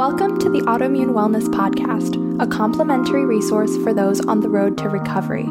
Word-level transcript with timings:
Welcome 0.00 0.38
to 0.38 0.48
the 0.48 0.60
Autoimmune 0.60 1.12
Wellness 1.12 1.46
Podcast, 1.48 2.16
a 2.42 2.46
complimentary 2.46 3.26
resource 3.26 3.76
for 3.76 3.92
those 3.92 4.18
on 4.24 4.40
the 4.40 4.48
road 4.48 4.78
to 4.78 4.88
recovery. 4.88 5.44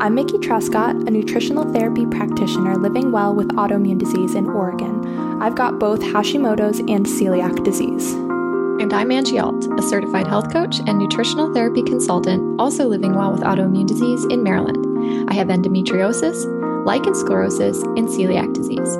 I'm 0.00 0.16
Mickey 0.16 0.38
Trescott, 0.38 1.06
a 1.06 1.10
nutritional 1.12 1.72
therapy 1.72 2.04
practitioner 2.06 2.74
living 2.74 3.12
well 3.12 3.32
with 3.32 3.50
autoimmune 3.50 3.98
disease 3.98 4.34
in 4.34 4.48
Oregon. 4.48 5.40
I've 5.40 5.54
got 5.54 5.78
both 5.78 6.00
Hashimoto's 6.00 6.80
and 6.80 7.06
celiac 7.06 7.62
disease. 7.62 8.12
And 8.14 8.92
I'm 8.92 9.12
Angie 9.12 9.38
Alt, 9.38 9.68
a 9.78 9.82
certified 9.82 10.26
health 10.26 10.52
coach 10.52 10.80
and 10.80 10.98
nutritional 10.98 11.54
therapy 11.54 11.84
consultant, 11.84 12.60
also 12.60 12.88
living 12.88 13.14
well 13.14 13.30
with 13.30 13.42
autoimmune 13.42 13.86
disease 13.86 14.24
in 14.24 14.42
Maryland. 14.42 15.30
I 15.30 15.34
have 15.34 15.46
endometriosis, 15.46 16.84
lichen 16.84 17.12
sclerosus, 17.12 17.84
and 17.96 18.08
celiac 18.08 18.52
disease 18.52 18.98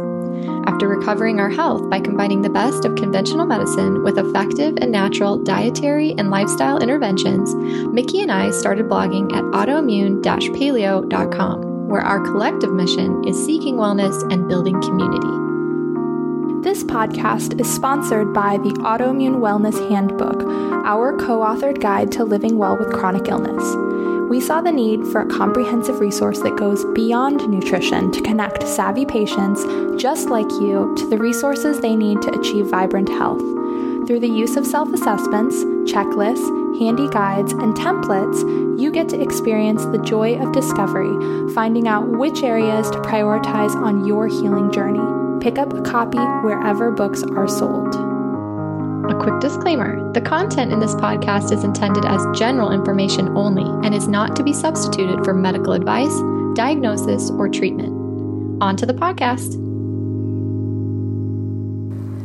after 0.66 0.88
recovering 0.88 1.40
our 1.40 1.50
health 1.50 1.88
by 1.90 2.00
combining 2.00 2.42
the 2.42 2.50
best 2.50 2.84
of 2.84 2.94
conventional 2.96 3.46
medicine 3.46 4.02
with 4.02 4.18
effective 4.18 4.76
and 4.80 4.90
natural 4.90 5.38
dietary 5.38 6.12
and 6.18 6.30
lifestyle 6.30 6.78
interventions, 6.78 7.54
Mickey 7.92 8.20
and 8.20 8.32
I 8.32 8.50
started 8.50 8.86
blogging 8.86 9.32
at 9.32 9.44
autoimmune 9.44 10.22
paleo.com, 10.22 11.88
where 11.88 12.02
our 12.02 12.20
collective 12.20 12.72
mission 12.72 13.26
is 13.26 13.44
seeking 13.44 13.76
wellness 13.76 14.22
and 14.32 14.48
building 14.48 14.80
community. 14.80 15.42
This 16.62 16.84
podcast 16.84 17.60
is 17.60 17.72
sponsored 17.72 18.32
by 18.32 18.56
the 18.58 18.70
Autoimmune 18.80 19.40
Wellness 19.40 19.88
Handbook, 19.90 20.42
our 20.86 21.16
co 21.16 21.40
authored 21.40 21.80
guide 21.80 22.12
to 22.12 22.24
living 22.24 22.56
well 22.56 22.76
with 22.78 22.92
chronic 22.92 23.28
illness 23.28 23.91
we 24.32 24.40
saw 24.40 24.62
the 24.62 24.72
need 24.72 25.06
for 25.08 25.20
a 25.20 25.26
comprehensive 25.26 26.00
resource 26.00 26.40
that 26.40 26.56
goes 26.56 26.86
beyond 26.94 27.46
nutrition 27.50 28.10
to 28.10 28.22
connect 28.22 28.66
savvy 28.66 29.04
patients 29.04 29.62
just 30.00 30.30
like 30.30 30.50
you 30.52 30.94
to 30.96 31.06
the 31.06 31.18
resources 31.18 31.78
they 31.80 31.94
need 31.94 32.22
to 32.22 32.40
achieve 32.40 32.64
vibrant 32.64 33.10
health. 33.10 33.42
Through 34.06 34.20
the 34.20 34.30
use 34.30 34.56
of 34.56 34.66
self 34.66 34.90
assessments, 34.90 35.56
checklists, 35.92 36.78
handy 36.78 37.10
guides, 37.10 37.52
and 37.52 37.74
templates, 37.74 38.80
you 38.80 38.90
get 38.90 39.10
to 39.10 39.20
experience 39.20 39.84
the 39.84 39.98
joy 39.98 40.40
of 40.40 40.54
discovery, 40.54 41.52
finding 41.52 41.86
out 41.86 42.08
which 42.08 42.42
areas 42.42 42.88
to 42.88 43.00
prioritize 43.00 43.76
on 43.76 44.06
your 44.06 44.28
healing 44.28 44.72
journey. 44.72 45.42
Pick 45.44 45.58
up 45.58 45.74
a 45.74 45.82
copy 45.82 46.16
wherever 46.42 46.90
books 46.90 47.22
are 47.22 47.48
sold. 47.48 48.11
A 49.08 49.14
quick 49.14 49.40
disclaimer 49.40 50.12
the 50.12 50.20
content 50.20 50.72
in 50.72 50.78
this 50.78 50.94
podcast 50.94 51.52
is 51.52 51.64
intended 51.64 52.04
as 52.04 52.24
general 52.38 52.70
information 52.70 53.36
only 53.36 53.64
and 53.86 53.94
is 53.94 54.06
not 54.06 54.36
to 54.36 54.42
be 54.42 54.52
substituted 54.52 55.24
for 55.24 55.34
medical 55.34 55.72
advice, 55.72 56.14
diagnosis, 56.54 57.30
or 57.30 57.48
treatment. 57.48 57.90
On 58.62 58.76
to 58.76 58.86
the 58.86 58.94
podcast. 58.94 59.71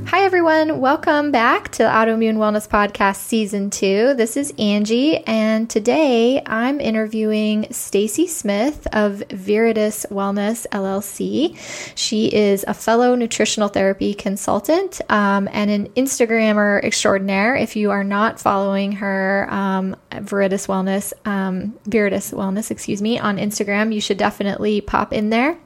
Hi, 0.07 0.23
everyone. 0.23 0.79
Welcome 0.79 1.31
back 1.31 1.69
to 1.73 1.79
the 1.79 1.89
Autoimmune 1.89 2.37
Wellness 2.37 2.65
Podcast 2.65 3.17
Season 3.17 3.69
2. 3.69 4.13
This 4.13 4.37
is 4.37 4.53
Angie, 4.57 5.17
and 5.25 5.69
today 5.69 6.41
I'm 6.45 6.79
interviewing 6.79 7.67
Stacy 7.71 8.25
Smith 8.25 8.87
of 8.93 9.15
Viridis 9.27 10.09
Wellness 10.09 10.65
LLC. 10.67 11.57
She 11.97 12.33
is 12.33 12.63
a 12.65 12.73
fellow 12.73 13.15
nutritional 13.15 13.67
therapy 13.67 14.13
consultant 14.13 15.01
um, 15.09 15.49
and 15.51 15.69
an 15.69 15.89
Instagrammer 15.89 16.81
extraordinaire. 16.85 17.57
If 17.57 17.75
you 17.75 17.91
are 17.91 18.05
not 18.05 18.39
following 18.39 18.93
her, 18.93 19.49
um, 19.51 19.97
Viridis 20.11 20.67
Wellness, 20.69 21.11
um, 21.27 21.77
Viridis 21.83 22.33
Wellness, 22.33 22.71
excuse 22.71 23.01
me, 23.01 23.19
on 23.19 23.35
Instagram, 23.35 23.93
you 23.93 23.99
should 23.99 24.17
definitely 24.17 24.79
pop 24.79 25.11
in 25.11 25.31
there. 25.31 25.57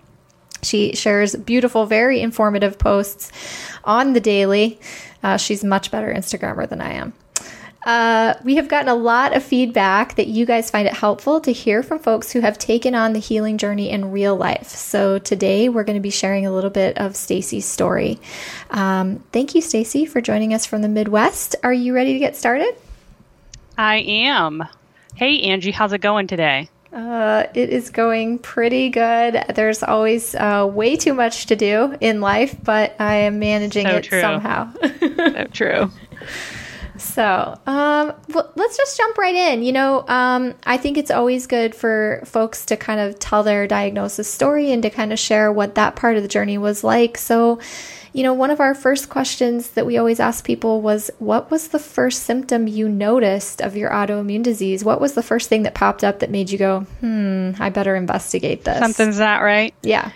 She 0.64 0.96
shares 0.96 1.36
beautiful, 1.36 1.86
very 1.86 2.22
informative 2.22 2.78
posts 2.78 3.32
on 3.84 4.14
the 4.14 4.20
daily. 4.20 4.80
Uh, 5.24 5.38
she's 5.38 5.64
much 5.64 5.92
better 5.92 6.14
Instagrammer 6.14 6.68
than 6.68 6.82
I 6.82 6.94
am. 6.94 7.14
Uh, 7.84 8.36
we 8.44 8.56
have 8.56 8.68
gotten 8.68 8.90
a 8.90 8.96
lot 8.96 9.36
of 9.36 9.42
feedback 9.42 10.16
that 10.16 10.28
you 10.28 10.46
guys 10.46 10.70
find 10.70 10.88
it 10.88 10.94
helpful 10.94 11.42
to 11.42 11.52
hear 11.52 11.82
from 11.82 11.98
folks 11.98 12.32
who 12.32 12.40
have 12.40 12.58
taken 12.60 12.94
on 12.94 13.14
the 13.14 13.20
healing 13.20 13.58
journey 13.58 13.90
in 13.90 14.12
real 14.12 14.36
life. 14.36 14.68
So 14.68 15.18
today 15.18 15.68
we're 15.68 15.84
going 15.84 15.98
to 15.98 16.02
be 16.02 16.12
sharing 16.12 16.46
a 16.46 16.52
little 16.52 16.70
bit 16.70 16.98
of 17.00 17.16
Stacy's 17.16 17.66
story. 17.66 18.20
Um, 18.70 19.24
thank 19.32 19.56
you, 19.56 19.62
Stacy, 19.62 20.06
for 20.06 20.22
joining 20.22 20.54
us 20.54 20.66
from 20.66 20.84
the 20.84 20.90
Midwest. 20.90 21.56
Are 21.64 21.74
you 21.74 21.96
ready 21.96 22.14
to 22.14 22.20
get 22.20 22.36
started? 22.36 22.76
I 23.78 23.98
am. 23.98 24.64
Hey, 25.16 25.42
Angie, 25.42 25.72
how's 25.72 25.94
it 25.94 26.02
going 26.02 26.28
today? 26.28 26.70
Uh, 26.94 27.46
it 27.54 27.70
is 27.70 27.90
going 27.90 28.38
pretty 28.38 28.90
good. 28.90 29.44
There's 29.56 29.82
always 29.82 30.36
uh, 30.36 30.70
way 30.72 30.98
too 30.98 31.14
much 31.14 31.46
to 31.46 31.56
do 31.56 31.96
in 32.02 32.20
life, 32.20 32.56
but 32.62 32.96
I 33.00 33.16
am 33.16 33.40
managing 33.40 33.88
so 33.88 33.96
it 33.96 34.04
true. 34.04 34.22
somehow. 34.22 34.74
so 34.74 35.46
true. 35.54 35.92
So, 36.98 37.58
um, 37.66 38.14
well, 38.30 38.52
let's 38.56 38.78
just 38.78 38.98
jump 38.98 39.18
right 39.18 39.34
in. 39.34 39.64
You 39.64 39.72
know, 39.72 40.08
um, 40.08 40.54
I 40.66 40.78
think 40.78 40.98
it's 40.98 41.12
always 41.12 41.48
good 41.48 41.74
for 41.74 42.22
folks 42.26 42.66
to 42.68 42.78
kind 42.78 43.00
of 43.00 43.18
tell 43.18 43.44
their 43.44 43.68
diagnosis 43.68 44.32
story 44.32 44.72
and 44.72 44.84
to 44.84 44.90
kind 44.90 45.12
of 45.12 45.18
share 45.18 45.52
what 45.52 45.76
that 45.76 45.96
part 45.96 46.18
of 46.18 46.24
the 46.24 46.30
journey 46.30 46.58
was 46.58 46.84
like. 46.84 47.18
So, 47.18 47.60
you 48.14 48.24
know, 48.24 48.34
one 48.34 48.52
of 48.52 48.60
our 48.60 48.76
first 48.76 49.10
questions 49.10 49.72
that 49.72 49.86
we 49.86 49.98
always 49.98 50.20
ask 50.20 50.46
people 50.46 50.82
was 50.82 51.10
what 51.20 51.50
was 51.50 51.70
the 51.70 51.80
first 51.80 52.24
symptom 52.24 52.68
you 52.68 52.90
noticed 52.90 53.62
of 53.62 53.78
your 53.78 53.90
autoimmune 53.90 54.44
disease? 54.44 54.84
What 54.84 55.00
was 55.00 55.14
the 55.14 55.24
first 55.24 55.48
thing 55.48 55.64
that 55.64 55.74
popped 55.74 56.04
up 56.04 56.20
that 56.20 56.30
made 56.30 56.50
you 56.50 56.58
go, 56.58 56.82
hmm, 57.00 57.52
I 57.60 57.70
better 57.70 57.96
investigate 57.96 58.66
this? 58.66 58.80
Something's 58.80 59.20
not 59.20 59.42
right. 59.42 59.74
Yeah. 59.82 60.12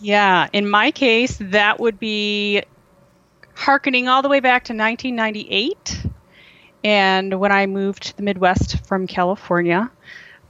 Yeah. 0.00 0.48
In 0.52 0.68
my 0.68 0.90
case, 0.90 1.38
that 1.40 1.80
would 1.80 1.98
be 1.98 2.62
harkening 3.54 4.08
all 4.08 4.20
the 4.20 4.28
way 4.28 4.40
back 4.40 4.64
to 4.64 4.74
1998. 4.74 6.06
And 6.84 7.40
when 7.40 7.52
I 7.52 7.66
moved 7.66 8.02
to 8.04 8.16
the 8.16 8.22
Midwest 8.22 8.86
from 8.86 9.06
California, 9.06 9.90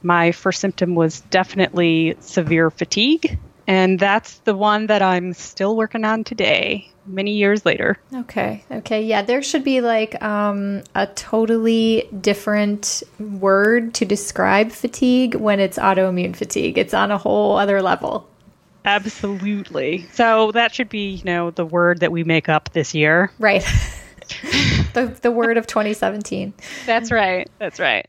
my 0.03 0.31
first 0.31 0.59
symptom 0.59 0.95
was 0.95 1.21
definitely 1.21 2.15
severe 2.19 2.69
fatigue 2.69 3.39
and 3.67 3.99
that's 3.99 4.39
the 4.39 4.55
one 4.55 4.87
that 4.87 5.01
I'm 5.01 5.33
still 5.33 5.75
working 5.75 6.03
on 6.03 6.23
today, 6.23 6.89
many 7.05 7.31
years 7.31 7.65
later. 7.65 7.97
Okay. 8.13 8.63
Okay. 8.71 9.03
Yeah, 9.03 9.21
there 9.21 9.41
should 9.41 9.63
be 9.63 9.81
like 9.81 10.21
um, 10.23 10.83
a 10.95 11.07
totally 11.07 12.07
different 12.19 13.03
word 13.19 13.93
to 13.95 14.05
describe 14.05 14.71
fatigue 14.71 15.35
when 15.35 15.59
it's 15.59 15.77
autoimmune 15.77 16.35
fatigue. 16.35 16.77
It's 16.77 16.93
on 16.93 17.11
a 17.11 17.17
whole 17.17 17.57
other 17.57 17.81
level. 17.81 18.27
Absolutely. 18.83 20.07
So 20.13 20.51
that 20.53 20.73
should 20.73 20.89
be, 20.89 21.11
you 21.11 21.23
know, 21.23 21.51
the 21.51 21.65
word 21.65 21.99
that 21.99 22.11
we 22.11 22.23
make 22.23 22.49
up 22.49 22.71
this 22.73 22.95
year. 22.95 23.31
Right. 23.37 23.63
the 24.93 25.17
the 25.21 25.31
word 25.31 25.57
of 25.57 25.67
2017. 25.67 26.53
That's 26.85 27.11
right. 27.11 27.49
That's 27.59 27.79
right. 27.79 28.07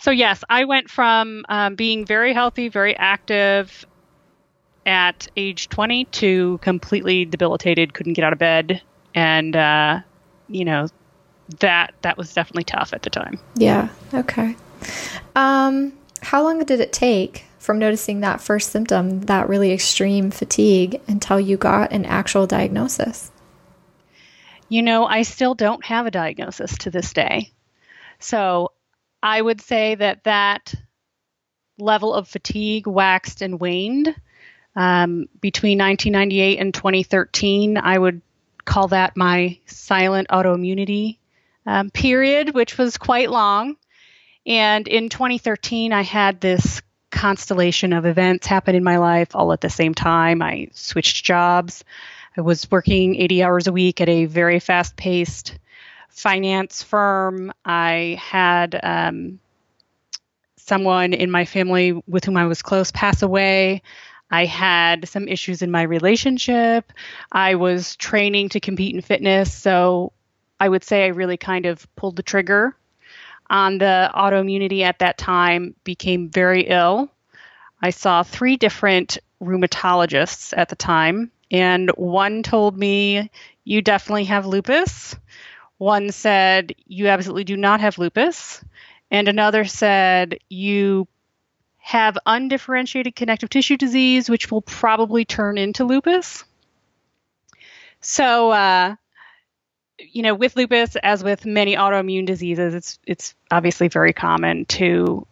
So 0.00 0.10
yes, 0.10 0.44
I 0.48 0.64
went 0.64 0.90
from 0.90 1.44
um, 1.48 1.74
being 1.74 2.04
very 2.04 2.32
healthy, 2.32 2.68
very 2.68 2.96
active, 2.96 3.86
at 4.86 5.28
age 5.36 5.68
20 5.68 6.04
to 6.06 6.58
completely 6.58 7.24
debilitated, 7.24 7.94
couldn't 7.94 8.14
get 8.14 8.24
out 8.24 8.32
of 8.32 8.38
bed, 8.38 8.82
and 9.14 9.56
uh, 9.56 10.00
you 10.48 10.64
know 10.64 10.88
that 11.60 11.94
that 12.02 12.16
was 12.16 12.32
definitely 12.32 12.64
tough 12.64 12.92
at 12.92 13.02
the 13.02 13.10
time. 13.10 13.38
Yeah. 13.56 13.88
Okay. 14.12 14.56
Um, 15.36 15.92
how 16.22 16.42
long 16.42 16.64
did 16.64 16.80
it 16.80 16.92
take 16.92 17.44
from 17.58 17.78
noticing 17.78 18.20
that 18.20 18.40
first 18.40 18.70
symptom, 18.70 19.22
that 19.22 19.48
really 19.48 19.72
extreme 19.72 20.30
fatigue, 20.30 21.00
until 21.08 21.40
you 21.40 21.56
got 21.56 21.92
an 21.92 22.04
actual 22.04 22.46
diagnosis? 22.46 23.30
You 24.68 24.82
know, 24.82 25.06
I 25.06 25.22
still 25.22 25.54
don't 25.54 25.84
have 25.84 26.06
a 26.06 26.10
diagnosis 26.10 26.76
to 26.78 26.90
this 26.90 27.12
day. 27.12 27.52
So 28.18 28.72
I 29.22 29.40
would 29.40 29.60
say 29.60 29.94
that 29.94 30.24
that 30.24 30.74
level 31.78 32.14
of 32.14 32.28
fatigue 32.28 32.86
waxed 32.86 33.42
and 33.42 33.60
waned 33.60 34.14
um, 34.76 35.28
between 35.40 35.78
1998 35.78 36.58
and 36.58 36.74
2013, 36.74 37.78
I 37.78 37.98
would 37.98 38.20
call 38.64 38.88
that 38.88 39.16
my 39.16 39.58
silent 39.66 40.28
autoimmunity 40.28 41.18
um, 41.66 41.90
period, 41.90 42.54
which 42.54 42.76
was 42.78 42.96
quite 42.96 43.30
long. 43.30 43.76
And 44.46 44.86
in 44.88 45.08
2013, 45.08 45.92
I 45.92 46.02
had 46.02 46.40
this 46.40 46.82
constellation 47.10 47.92
of 47.92 48.04
events 48.04 48.46
happen 48.46 48.74
in 48.74 48.84
my 48.84 48.98
life 48.98 49.34
all 49.34 49.52
at 49.52 49.60
the 49.60 49.70
same 49.70 49.94
time. 49.94 50.42
I 50.42 50.68
switched 50.72 51.24
jobs. 51.24 51.84
I 52.36 52.40
was 52.40 52.68
working 52.70 53.14
80 53.14 53.42
hours 53.44 53.66
a 53.68 53.72
week 53.72 54.00
at 54.00 54.08
a 54.08 54.24
very 54.24 54.58
fast 54.58 54.96
paced 54.96 55.56
finance 56.08 56.82
firm. 56.82 57.52
I 57.64 58.18
had 58.20 58.78
um, 58.82 59.38
someone 60.56 61.12
in 61.12 61.30
my 61.30 61.44
family 61.44 61.92
with 62.08 62.24
whom 62.24 62.36
I 62.36 62.46
was 62.46 62.62
close 62.62 62.90
pass 62.90 63.22
away. 63.22 63.82
I 64.34 64.46
had 64.46 65.08
some 65.08 65.28
issues 65.28 65.62
in 65.62 65.70
my 65.70 65.82
relationship. 65.82 66.92
I 67.30 67.54
was 67.54 67.94
training 67.94 68.48
to 68.48 68.58
compete 68.58 68.92
in 68.92 69.00
fitness. 69.00 69.54
So 69.54 70.12
I 70.58 70.68
would 70.68 70.82
say 70.82 71.04
I 71.04 71.08
really 71.08 71.36
kind 71.36 71.66
of 71.66 71.86
pulled 71.94 72.16
the 72.16 72.24
trigger 72.24 72.76
on 73.48 73.78
the 73.78 74.10
autoimmunity 74.12 74.80
at 74.82 74.98
that 74.98 75.18
time, 75.18 75.76
became 75.84 76.30
very 76.30 76.62
ill. 76.62 77.12
I 77.80 77.90
saw 77.90 78.24
three 78.24 78.56
different 78.56 79.18
rheumatologists 79.40 80.52
at 80.56 80.68
the 80.68 80.76
time, 80.76 81.30
and 81.52 81.90
one 81.90 82.42
told 82.42 82.76
me, 82.76 83.30
You 83.62 83.82
definitely 83.82 84.24
have 84.24 84.46
lupus. 84.46 85.14
One 85.78 86.10
said, 86.10 86.74
You 86.86 87.06
absolutely 87.06 87.44
do 87.44 87.56
not 87.56 87.80
have 87.80 87.98
lupus. 87.98 88.64
And 89.12 89.28
another 89.28 89.64
said, 89.64 90.38
You 90.48 91.06
have 91.84 92.16
undifferentiated 92.24 93.14
connective 93.14 93.50
tissue 93.50 93.76
disease, 93.76 94.30
which 94.30 94.50
will 94.50 94.62
probably 94.62 95.26
turn 95.26 95.58
into 95.58 95.84
lupus. 95.84 96.42
So, 98.00 98.50
uh, 98.52 98.96
you 99.98 100.22
know, 100.22 100.34
with 100.34 100.56
lupus, 100.56 100.96
as 100.96 101.22
with 101.22 101.44
many 101.44 101.76
autoimmune 101.76 102.24
diseases, 102.24 102.72
it's 102.72 102.98
it's 103.06 103.34
obviously 103.50 103.88
very 103.88 104.14
common 104.14 104.64
to 104.64 105.26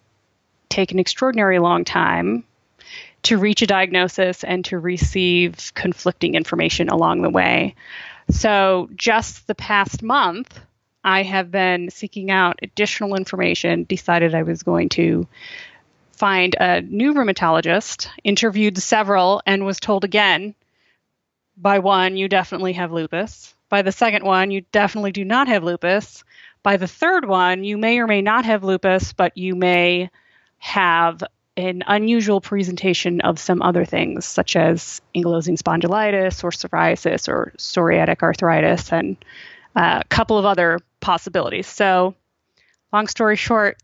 take 0.69 0.93
an 0.93 0.99
extraordinary 0.99 1.59
long 1.59 1.87
time 1.87 2.45
to 3.23 3.39
reach 3.39 3.63
a 3.63 3.67
diagnosis 3.67 4.45
and 4.45 4.63
to 4.67 4.79
receive 4.79 5.73
conflicting 5.75 6.35
information 6.35 6.91
along 6.91 7.23
the 7.23 7.31
way. 7.31 7.77
So, 8.29 8.91
just 8.95 9.47
the 9.47 9.55
past 9.55 10.03
month, 10.03 10.61
I 11.03 11.23
have 11.23 11.51
been 11.51 11.89
seeking 11.89 12.31
out 12.31 12.59
additional 12.63 13.15
information, 13.15 13.85
decided 13.85 14.35
I 14.35 14.43
was 14.43 14.63
going 14.63 14.91
to 14.91 15.27
find 16.23 16.55
a 16.61 16.81
new 16.81 17.15
rheumatologist, 17.15 18.07
interviewed 18.23 18.79
several, 18.79 19.43
and 19.45 19.67
was 19.67 19.81
told 19.81 20.05
again 20.05 20.55
by 21.57 21.81
one, 21.81 22.17
you 22.17 22.29
definitely 22.29 22.75
have 22.75 22.93
lupus. 22.93 23.53
By 23.69 23.83
the 23.83 23.91
second 23.91 24.25
one, 24.25 24.53
you 24.53 24.61
definitely 24.71 25.11
do 25.11 25.25
not 25.25 25.49
have 25.49 25.65
lupus. 25.65 26.23
By 26.63 26.77
the 26.77 26.87
third 26.87 27.25
one, 27.25 27.65
you 27.65 27.77
may 27.77 27.99
or 27.99 28.07
may 28.07 28.23
not 28.23 28.45
have 28.45 28.63
lupus, 28.63 29.13
but 29.13 29.37
you 29.37 29.57
may 29.57 30.11
have 30.59 31.25
an 31.57 31.83
unusual 31.89 32.41
presentation 32.41 33.21
of 33.23 33.41
some 33.41 33.61
other 33.61 33.85
things, 33.85 34.25
such 34.25 34.55
as 34.55 35.01
ankylosing 35.17 35.59
spondylitis 35.59 36.45
or 36.45 36.53
psoriasis 36.53 37.29
or 37.29 37.53
psoriatic 37.59 38.23
arthritis, 38.23 38.93
and 38.93 39.17
uh, 39.75 39.99
a 40.03 40.09
couple 40.09 40.39
of 40.39 40.45
other 40.45 40.79
possibilities. 41.01 41.67
So, 41.67 42.15
long 42.93 43.09
story 43.09 43.35
short, 43.35 43.77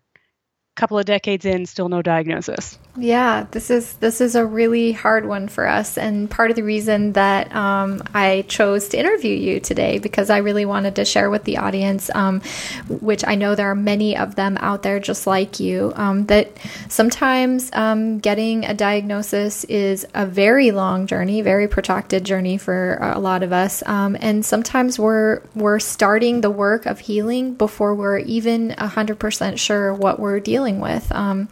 couple 0.78 0.98
of 0.98 1.04
decades 1.04 1.44
in 1.44 1.66
still 1.66 1.88
no 1.88 2.00
diagnosis. 2.02 2.78
Yeah 2.96 3.46
this 3.50 3.70
is 3.70 3.94
this 3.94 4.20
is 4.20 4.34
a 4.34 4.44
really 4.44 4.92
hard 4.92 5.26
one 5.26 5.48
for 5.48 5.66
us. 5.66 5.98
And 5.98 6.30
part 6.30 6.50
of 6.50 6.56
the 6.56 6.62
reason 6.62 7.12
that 7.12 7.54
um, 7.54 8.02
i 8.14 8.44
chose 8.48 8.88
to 8.88 8.98
interview 8.98 9.34
you 9.34 9.60
today 9.60 9.98
because 9.98 10.30
i 10.30 10.38
really 10.38 10.64
wanted 10.64 10.96
to 10.96 11.04
share 11.04 11.30
with 11.30 11.44
the 11.44 11.58
audience 11.58 12.10
um, 12.14 12.40
which 12.88 13.24
i 13.26 13.34
know 13.34 13.54
there 13.54 13.70
are 13.70 13.74
many 13.74 14.16
of 14.16 14.34
them 14.34 14.56
out 14.60 14.82
there 14.82 15.00
just 15.00 15.26
like 15.26 15.60
you 15.60 15.92
um, 15.96 16.26
that 16.26 16.56
sometimes 16.88 17.70
um, 17.72 18.18
getting 18.18 18.64
a 18.64 18.74
diagnosis 18.74 19.64
is 19.64 20.06
a 20.14 20.24
very 20.26 20.70
long 20.70 21.06
journey 21.06 21.42
very 21.42 21.68
protracted 21.68 22.24
journey 22.24 22.58
for 22.58 22.98
a 23.00 23.18
lot 23.18 23.42
of 23.42 23.52
us. 23.52 23.82
Um, 23.86 24.14
and 24.20 24.44
sometimes 24.44 24.98
we're 24.98 25.40
we're 25.54 25.78
starting 25.78 26.42
the 26.42 26.50
work 26.50 26.84
of 26.84 26.98
healing 26.98 27.54
before 27.54 27.94
we're 27.94 28.18
even 28.18 28.70
100% 28.72 29.58
sure 29.58 29.94
what 29.94 30.20
we're 30.20 30.38
dealing 30.38 30.67
dealing 30.68 30.80
with. 30.80 31.10
Um, 31.12 31.48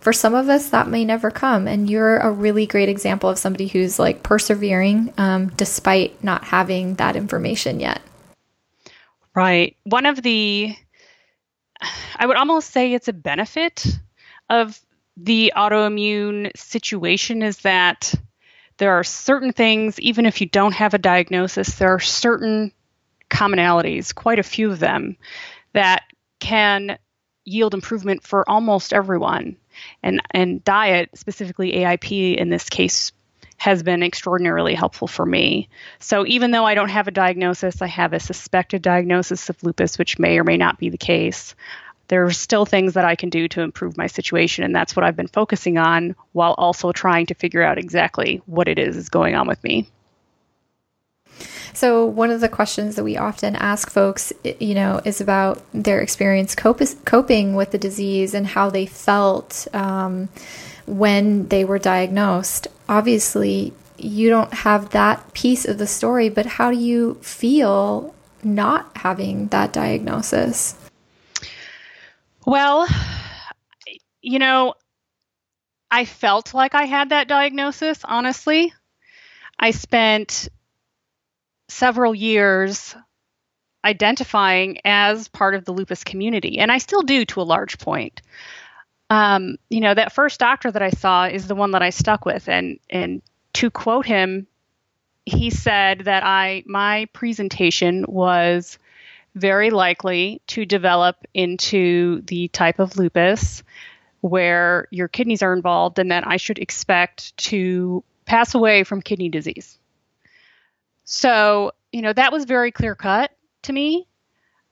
for 0.00 0.12
some 0.12 0.34
of 0.34 0.48
us, 0.48 0.70
that 0.70 0.88
may 0.88 1.04
never 1.04 1.30
come. 1.30 1.68
And 1.68 1.88
you're 1.88 2.16
a 2.18 2.30
really 2.30 2.66
great 2.66 2.88
example 2.88 3.28
of 3.28 3.38
somebody 3.38 3.66
who's 3.66 3.98
like 3.98 4.22
persevering 4.22 5.12
um, 5.18 5.48
despite 5.50 6.22
not 6.24 6.44
having 6.44 6.94
that 6.94 7.16
information 7.16 7.80
yet. 7.80 8.00
Right. 9.34 9.76
One 9.84 10.06
of 10.06 10.22
the, 10.22 10.74
I 12.16 12.26
would 12.26 12.36
almost 12.36 12.70
say 12.70 12.92
it's 12.92 13.08
a 13.08 13.12
benefit 13.12 13.86
of 14.48 14.78
the 15.16 15.52
autoimmune 15.54 16.50
situation 16.56 17.42
is 17.42 17.58
that 17.58 18.14
there 18.78 18.92
are 18.92 19.04
certain 19.04 19.52
things, 19.52 20.00
even 20.00 20.24
if 20.24 20.40
you 20.40 20.48
don't 20.48 20.72
have 20.72 20.94
a 20.94 20.98
diagnosis, 20.98 21.74
there 21.74 21.92
are 21.92 22.00
certain 22.00 22.72
commonalities, 23.28 24.14
quite 24.14 24.38
a 24.38 24.42
few 24.42 24.70
of 24.70 24.78
them, 24.78 25.18
that 25.74 26.04
can 26.40 26.98
yield 27.44 27.74
improvement 27.74 28.22
for 28.22 28.48
almost 28.48 28.92
everyone. 28.92 29.56
And 30.02 30.20
and 30.30 30.62
diet, 30.64 31.10
specifically 31.14 31.72
AIP 31.72 32.36
in 32.36 32.50
this 32.50 32.68
case, 32.68 33.12
has 33.56 33.82
been 33.82 34.02
extraordinarily 34.02 34.74
helpful 34.74 35.06
for 35.06 35.24
me. 35.24 35.68
So 35.98 36.26
even 36.26 36.50
though 36.50 36.64
I 36.64 36.74
don't 36.74 36.88
have 36.88 37.08
a 37.08 37.12
diagnosis, 37.12 37.82
I 37.82 37.88
have 37.88 38.12
a 38.12 38.20
suspected 38.20 38.82
diagnosis 38.82 39.50
of 39.50 39.62
lupus, 39.62 39.98
which 39.98 40.18
may 40.18 40.38
or 40.38 40.44
may 40.44 40.56
not 40.56 40.78
be 40.78 40.88
the 40.88 40.98
case. 40.98 41.54
There 42.08 42.24
are 42.24 42.32
still 42.32 42.66
things 42.66 42.94
that 42.94 43.04
I 43.04 43.14
can 43.14 43.28
do 43.28 43.46
to 43.48 43.60
improve 43.60 43.96
my 43.96 44.08
situation, 44.08 44.64
and 44.64 44.74
that's 44.74 44.96
what 44.96 45.04
I've 45.04 45.14
been 45.14 45.28
focusing 45.28 45.78
on 45.78 46.16
while 46.32 46.54
also 46.58 46.90
trying 46.90 47.26
to 47.26 47.34
figure 47.34 47.62
out 47.62 47.78
exactly 47.78 48.42
what 48.46 48.66
it 48.66 48.78
is 48.78 48.96
is 48.96 49.10
going 49.10 49.34
on 49.34 49.46
with 49.46 49.62
me. 49.62 49.88
So, 51.72 52.04
one 52.04 52.30
of 52.30 52.40
the 52.40 52.48
questions 52.48 52.96
that 52.96 53.04
we 53.04 53.16
often 53.16 53.56
ask 53.56 53.90
folks, 53.90 54.32
you 54.44 54.74
know, 54.74 55.00
is 55.04 55.20
about 55.20 55.62
their 55.72 56.00
experience 56.00 56.54
cop- 56.54 56.80
coping 57.04 57.54
with 57.54 57.70
the 57.70 57.78
disease 57.78 58.34
and 58.34 58.46
how 58.46 58.70
they 58.70 58.86
felt 58.86 59.66
um, 59.72 60.28
when 60.86 61.48
they 61.48 61.64
were 61.64 61.78
diagnosed. 61.78 62.66
Obviously, 62.88 63.72
you 63.96 64.30
don't 64.30 64.52
have 64.52 64.90
that 64.90 65.32
piece 65.34 65.66
of 65.66 65.78
the 65.78 65.86
story, 65.86 66.28
but 66.28 66.46
how 66.46 66.70
do 66.70 66.78
you 66.78 67.14
feel 67.22 68.14
not 68.42 68.90
having 68.96 69.48
that 69.48 69.72
diagnosis? 69.72 70.74
Well, 72.46 72.88
you 74.22 74.38
know, 74.38 74.74
I 75.90 76.04
felt 76.04 76.54
like 76.54 76.74
I 76.74 76.84
had 76.84 77.10
that 77.10 77.28
diagnosis, 77.28 78.00
honestly. 78.04 78.72
I 79.58 79.72
spent 79.72 80.48
several 81.70 82.14
years 82.14 82.94
identifying 83.84 84.78
as 84.84 85.28
part 85.28 85.54
of 85.54 85.64
the 85.64 85.72
lupus 85.72 86.04
community, 86.04 86.58
and 86.58 86.70
I 86.70 86.78
still 86.78 87.02
do 87.02 87.24
to 87.26 87.40
a 87.40 87.42
large 87.42 87.78
point. 87.78 88.20
Um, 89.08 89.56
you 89.68 89.80
know, 89.80 89.94
that 89.94 90.12
first 90.12 90.38
doctor 90.38 90.70
that 90.70 90.82
I 90.82 90.90
saw 90.90 91.26
is 91.26 91.46
the 91.48 91.54
one 91.54 91.72
that 91.72 91.82
I 91.82 91.90
stuck 91.90 92.24
with, 92.24 92.48
and 92.48 92.78
and 92.88 93.22
to 93.54 93.70
quote 93.70 94.06
him, 94.06 94.46
he 95.24 95.50
said 95.50 96.00
that 96.00 96.24
I 96.24 96.62
my 96.66 97.08
presentation 97.12 98.04
was 98.08 98.78
very 99.34 99.70
likely 99.70 100.42
to 100.48 100.64
develop 100.66 101.16
into 101.34 102.20
the 102.22 102.48
type 102.48 102.78
of 102.78 102.96
lupus 102.96 103.62
where 104.20 104.86
your 104.90 105.08
kidneys 105.08 105.42
are 105.42 105.54
involved 105.54 105.98
and 105.98 106.10
that 106.10 106.26
I 106.26 106.36
should 106.36 106.58
expect 106.58 107.36
to 107.38 108.04
pass 108.26 108.54
away 108.54 108.84
from 108.84 109.00
kidney 109.00 109.28
disease. 109.28 109.79
So, 111.12 111.72
you 111.90 112.02
know, 112.02 112.12
that 112.12 112.30
was 112.30 112.44
very 112.44 112.70
clear 112.70 112.94
cut 112.94 113.32
to 113.62 113.72
me, 113.72 114.06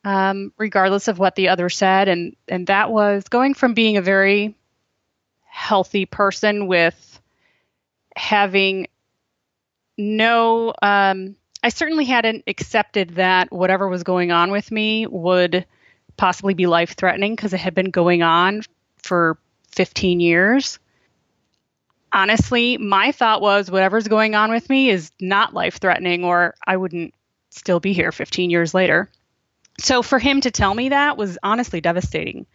um, 0.05 0.53
regardless 0.57 1.09
of 1.09 1.19
what 1.19 1.35
the 1.35 1.49
other 1.49 1.69
said. 1.69 2.07
And, 2.07 2.37
and 2.47 2.69
that 2.69 2.93
was 2.93 3.25
going 3.25 3.55
from 3.55 3.75
being 3.75 3.97
a 3.97 4.03
very 4.03 4.55
healthy 5.45 6.07
person 6.07 6.69
with 6.69 7.21
having 8.15 8.87
no, 9.97 10.73
um, 10.81 11.35
I 11.65 11.71
certainly 11.71 12.05
hadn't 12.05 12.45
accepted 12.47 13.17
that 13.17 13.51
whatever 13.51 13.89
was 13.89 14.05
going 14.05 14.31
on 14.31 14.53
with 14.53 14.71
me 14.71 15.09
would 15.09 15.67
possibly 16.17 16.55
be 16.55 16.69
life 16.69 16.93
threatening 16.93 17.35
because 17.35 17.53
it 17.53 17.59
had 17.59 17.75
been 17.75 17.91
going 17.91 18.23
on 18.23 18.63
for 19.03 19.39
15 19.73 20.21
years 20.21 20.79
honestly, 22.13 22.79
my 22.79 23.13
thought 23.13 23.41
was 23.41 23.71
whatever's 23.71 24.09
going 24.09 24.35
on 24.35 24.51
with 24.51 24.69
me 24.69 24.91
is 24.91 25.11
not 25.21 25.55
life 25.55 25.79
threatening, 25.79 26.25
or 26.25 26.55
I 26.67 26.77
wouldn't 26.77 27.15
still 27.51 27.81
be 27.81 27.93
here 27.93 28.13
15 28.13 28.51
years 28.51 28.75
later. 28.75 29.11
So 29.81 30.03
for 30.03 30.19
him 30.19 30.41
to 30.43 30.51
tell 30.51 30.75
me 30.75 30.91
that 30.91 31.17
was 31.17 31.39
honestly 31.43 31.81
devastating. 31.81 32.47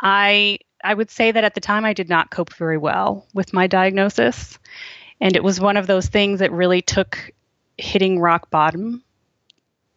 I 0.00 0.58
I 0.82 0.94
would 0.94 1.10
say 1.10 1.30
that 1.30 1.44
at 1.44 1.54
the 1.54 1.60
time 1.60 1.84
I 1.84 1.92
did 1.92 2.08
not 2.08 2.30
cope 2.30 2.54
very 2.54 2.78
well 2.78 3.26
with 3.34 3.52
my 3.52 3.66
diagnosis, 3.66 4.58
and 5.20 5.36
it 5.36 5.44
was 5.44 5.60
one 5.60 5.76
of 5.76 5.86
those 5.86 6.06
things 6.06 6.40
that 6.40 6.52
really 6.52 6.80
took 6.80 7.32
hitting 7.76 8.18
rock 8.18 8.50
bottom 8.50 9.02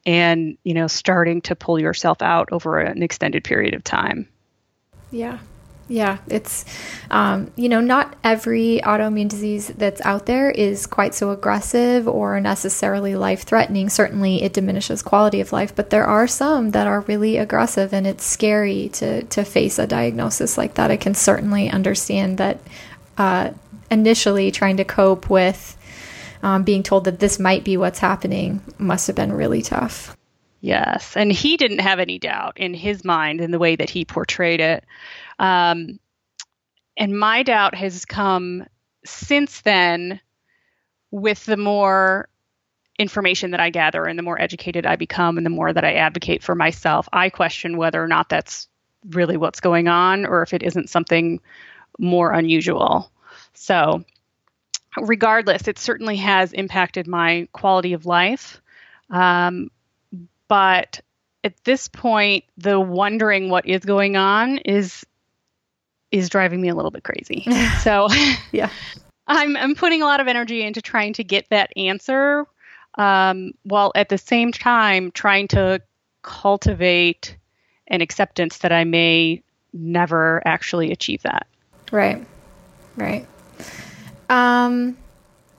and 0.06 0.58
you 0.64 0.74
know 0.74 0.88
starting 0.88 1.42
to 1.42 1.56
pull 1.56 1.80
yourself 1.80 2.22
out 2.22 2.50
over 2.52 2.80
an 2.80 3.04
extended 3.04 3.44
period 3.44 3.74
of 3.74 3.84
time. 3.84 4.28
Yeah, 5.12 5.38
yeah, 5.88 6.20
it's, 6.28 6.64
um, 7.12 7.52
you 7.56 7.68
know, 7.68 7.82
not 7.82 8.16
every 8.24 8.80
autoimmune 8.84 9.28
disease 9.28 9.68
that's 9.68 10.02
out 10.06 10.26
there 10.26 10.50
is 10.50 10.88
quite 10.88 11.14
so 11.14 11.32
aggressive 11.32 12.08
or 12.08 12.40
necessarily 12.40 13.16
life 13.16 13.44
threatening. 13.44 13.90
Certainly, 13.90 14.44
it 14.44 14.54
diminishes 14.54 15.02
quality 15.02 15.42
of 15.42 15.52
life, 15.52 15.76
but 15.76 15.90
there 15.90 16.06
are 16.06 16.28
some 16.28 16.72
that 16.72 16.88
are 16.88 17.02
really 17.02 17.38
aggressive, 17.38 17.94
and 17.94 18.08
it's 18.08 18.26
scary 18.26 18.90
to, 18.94 19.24
to 19.24 19.44
face 19.44 19.78
a 19.78 19.86
diagnosis 19.86 20.58
like 20.58 20.76
that. 20.76 20.90
I 20.90 20.98
can 20.98 21.16
certainly 21.16 21.70
understand 21.70 22.38
that 22.38 22.60
uh, 23.18 23.52
initially 23.92 24.52
trying 24.52 24.78
to 24.78 24.86
cope 24.86 25.30
with 25.30 25.78
um, 26.44 26.64
being 26.64 26.84
told 26.84 27.06
that 27.06 27.20
this 27.20 27.40
might 27.40 27.64
be 27.64 27.78
what's 27.78 28.00
happening 28.00 28.62
must 28.78 29.08
have 29.08 29.16
been 29.16 29.34
really 29.34 29.62
tough. 29.62 30.16
Yes, 30.64 31.18
and 31.18 31.30
he 31.30 31.58
didn't 31.58 31.80
have 31.80 32.00
any 32.00 32.20
doubt 32.20 32.54
in 32.58 32.74
his 32.74 33.04
mind 33.04 33.42
in 33.42 33.52
the 33.52 33.60
way 33.60 33.76
that 33.76 33.90
he 33.90 34.06
portrayed 34.06 34.62
it. 34.62 34.86
Um, 35.40 36.00
and 36.98 37.18
my 37.18 37.44
doubt 37.44 37.76
has 37.76 38.06
come 38.06 38.66
since 39.06 39.62
then 39.62 40.20
with 41.12 41.46
the 41.46 41.58
more 41.58 42.30
information 43.00 43.52
that 43.52 43.60
I 43.60 43.70
gather 43.70 44.06
and 44.06 44.18
the 44.18 44.24
more 44.24 44.40
educated 44.40 44.86
I 44.86 44.96
become 44.96 45.38
and 45.38 45.46
the 45.46 45.50
more 45.50 45.74
that 45.74 45.84
I 45.84 45.94
advocate 45.94 46.44
for 46.44 46.56
myself, 46.56 47.10
I 47.12 47.30
question 47.30 47.78
whether 47.78 48.04
or 48.04 48.08
not 48.08 48.30
that's 48.30 48.68
really 49.10 49.38
what's 49.38 49.60
going 49.60 49.88
on 49.88 50.26
or 50.26 50.44
if 50.44 50.54
it 50.54 50.64
isn't 50.64 50.90
something 50.90 51.40
more 52.00 52.32
unusual. 52.32 53.12
So, 53.54 54.04
regardless, 55.02 55.68
it 55.68 55.80
certainly 55.80 56.18
has 56.18 56.54
impacted 56.54 57.08
my 57.08 57.48
quality 57.52 57.94
of 57.94 58.06
life. 58.06 58.62
Um, 59.10 59.70
but 60.48 61.02
at 61.44 61.62
this 61.64 61.88
point, 61.88 62.46
the 62.58 62.80
wondering 62.80 63.50
what 63.50 63.66
is 63.66 63.84
going 63.84 64.16
on 64.16 64.58
is 64.60 65.06
is 66.14 66.30
driving 66.30 66.62
me 66.62 66.70
a 66.70 66.76
little 66.76 66.92
bit 66.92 67.04
crazy. 67.04 67.46
so, 67.82 68.08
yeah, 68.54 68.70
I'm 69.28 69.58
I'm 69.58 69.76
putting 69.76 70.02
a 70.02 70.06
lot 70.06 70.22
of 70.22 70.28
energy 70.28 70.62
into 70.62 70.82
trying 70.82 71.14
to 71.14 71.24
get 71.24 71.50
that 71.50 71.74
answer, 71.76 72.46
um, 72.96 73.52
while 73.64 73.92
at 73.96 74.10
the 74.10 74.18
same 74.18 74.52
time 74.52 75.12
trying 75.12 75.50
to 75.50 75.82
cultivate 76.22 77.36
an 77.88 78.02
acceptance 78.02 78.60
that 78.60 78.72
I 78.72 78.86
may 78.86 79.42
never 79.74 80.42
actually 80.46 80.92
achieve 80.92 81.24
that. 81.24 81.48
Right, 81.92 82.26
right. 82.96 83.26
Um, 84.30 84.98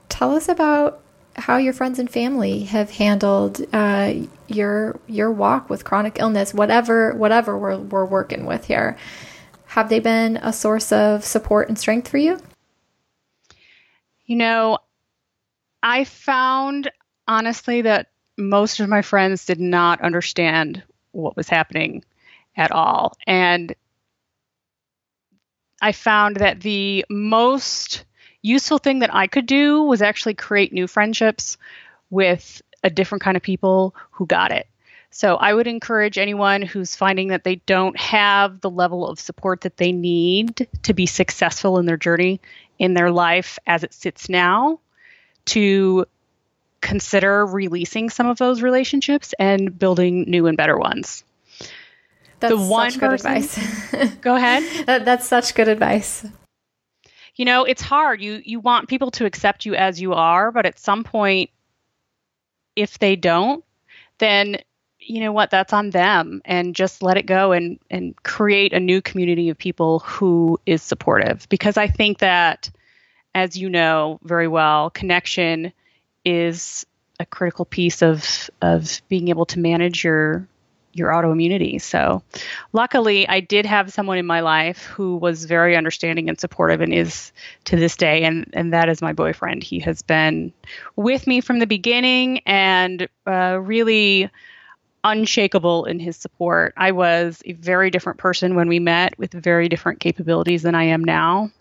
tell 0.09 0.35
us 0.35 0.49
about 0.49 1.01
how 1.35 1.57
your 1.57 1.73
friends 1.73 1.99
and 1.99 2.09
family 2.09 2.63
have 2.63 2.91
handled 2.91 3.61
uh, 3.73 4.13
your 4.47 4.97
your 5.07 5.31
walk 5.31 5.69
with 5.69 5.83
chronic 5.83 6.17
illness, 6.17 6.53
whatever 6.53 7.13
whatever 7.13 7.57
we're 7.57 7.77
we're 7.77 8.05
working 8.05 8.45
with 8.45 8.65
here. 8.65 8.97
Have 9.75 9.89
they 9.89 9.99
been 9.99 10.37
a 10.37 10.53
source 10.53 10.93
of 10.93 11.25
support 11.25 11.67
and 11.67 11.77
strength 11.77 12.07
for 12.07 12.17
you? 12.17 12.39
You 14.25 14.37
know, 14.37 14.77
I 15.83 16.05
found 16.05 16.89
honestly 17.27 17.81
that 17.81 18.07
most 18.37 18.79
of 18.79 18.87
my 18.87 19.01
friends 19.01 19.45
did 19.45 19.59
not 19.59 19.99
understand 19.99 20.81
what 21.11 21.35
was 21.35 21.49
happening 21.49 22.05
at 22.55 22.71
all. 22.71 23.17
And 23.27 23.75
I 25.81 25.91
found 25.91 26.37
that 26.37 26.61
the 26.61 27.03
most 27.09 28.05
useful 28.41 28.77
thing 28.77 28.99
that 28.99 29.13
I 29.13 29.27
could 29.27 29.45
do 29.45 29.83
was 29.83 30.01
actually 30.01 30.35
create 30.35 30.71
new 30.71 30.87
friendships 30.87 31.57
with 32.09 32.61
a 32.81 32.89
different 32.89 33.23
kind 33.23 33.35
of 33.35 33.43
people 33.43 33.93
who 34.11 34.25
got 34.25 34.53
it. 34.53 34.67
So 35.15 35.37
I 35.37 35.53
would 35.53 35.65
encourage 35.65 36.17
anyone 36.17 36.61
who's 36.61 36.93
finding 36.93 37.29
that 37.29 37.45
they 37.45 37.55
don't 37.55 37.97
have 37.97 38.59
the 38.59 38.69
level 38.69 39.07
of 39.07 39.17
support 39.17 39.61
that 39.61 39.77
they 39.77 39.93
need 39.93 40.67
to 40.83 40.93
be 40.93 41.05
successful 41.05 41.79
in 41.79 41.85
their 41.85 41.95
journey 41.95 42.41
in 42.79 42.95
their 42.95 43.11
life 43.11 43.57
as 43.65 43.85
it 43.85 43.93
sits 43.93 44.27
now 44.27 44.81
to 45.45 46.05
consider 46.81 47.45
releasing 47.45 48.09
some 48.09 48.27
of 48.27 48.37
those 48.39 48.61
relationships 48.61 49.33
and 49.39 49.79
building 49.79 50.29
new 50.29 50.47
and 50.47 50.57
better 50.57 50.77
ones. 50.77 51.23
That's 52.41 52.53
the 52.53 52.59
one 52.59 52.91
such 52.91 52.99
good 52.99 53.09
person, 53.11 53.31
advice. 53.31 54.15
go 54.21 54.35
ahead. 54.35 54.85
That, 54.85 55.05
that's 55.05 55.25
such 55.25 55.55
good 55.55 55.69
advice 55.69 56.25
you 57.37 57.43
know 57.43 57.65
it's 57.65 57.81
hard 57.81 58.21
you 58.21 58.41
you 58.45 58.61
want 58.61 58.87
people 58.87 59.11
to 59.11 59.25
accept 59.25 59.65
you 59.65 59.75
as 59.75 59.99
you 59.99 60.13
are 60.13 60.53
but 60.53 60.65
at 60.65 60.79
some 60.79 61.03
point 61.03 61.49
if 62.77 62.97
they 62.99 63.17
don't 63.17 63.63
then 64.19 64.57
you 65.07 65.21
know 65.21 65.31
what 65.31 65.51
that's 65.51 65.73
on 65.73 65.91
them 65.91 66.41
and 66.45 66.75
just 66.75 67.03
let 67.03 67.17
it 67.17 67.25
go 67.25 67.51
and 67.51 67.79
and 67.89 68.15
create 68.23 68.73
a 68.73 68.79
new 68.79 69.01
community 69.01 69.49
of 69.49 69.57
people 69.57 69.99
who 69.99 70.59
is 70.65 70.81
supportive 70.81 71.47
because 71.49 71.77
i 71.77 71.87
think 71.87 72.19
that 72.19 72.69
as 73.33 73.55
you 73.55 73.69
know 73.69 74.19
very 74.23 74.47
well 74.47 74.89
connection 74.89 75.71
is 76.25 76.85
a 77.19 77.25
critical 77.25 77.65
piece 77.65 78.01
of 78.01 78.49
of 78.61 79.01
being 79.07 79.29
able 79.29 79.45
to 79.45 79.59
manage 79.59 80.03
your 80.03 80.47
your 80.95 81.09
autoimmunity. 81.09 81.79
So, 81.79 82.23
luckily, 82.71 83.27
I 83.27 83.41
did 83.41 83.65
have 83.65 83.91
someone 83.91 84.17
in 84.17 84.25
my 84.25 84.39
life 84.39 84.85
who 84.85 85.17
was 85.17 85.43
very 85.43 85.75
understanding 85.75 86.29
and 86.29 86.39
supportive 86.39 86.79
and 86.79 86.93
is 86.93 87.33
to 87.65 87.75
this 87.75 87.97
day, 87.97 88.23
and, 88.23 88.49
and 88.53 88.71
that 88.71 88.87
is 88.87 89.01
my 89.01 89.11
boyfriend. 89.11 89.61
He 89.61 89.79
has 89.79 90.01
been 90.01 90.53
with 90.95 91.27
me 91.27 91.41
from 91.41 91.59
the 91.59 91.67
beginning 91.67 92.39
and 92.45 93.09
uh, 93.27 93.59
really 93.61 94.29
unshakable 95.05 95.85
in 95.85 95.99
his 95.99 96.17
support. 96.17 96.73
I 96.75 96.91
was 96.91 97.41
a 97.45 97.53
very 97.53 97.89
different 97.89 98.19
person 98.19 98.55
when 98.55 98.67
we 98.67 98.79
met 98.79 99.17
with 99.17 99.31
very 99.31 99.69
different 99.69 100.01
capabilities 100.01 100.63
than 100.63 100.75
I 100.75 100.83
am 100.83 101.03
now. 101.03 101.51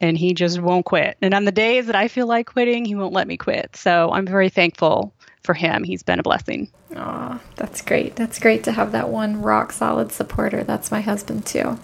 And 0.00 0.16
he 0.16 0.32
just 0.32 0.60
won't 0.60 0.86
quit. 0.86 1.16
And 1.20 1.34
on 1.34 1.44
the 1.44 1.52
days 1.52 1.86
that 1.86 1.96
I 1.96 2.08
feel 2.08 2.26
like 2.26 2.46
quitting, 2.46 2.84
he 2.84 2.94
won't 2.94 3.12
let 3.12 3.28
me 3.28 3.36
quit. 3.36 3.76
So 3.76 4.10
I'm 4.12 4.26
very 4.26 4.48
thankful 4.48 5.12
for 5.42 5.54
him. 5.54 5.84
He's 5.84 6.02
been 6.02 6.18
a 6.18 6.22
blessing. 6.22 6.68
Oh, 6.96 7.40
that's 7.56 7.80
great. 7.80 8.16
That's 8.16 8.38
great 8.38 8.64
to 8.64 8.72
have 8.72 8.92
that 8.92 9.08
one 9.08 9.42
rock 9.42 9.72
solid 9.72 10.10
supporter. 10.12 10.64
That's 10.64 10.90
my 10.90 11.00
husband 11.00 11.46
too. 11.46 11.78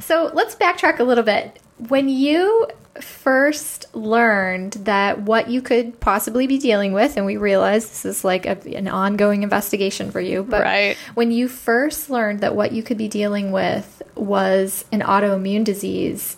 So 0.00 0.30
let's 0.34 0.54
backtrack 0.54 0.98
a 0.98 1.04
little 1.04 1.24
bit. 1.24 1.60
When 1.78 2.08
you 2.08 2.68
first 3.00 3.94
learned 3.94 4.72
that 4.72 5.20
what 5.20 5.48
you 5.50 5.60
could 5.60 6.00
possibly 6.00 6.46
be 6.46 6.58
dealing 6.58 6.92
with, 6.92 7.16
and 7.16 7.26
we 7.26 7.36
realize 7.36 7.88
this 7.88 8.04
is 8.04 8.24
like 8.24 8.46
a, 8.46 8.58
an 8.74 8.88
ongoing 8.88 9.42
investigation 9.42 10.10
for 10.10 10.20
you, 10.20 10.42
but 10.42 10.62
right. 10.62 10.96
when 11.14 11.30
you 11.30 11.48
first 11.48 12.08
learned 12.10 12.40
that 12.40 12.56
what 12.56 12.72
you 12.72 12.82
could 12.82 12.98
be 12.98 13.08
dealing 13.08 13.52
with 13.52 14.02
was 14.14 14.84
an 14.92 15.00
autoimmune 15.00 15.64
disease, 15.64 16.36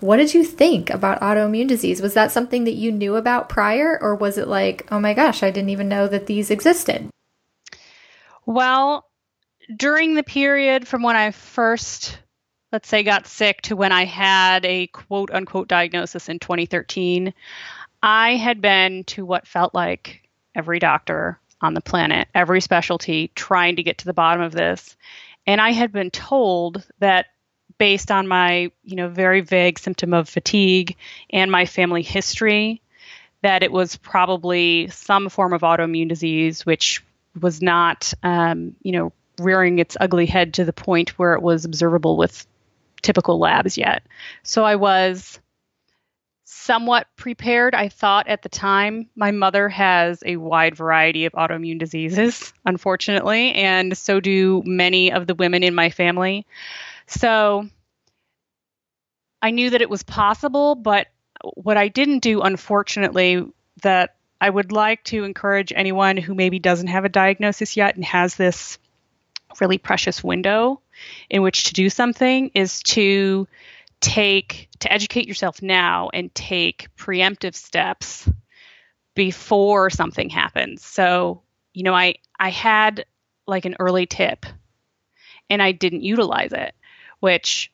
what 0.00 0.16
did 0.16 0.32
you 0.32 0.44
think 0.44 0.90
about 0.90 1.20
autoimmune 1.20 1.68
disease? 1.68 2.00
Was 2.00 2.14
that 2.14 2.32
something 2.32 2.64
that 2.64 2.74
you 2.74 2.92
knew 2.92 3.16
about 3.16 3.48
prior, 3.48 3.98
or 4.00 4.14
was 4.14 4.38
it 4.38 4.48
like, 4.48 4.86
oh 4.90 5.00
my 5.00 5.12
gosh, 5.12 5.42
I 5.42 5.50
didn't 5.50 5.70
even 5.70 5.88
know 5.88 6.06
that 6.06 6.26
these 6.26 6.50
existed? 6.50 7.10
Well, 8.46 9.04
during 9.76 10.14
the 10.14 10.22
period 10.22 10.88
from 10.88 11.02
when 11.02 11.16
I 11.16 11.32
first, 11.32 12.18
let's 12.72 12.88
say, 12.88 13.02
got 13.02 13.26
sick 13.26 13.62
to 13.62 13.76
when 13.76 13.92
I 13.92 14.04
had 14.04 14.64
a 14.64 14.86
quote 14.88 15.30
unquote 15.32 15.68
diagnosis 15.68 16.28
in 16.28 16.38
2013, 16.38 17.32
I 18.02 18.36
had 18.36 18.60
been 18.60 19.04
to 19.04 19.24
what 19.24 19.46
felt 19.46 19.74
like 19.74 20.28
every 20.54 20.78
doctor 20.78 21.38
on 21.60 21.74
the 21.74 21.80
planet, 21.80 22.28
every 22.34 22.60
specialty, 22.60 23.30
trying 23.34 23.76
to 23.76 23.82
get 23.82 23.98
to 23.98 24.04
the 24.04 24.12
bottom 24.12 24.42
of 24.42 24.52
this. 24.52 24.96
And 25.46 25.60
I 25.60 25.72
had 25.72 25.92
been 25.92 26.10
told 26.10 26.84
that 27.00 27.26
based 27.78 28.10
on 28.10 28.28
my, 28.28 28.70
you 28.84 28.96
know, 28.96 29.08
very 29.08 29.40
vague 29.40 29.78
symptom 29.78 30.12
of 30.12 30.28
fatigue 30.28 30.96
and 31.30 31.50
my 31.50 31.64
family 31.64 32.02
history 32.02 32.82
that 33.42 33.62
it 33.62 33.70
was 33.70 33.96
probably 33.96 34.88
some 34.88 35.28
form 35.28 35.52
of 35.52 35.62
autoimmune 35.62 36.08
disease, 36.08 36.66
which 36.66 37.04
was 37.40 37.62
not, 37.62 38.12
um, 38.22 38.74
you 38.82 38.92
know, 38.92 39.12
rearing 39.38 39.78
its 39.78 39.96
ugly 40.00 40.26
head 40.26 40.54
to 40.54 40.64
the 40.64 40.72
point 40.72 41.18
where 41.18 41.34
it 41.34 41.42
was 41.42 41.64
observable 41.64 42.16
with 42.16 42.46
typical 43.02 43.38
labs 43.38 43.78
yet. 43.78 44.06
So 44.42 44.64
I 44.64 44.76
was 44.76 45.40
somewhat 46.44 47.06
prepared. 47.16 47.74
I 47.74 47.88
thought 47.88 48.28
at 48.28 48.42
the 48.42 48.48
time 48.48 49.08
my 49.14 49.30
mother 49.30 49.68
has 49.68 50.22
a 50.24 50.36
wide 50.36 50.76
variety 50.76 51.26
of 51.26 51.32
autoimmune 51.32 51.78
diseases, 51.78 52.52
unfortunately, 52.64 53.52
and 53.52 53.96
so 53.96 54.20
do 54.20 54.62
many 54.64 55.12
of 55.12 55.26
the 55.26 55.34
women 55.34 55.62
in 55.62 55.74
my 55.74 55.90
family. 55.90 56.46
So 57.06 57.68
I 59.42 59.50
knew 59.50 59.70
that 59.70 59.82
it 59.82 59.90
was 59.90 60.02
possible, 60.02 60.74
but 60.74 61.08
what 61.54 61.76
I 61.76 61.88
didn't 61.88 62.20
do, 62.20 62.40
unfortunately, 62.40 63.46
that 63.82 64.16
I 64.40 64.48
would 64.48 64.72
like 64.72 65.04
to 65.04 65.24
encourage 65.24 65.72
anyone 65.74 66.16
who 66.16 66.34
maybe 66.34 66.58
doesn't 66.58 66.88
have 66.88 67.04
a 67.04 67.10
diagnosis 67.10 67.76
yet 67.76 67.96
and 67.96 68.04
has 68.04 68.34
this 68.34 68.78
really 69.60 69.78
precious 69.78 70.22
window 70.22 70.80
in 71.30 71.42
which 71.42 71.64
to 71.64 71.72
do 71.72 71.90
something 71.90 72.50
is 72.54 72.82
to 72.82 73.46
take 74.00 74.68
to 74.78 74.92
educate 74.92 75.26
yourself 75.26 75.60
now 75.60 76.08
and 76.12 76.34
take 76.34 76.88
preemptive 76.96 77.54
steps 77.54 78.28
before 79.14 79.90
something 79.90 80.30
happens. 80.30 80.84
So, 80.84 81.42
you 81.74 81.82
know, 81.82 81.94
I 81.94 82.14
I 82.38 82.50
had 82.50 83.04
like 83.46 83.64
an 83.64 83.76
early 83.80 84.06
tip 84.06 84.46
and 85.50 85.62
I 85.62 85.72
didn't 85.72 86.02
utilize 86.02 86.52
it, 86.52 86.74
which 87.20 87.72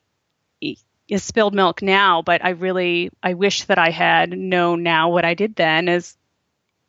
is 1.07 1.23
spilled 1.23 1.53
milk 1.53 1.81
now, 1.81 2.21
but 2.21 2.43
I 2.43 2.49
really 2.51 3.11
I 3.21 3.35
wish 3.35 3.65
that 3.65 3.77
I 3.77 3.91
had 3.91 4.37
known 4.37 4.83
now 4.83 5.09
what 5.09 5.25
I 5.25 5.33
did 5.33 5.55
then 5.55 5.87
as 5.87 6.17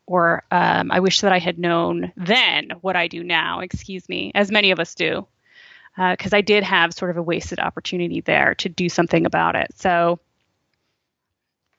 or 0.07 0.43
um, 0.49 0.89
I 0.89 1.01
wish 1.01 1.21
that 1.21 1.33
I 1.33 1.39
had 1.39 1.59
known 1.59 2.13
then 2.15 2.71
what 2.81 2.95
I 2.95 3.09
do 3.09 3.23
now, 3.23 3.59
excuse 3.59 4.07
me, 4.07 4.31
as 4.33 4.49
many 4.49 4.71
of 4.71 4.79
us 4.79 4.95
do. 4.95 5.27
Because 5.97 6.33
uh, 6.33 6.37
I 6.37 6.41
did 6.41 6.63
have 6.63 6.93
sort 6.93 7.11
of 7.11 7.17
a 7.17 7.23
wasted 7.23 7.59
opportunity 7.59 8.21
there 8.21 8.55
to 8.55 8.69
do 8.69 8.87
something 8.87 9.25
about 9.25 9.55
it. 9.55 9.71
So 9.75 10.19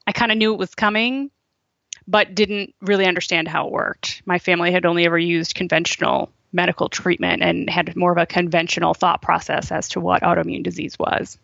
I 0.06 0.12
kind 0.12 0.32
of 0.32 0.38
knew 0.38 0.52
it 0.52 0.58
was 0.58 0.74
coming, 0.74 1.30
but 2.06 2.34
didn't 2.34 2.74
really 2.80 3.06
understand 3.06 3.46
how 3.46 3.66
it 3.66 3.72
worked. 3.72 4.22
My 4.26 4.38
family 4.38 4.72
had 4.72 4.86
only 4.86 5.06
ever 5.06 5.18
used 5.18 5.54
conventional 5.54 6.32
medical 6.52 6.88
treatment 6.88 7.42
and 7.42 7.70
had 7.70 7.94
more 7.94 8.10
of 8.10 8.18
a 8.18 8.26
conventional 8.26 8.94
thought 8.94 9.22
process 9.22 9.70
as 9.70 9.90
to 9.90 10.00
what 10.00 10.22
autoimmune 10.22 10.62
disease 10.62 10.98
was. 10.98 11.38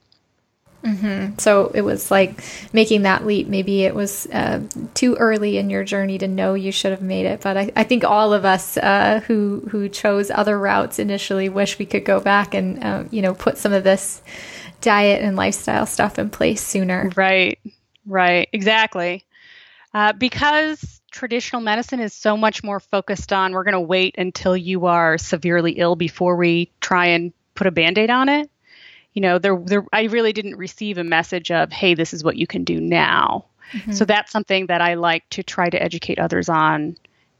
Mm-hmm. 0.84 1.38
So 1.38 1.70
it 1.74 1.80
was 1.80 2.10
like 2.10 2.42
making 2.72 3.02
that 3.02 3.24
leap. 3.24 3.48
Maybe 3.48 3.84
it 3.84 3.94
was 3.94 4.26
uh, 4.26 4.60
too 4.92 5.14
early 5.14 5.56
in 5.56 5.70
your 5.70 5.82
journey 5.82 6.18
to 6.18 6.28
know 6.28 6.54
you 6.54 6.72
should 6.72 6.90
have 6.90 7.00
made 7.00 7.24
it. 7.24 7.40
But 7.40 7.56
I, 7.56 7.72
I 7.74 7.84
think 7.84 8.04
all 8.04 8.34
of 8.34 8.44
us 8.44 8.76
uh, 8.76 9.20
who 9.26 9.66
who 9.70 9.88
chose 9.88 10.30
other 10.30 10.58
routes 10.58 10.98
initially 10.98 11.48
wish 11.48 11.78
we 11.78 11.86
could 11.86 12.04
go 12.04 12.20
back 12.20 12.52
and 12.52 12.84
uh, 12.84 13.04
you 13.10 13.22
know 13.22 13.34
put 13.34 13.56
some 13.56 13.72
of 13.72 13.82
this 13.82 14.20
diet 14.82 15.22
and 15.22 15.36
lifestyle 15.36 15.86
stuff 15.86 16.18
in 16.18 16.28
place 16.28 16.62
sooner. 16.62 17.10
Right. 17.16 17.58
Right. 18.06 18.48
Exactly. 18.52 19.24
Uh, 19.94 20.12
because 20.12 21.00
traditional 21.10 21.62
medicine 21.62 22.00
is 22.00 22.12
so 22.12 22.36
much 22.36 22.62
more 22.62 22.80
focused 22.80 23.32
on 23.32 23.52
we're 23.52 23.64
going 23.64 23.72
to 23.72 23.80
wait 23.80 24.16
until 24.18 24.56
you 24.56 24.86
are 24.86 25.16
severely 25.16 25.72
ill 25.72 25.94
before 25.94 26.36
we 26.36 26.70
try 26.80 27.06
and 27.06 27.32
put 27.54 27.68
a 27.68 27.70
band-aid 27.70 28.10
on 28.10 28.28
it 28.28 28.50
you 29.14 29.20
know 29.22 29.38
there, 29.38 29.56
there 29.64 29.84
i 29.92 30.02
really 30.04 30.32
didn't 30.32 30.56
receive 30.56 30.98
a 30.98 31.04
message 31.04 31.50
of 31.50 31.72
hey 31.72 31.94
this 31.94 32.12
is 32.12 32.22
what 32.22 32.36
you 32.36 32.46
can 32.46 32.64
do 32.64 32.80
now. 32.80 33.46
Mm-hmm. 33.72 33.92
so 33.92 34.04
that's 34.04 34.30
something 34.30 34.66
that 34.66 34.82
i 34.82 34.94
like 34.94 35.28
to 35.30 35.42
try 35.42 35.70
to 35.70 35.82
educate 35.82 36.18
others 36.18 36.48
on 36.50 36.96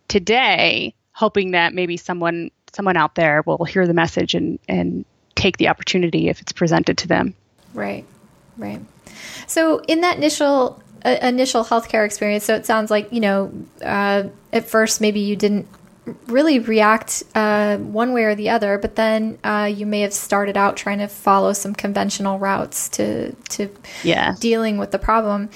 today 0.09 0.95
hoping 1.15 1.53
that 1.53 1.75
maybe 1.75 1.97
someone 1.97 2.51
someone 2.73 2.97
out 2.97 3.15
there 3.15 3.43
will 3.47 3.65
hear 3.65 3.87
the 3.87 3.95
message 3.95 4.35
and 4.35 4.59
and 4.69 5.05
take 5.35 5.57
the 5.57 5.69
opportunity 5.69 6.29
if 6.29 6.41
it's 6.41 6.53
presented 6.53 6.99
to 6.99 7.09
them. 7.09 7.35
Right 7.73 8.05
right. 8.57 8.81
So 9.47 9.81
in 9.89 10.01
that 10.03 10.17
initial 10.17 10.83
uh, 11.05 11.17
initial 11.23 11.65
healthcare 11.65 12.05
experience 12.05 12.45
so 12.45 12.55
it 12.55 12.67
sounds 12.67 12.91
like 12.91 13.13
you 13.13 13.21
know 13.21 13.53
uh, 13.83 14.25
at 14.53 14.69
first 14.69 15.01
maybe 15.01 15.21
you 15.21 15.37
didn't 15.37 15.67
really 16.27 16.59
react 16.59 17.23
uh, 17.35 17.79
one 17.79 18.13
way 18.13 18.25
or 18.25 18.35
the 18.35 18.51
other, 18.51 18.79
but 18.79 18.97
then 18.97 19.39
uh, 19.45 19.71
you 19.75 19.87
may 19.87 20.01
have 20.01 20.13
started 20.13 20.57
out 20.57 20.77
trying 20.77 20.99
to 20.99 21.09
follow 21.09 21.53
some 21.53 21.75
conventional 21.75 22.39
routes 22.39 22.89
to 22.91 23.33
to 23.51 23.71
yeah. 24.03 24.35
dealing 24.39 24.79
with 24.79 24.91
the 24.91 24.99
problem. 24.99 25.51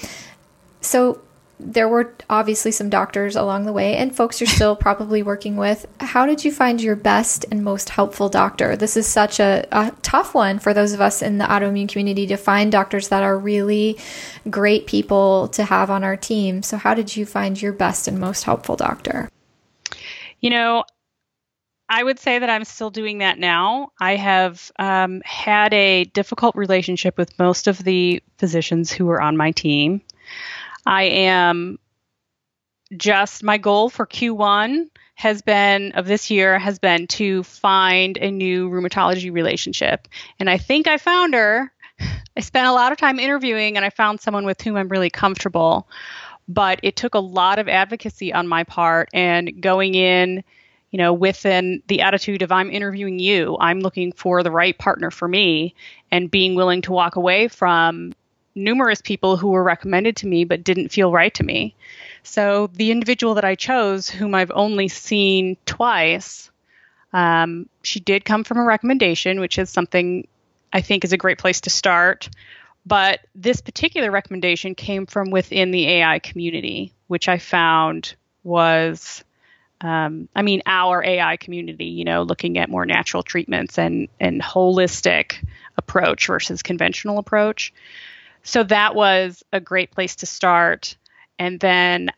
So 0.81 1.21
there 1.59 1.89
were 1.89 2.15
obviously 2.29 2.71
some 2.71 2.89
doctors 2.89 3.35
along 3.35 3.65
the 3.65 3.73
way 3.73 3.97
and 3.97 4.15
folks 4.15 4.39
you're 4.39 4.47
still 4.47 4.75
probably 4.75 5.21
working 5.21 5.57
with. 5.57 5.85
How 5.99 6.25
did 6.25 6.45
you 6.45 6.51
find 6.53 6.81
your 6.81 6.95
best 6.95 7.45
and 7.51 7.63
most 7.63 7.89
helpful 7.89 8.29
doctor? 8.29 8.77
This 8.77 8.95
is 8.95 9.05
such 9.05 9.41
a, 9.41 9.67
a, 9.71 9.91
tough 10.01 10.33
one 10.33 10.59
for 10.59 10.73
those 10.73 10.93
of 10.93 11.01
us 11.01 11.21
in 11.21 11.37
the 11.37 11.45
autoimmune 11.45 11.89
community 11.89 12.27
to 12.27 12.37
find 12.37 12.71
doctors 12.71 13.09
that 13.09 13.23
are 13.23 13.37
really 13.37 13.97
great 14.49 14.87
people 14.87 15.49
to 15.49 15.65
have 15.65 15.89
on 15.91 16.03
our 16.03 16.15
team. 16.15 16.63
So, 16.63 16.77
how 16.77 16.93
did 16.93 17.15
you 17.15 17.25
find 17.25 17.61
your 17.61 17.73
best 17.73 18.07
and 18.07 18.19
most 18.19 18.45
helpful 18.45 18.77
doctor? 18.77 19.29
You 20.39 20.49
know, 20.49 20.83
I 21.89 22.03
would 22.03 22.19
say 22.19 22.37
that 22.37 22.49
I'm 22.49 22.65
still 22.65 22.91
doing 22.91 23.17
that 23.17 23.39
now. 23.39 23.91
I 23.99 24.15
have 24.15 24.71
um, 24.77 25.21
had 25.25 25.73
a 25.73 26.03
difficult 26.03 26.55
relationship 26.55 27.17
with 27.17 27.37
most 27.39 27.67
of 27.67 27.83
the 27.83 28.21
physicians 28.37 28.91
who 28.91 29.05
were 29.05 29.21
on 29.21 29.35
my 29.35 29.51
team. 29.51 30.01
I 30.85 31.03
am 31.03 31.79
just, 32.95 33.43
my 33.43 33.57
goal 33.57 33.89
for 33.89 34.05
Q1 34.05 34.85
has 35.15 35.41
been, 35.41 35.93
of 35.93 36.05
this 36.05 36.29
year, 36.29 36.59
has 36.59 36.77
been 36.79 37.07
to 37.07 37.43
find 37.43 38.17
a 38.17 38.31
new 38.31 38.69
rheumatology 38.69 39.33
relationship. 39.33 40.07
And 40.39 40.49
I 40.49 40.57
think 40.57 40.87
I 40.87 40.97
found 40.97 41.33
her. 41.33 41.71
I 42.37 42.41
spent 42.41 42.67
a 42.67 42.71
lot 42.71 42.91
of 42.91 42.97
time 42.97 43.19
interviewing 43.19 43.75
and 43.75 43.85
I 43.85 43.89
found 43.89 44.21
someone 44.21 44.45
with 44.45 44.61
whom 44.61 44.77
I'm 44.77 44.89
really 44.89 45.09
comfortable 45.09 45.89
but 46.49 46.79
it 46.81 46.95
took 46.95 47.13
a 47.13 47.19
lot 47.19 47.59
of 47.59 47.69
advocacy 47.69 48.33
on 48.33 48.47
my 48.47 48.63
part 48.63 49.07
and 49.13 49.61
going 49.61 49.93
in 49.93 50.43
you 50.89 50.97
know 50.97 51.13
within 51.13 51.81
the 51.87 52.01
attitude 52.01 52.41
of 52.41 52.51
i'm 52.51 52.71
interviewing 52.71 53.19
you. 53.19 53.55
I'm 53.59 53.79
looking 53.79 54.11
for 54.11 54.41
the 54.43 54.51
right 54.51 54.77
partner 54.77 55.11
for 55.11 55.27
me 55.27 55.75
and 56.11 56.31
being 56.31 56.55
willing 56.55 56.81
to 56.81 56.91
walk 56.91 57.15
away 57.15 57.47
from 57.47 58.13
numerous 58.55 58.99
people 58.99 59.37
who 59.37 59.49
were 59.49 59.63
recommended 59.63 60.17
to 60.17 60.27
me 60.27 60.43
but 60.43 60.63
didn't 60.63 60.89
feel 60.89 61.11
right 61.11 61.33
to 61.35 61.43
me. 61.43 61.75
So 62.23 62.69
the 62.73 62.91
individual 62.91 63.35
that 63.35 63.45
i 63.45 63.55
chose 63.55 64.09
whom 64.09 64.33
i've 64.33 64.51
only 64.51 64.87
seen 64.87 65.55
twice 65.65 66.49
um, 67.11 67.67
she 67.81 67.99
did 67.99 68.23
come 68.23 68.43
from 68.43 68.57
a 68.57 68.63
recommendation 68.63 69.39
which 69.39 69.59
is 69.59 69.69
something 69.69 70.27
i 70.73 70.81
think 70.81 71.03
is 71.03 71.13
a 71.13 71.17
great 71.17 71.37
place 71.37 71.61
to 71.61 71.69
start 71.69 72.29
but 72.89 73.19
this 73.35 73.61
particular 73.61 74.09
recommendation 74.09 74.73
came 74.73 75.05
from 75.05 75.29
within 75.29 75.69
the 75.69 75.87
AI 75.87 76.17
community, 76.17 76.91
which 77.05 77.29
I 77.29 77.37
found 77.37 78.15
was, 78.43 79.23
um, 79.81 80.27
I 80.35 80.41
mean, 80.41 80.63
our 80.65 81.03
AI 81.03 81.37
community, 81.37 81.85
you 81.85 82.03
know, 82.03 82.23
looking 82.23 82.57
at 82.57 82.67
more 82.67 82.87
natural 82.87 83.21
treatments 83.21 83.77
and, 83.77 84.07
and 84.19 84.41
holistic 84.41 85.35
approach 85.77 86.25
versus 86.25 86.63
conventional 86.63 87.19
approach. 87.19 87.71
So 88.41 88.63
that 88.63 88.95
was 88.95 89.43
a 89.53 89.59
great 89.59 89.91
place 89.91 90.15
to 90.17 90.25
start. 90.25 90.97
And 91.37 91.59
then 91.59 92.09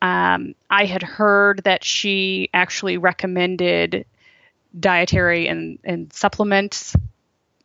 um, 0.00 0.54
I 0.70 0.84
had 0.84 1.02
heard 1.02 1.64
that 1.64 1.82
she 1.82 2.50
actually 2.54 2.98
recommended 2.98 4.06
dietary 4.78 5.48
and, 5.48 5.80
and 5.82 6.12
supplements 6.12 6.94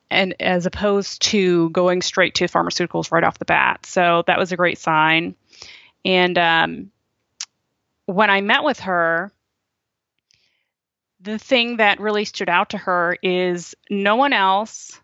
and 0.09 0.35
as 0.39 0.65
opposed 0.65 1.21
to 1.21 1.69
going 1.71 2.01
straight 2.01 2.35
to 2.35 2.45
pharmaceuticals 2.45 3.11
right 3.11 3.23
off 3.23 3.39
the 3.39 3.45
bat. 3.45 3.85
So 3.85 4.23
that 4.27 4.39
was 4.39 4.51
a 4.51 4.57
great 4.57 4.77
sign. 4.77 5.35
And 6.03 6.37
um, 6.37 6.91
when 8.05 8.29
I 8.29 8.41
met 8.41 8.63
with 8.63 8.79
her, 8.81 9.31
the 11.21 11.39
thing 11.39 11.77
that 11.77 11.99
really 11.99 12.25
stood 12.25 12.49
out 12.49 12.69
to 12.69 12.77
her 12.77 13.17
is 13.23 13.75
no 13.89 14.15
one 14.15 14.33
else 14.33 14.99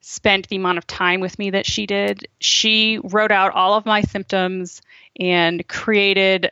spent 0.00 0.48
the 0.48 0.56
amount 0.56 0.78
of 0.78 0.86
time 0.86 1.20
with 1.20 1.38
me 1.38 1.50
that 1.50 1.66
she 1.66 1.86
did. 1.86 2.28
She 2.40 3.00
wrote 3.02 3.32
out 3.32 3.52
all 3.52 3.74
of 3.74 3.86
my 3.86 4.02
symptoms 4.02 4.82
and 5.18 5.66
created 5.66 6.50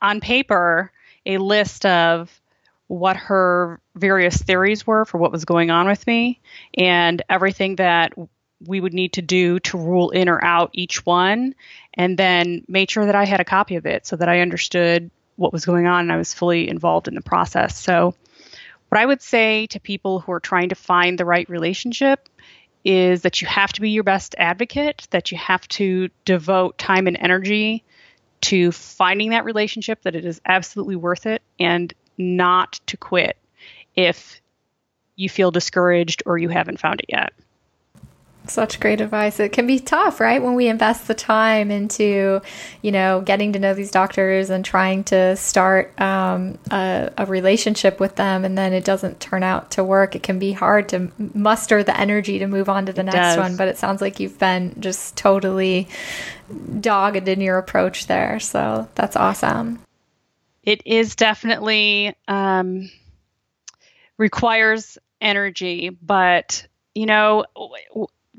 on 0.00 0.20
paper 0.20 0.92
a 1.26 1.38
list 1.38 1.84
of 1.86 2.40
what 2.86 3.16
her 3.16 3.80
various 3.94 4.36
theories 4.36 4.86
were 4.86 5.04
for 5.04 5.18
what 5.18 5.32
was 5.32 5.44
going 5.44 5.70
on 5.70 5.86
with 5.86 6.06
me 6.06 6.40
and 6.74 7.22
everything 7.28 7.76
that 7.76 8.12
we 8.66 8.80
would 8.80 8.94
need 8.94 9.14
to 9.14 9.22
do 9.22 9.58
to 9.60 9.78
rule 9.78 10.10
in 10.10 10.28
or 10.28 10.42
out 10.44 10.70
each 10.72 11.04
one, 11.04 11.54
and 11.94 12.16
then 12.16 12.64
made 12.68 12.90
sure 12.90 13.06
that 13.06 13.14
I 13.14 13.24
had 13.24 13.40
a 13.40 13.44
copy 13.44 13.76
of 13.76 13.86
it 13.86 14.06
so 14.06 14.16
that 14.16 14.28
I 14.28 14.40
understood 14.40 15.10
what 15.36 15.52
was 15.52 15.64
going 15.64 15.86
on 15.86 16.00
and 16.00 16.12
I 16.12 16.16
was 16.16 16.34
fully 16.34 16.68
involved 16.68 17.08
in 17.08 17.14
the 17.14 17.22
process. 17.22 17.78
So, 17.78 18.14
what 18.88 19.00
I 19.00 19.06
would 19.06 19.22
say 19.22 19.66
to 19.68 19.80
people 19.80 20.20
who 20.20 20.32
are 20.32 20.40
trying 20.40 20.68
to 20.68 20.74
find 20.74 21.18
the 21.18 21.24
right 21.24 21.48
relationship 21.48 22.28
is 22.84 23.22
that 23.22 23.40
you 23.40 23.48
have 23.48 23.72
to 23.72 23.80
be 23.80 23.90
your 23.90 24.04
best 24.04 24.34
advocate, 24.38 25.06
that 25.10 25.32
you 25.32 25.38
have 25.38 25.66
to 25.68 26.10
devote 26.24 26.76
time 26.76 27.06
and 27.06 27.16
energy 27.18 27.84
to 28.42 28.70
finding 28.70 29.30
that 29.30 29.44
relationship, 29.44 30.02
that 30.02 30.14
it 30.14 30.26
is 30.26 30.40
absolutely 30.44 30.96
worth 30.96 31.26
it, 31.26 31.42
and 31.58 31.94
not 32.18 32.80
to 32.86 32.96
quit 32.96 33.36
if 33.94 34.40
you 35.16 35.28
feel 35.28 35.50
discouraged 35.50 36.22
or 36.26 36.38
you 36.38 36.48
haven't 36.48 36.80
found 36.80 37.00
it 37.00 37.06
yet. 37.08 37.32
Such 38.48 38.80
great 38.80 39.00
advice. 39.00 39.38
It 39.38 39.52
can 39.52 39.68
be 39.68 39.78
tough, 39.78 40.18
right? 40.18 40.42
When 40.42 40.54
we 40.54 40.66
invest 40.66 41.06
the 41.06 41.14
time 41.14 41.70
into, 41.70 42.42
you 42.82 42.90
know, 42.90 43.20
getting 43.20 43.52
to 43.52 43.60
know 43.60 43.72
these 43.72 43.92
doctors 43.92 44.50
and 44.50 44.64
trying 44.64 45.04
to 45.04 45.36
start 45.36 45.98
um, 46.00 46.58
a, 46.72 47.12
a, 47.18 47.26
relationship 47.26 48.00
with 48.00 48.16
them, 48.16 48.44
and 48.44 48.58
then 48.58 48.72
it 48.72 48.84
doesn't 48.84 49.20
turn 49.20 49.44
out 49.44 49.70
to 49.72 49.84
work. 49.84 50.16
It 50.16 50.24
can 50.24 50.40
be 50.40 50.50
hard 50.50 50.88
to 50.88 51.12
muster 51.34 51.84
the 51.84 51.96
energy 51.96 52.40
to 52.40 52.48
move 52.48 52.68
on 52.68 52.86
to 52.86 52.92
the 52.92 53.02
it 53.02 53.04
next 53.04 53.36
does. 53.36 53.38
one. 53.38 53.56
But 53.56 53.68
it 53.68 53.78
sounds 53.78 54.00
like 54.00 54.18
you've 54.18 54.40
been 54.40 54.74
just 54.80 55.16
totally 55.16 55.86
dogged 56.80 57.28
in 57.28 57.40
your 57.40 57.58
approach 57.58 58.08
there. 58.08 58.40
So 58.40 58.88
that's 58.96 59.14
awesome 59.14 59.78
it 60.64 60.82
is 60.86 61.16
definitely 61.16 62.14
um, 62.28 62.88
requires 64.22 64.98
energy, 65.20 65.90
but 65.90 66.66
you 66.94 67.06
know, 67.06 67.44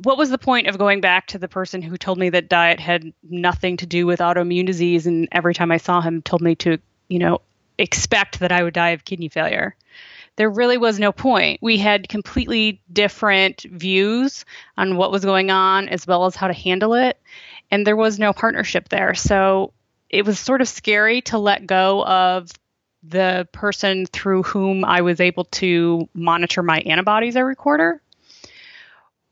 what 0.02 0.18
was 0.18 0.30
the 0.30 0.38
point 0.38 0.68
of 0.68 0.78
going 0.78 1.02
back 1.02 1.28
to 1.28 1.38
the 1.38 1.50
person 1.50 1.82
who 1.82 1.98
told 1.98 2.18
me 2.18 2.30
that 2.30 2.48
diet 2.48 2.80
had 2.80 3.14
nothing 3.22 3.78
to 3.78 3.86
do 3.86 4.06
with 4.06 4.20
autoimmune 4.20 4.66
disease, 4.66 5.08
and 5.08 5.28
every 5.32 5.54
time 5.54 5.72
I 5.72 5.78
saw 5.78 6.00
him, 6.00 6.22
told 6.22 6.42
me 6.42 6.56
to, 6.56 6.78
you 7.10 7.20
know, 7.20 7.42
expect 7.78 8.40
that 8.40 8.52
I 8.52 8.64
would 8.64 8.74
die 8.74 8.92
of 8.92 9.04
kidney 9.04 9.28
failure? 9.28 9.76
There 10.38 10.50
really 10.50 10.78
was 10.78 11.00
no 11.00 11.12
point. 11.12 11.60
We 11.62 11.78
had 11.78 12.08
completely 12.08 12.82
different 12.92 13.64
views 13.64 14.46
on 14.78 14.96
what 14.96 15.12
was 15.12 15.26
going 15.26 15.52
on 15.52 15.90
as 15.90 16.08
well 16.08 16.26
as 16.26 16.36
how 16.36 16.48
to 16.48 16.54
handle 16.54 16.94
it, 16.94 17.20
and 17.70 17.86
there 17.86 17.98
was 17.98 18.18
no 18.18 18.32
partnership 18.32 18.88
there. 18.88 19.16
So 19.16 19.74
it 20.10 20.26
was 20.26 20.40
sort 20.40 20.62
of 20.62 20.70
scary 20.70 21.22
to 21.24 21.38
let 21.40 21.68
go 21.68 22.06
of 22.06 22.52
the 23.04 23.48
person 23.52 24.06
through 24.06 24.44
whom 24.44 24.86
I 24.86 25.02
was 25.02 25.20
able 25.20 25.46
to 25.46 26.08
monitor 26.14 26.64
my 26.64 26.80
antibodies 26.80 27.36
every 27.36 27.56
quarter. 27.56 28.02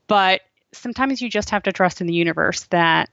But 0.08 0.42
sometimes 0.74 1.22
you 1.22 1.30
just 1.30 1.50
have 1.52 1.64
to 1.64 1.72
trust 1.72 2.02
in 2.02 2.08
the 2.08 2.14
universe 2.14 2.64
that 2.66 3.10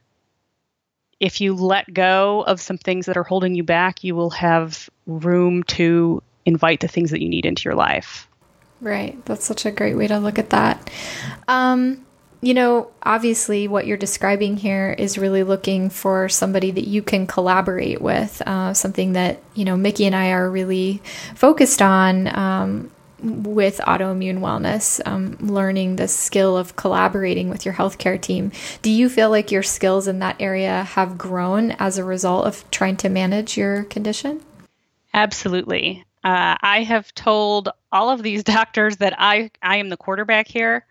if 1.19 1.41
you 1.41 1.53
let 1.53 1.93
go 1.93 2.43
of 2.43 2.61
some 2.61 2.77
things 2.77 3.05
that 3.05 3.17
are 3.17 3.23
holding 3.23 3.55
you 3.55 3.63
back, 3.63 4.03
you 4.03 4.15
will 4.15 4.29
have 4.31 4.89
room 5.05 5.63
to 5.63 6.23
invite 6.45 6.79
the 6.79 6.87
things 6.87 7.11
that 7.11 7.21
you 7.21 7.29
need 7.29 7.45
into 7.45 7.63
your 7.65 7.75
life. 7.75 8.27
Right. 8.81 9.23
That's 9.25 9.45
such 9.45 9.65
a 9.65 9.71
great 9.71 9.95
way 9.95 10.07
to 10.07 10.19
look 10.19 10.39
at 10.39 10.51
that. 10.51 10.89
Um, 11.47 12.05
you 12.41 12.53
know, 12.53 12.89
obviously, 13.03 13.67
what 13.67 13.85
you're 13.85 13.97
describing 13.97 14.55
here 14.55 14.95
is 14.97 15.17
really 15.17 15.43
looking 15.43 15.89
for 15.89 16.29
somebody 16.29 16.71
that 16.71 16.87
you 16.87 17.01
can 17.01 17.27
collaborate 17.27 18.01
with. 18.01 18.41
Uh, 18.45 18.73
something 18.73 19.13
that 19.13 19.41
you 19.55 19.65
know 19.65 19.75
Mickey 19.75 20.05
and 20.05 20.15
I 20.15 20.31
are 20.31 20.49
really 20.49 21.01
focused 21.35 21.81
on 21.81 22.27
um, 22.33 22.91
with 23.21 23.79
autoimmune 23.79 24.39
wellness, 24.39 25.01
um, 25.05 25.35
learning 25.41 25.97
the 25.97 26.07
skill 26.07 26.57
of 26.57 26.75
collaborating 26.75 27.49
with 27.49 27.65
your 27.65 27.73
healthcare 27.73 28.19
team. 28.19 28.51
Do 28.81 28.89
you 28.89 29.09
feel 29.09 29.29
like 29.29 29.51
your 29.51 29.63
skills 29.63 30.07
in 30.07 30.19
that 30.19 30.37
area 30.39 30.83
have 30.83 31.17
grown 31.17 31.71
as 31.71 31.97
a 31.97 32.05
result 32.05 32.45
of 32.45 32.69
trying 32.71 32.97
to 32.97 33.09
manage 33.09 33.57
your 33.57 33.83
condition? 33.83 34.41
Absolutely. 35.13 36.05
Uh, 36.23 36.55
I 36.61 36.83
have 36.83 37.13
told 37.15 37.69
all 37.91 38.09
of 38.09 38.23
these 38.23 38.43
doctors 38.45 38.97
that 38.97 39.15
I 39.17 39.51
I 39.61 39.77
am 39.77 39.89
the 39.89 39.97
quarterback 39.97 40.47
here, 40.47 40.85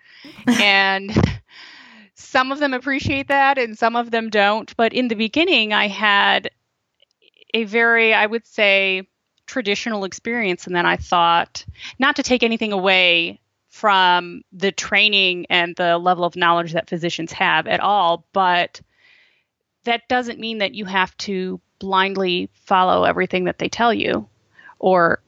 and 0.46 1.12
some 2.14 2.52
of 2.52 2.58
them 2.58 2.74
appreciate 2.74 3.28
that 3.28 3.58
and 3.58 3.78
some 3.78 3.96
of 3.96 4.10
them 4.10 4.30
don't. 4.30 4.76
But 4.76 4.92
in 4.92 5.08
the 5.08 5.14
beginning, 5.14 5.72
I 5.72 5.88
had 5.88 6.50
a 7.54 7.64
very, 7.64 8.12
I 8.12 8.26
would 8.26 8.46
say, 8.46 9.08
traditional 9.46 10.04
experience. 10.04 10.66
And 10.66 10.76
then 10.76 10.86
I 10.86 10.96
thought, 10.96 11.64
not 11.98 12.16
to 12.16 12.22
take 12.22 12.42
anything 12.42 12.72
away 12.72 13.40
from 13.68 14.42
the 14.52 14.72
training 14.72 15.46
and 15.50 15.74
the 15.76 15.98
level 15.98 16.24
of 16.24 16.36
knowledge 16.36 16.72
that 16.72 16.88
physicians 16.88 17.32
have 17.32 17.66
at 17.66 17.80
all, 17.80 18.26
but 18.32 18.80
that 19.84 20.08
doesn't 20.08 20.38
mean 20.38 20.58
that 20.58 20.74
you 20.74 20.84
have 20.84 21.16
to 21.18 21.60
blindly 21.78 22.50
follow 22.52 23.04
everything 23.04 23.44
that 23.44 23.58
they 23.58 23.68
tell 23.68 23.94
you 23.94 24.28
or 24.78 25.22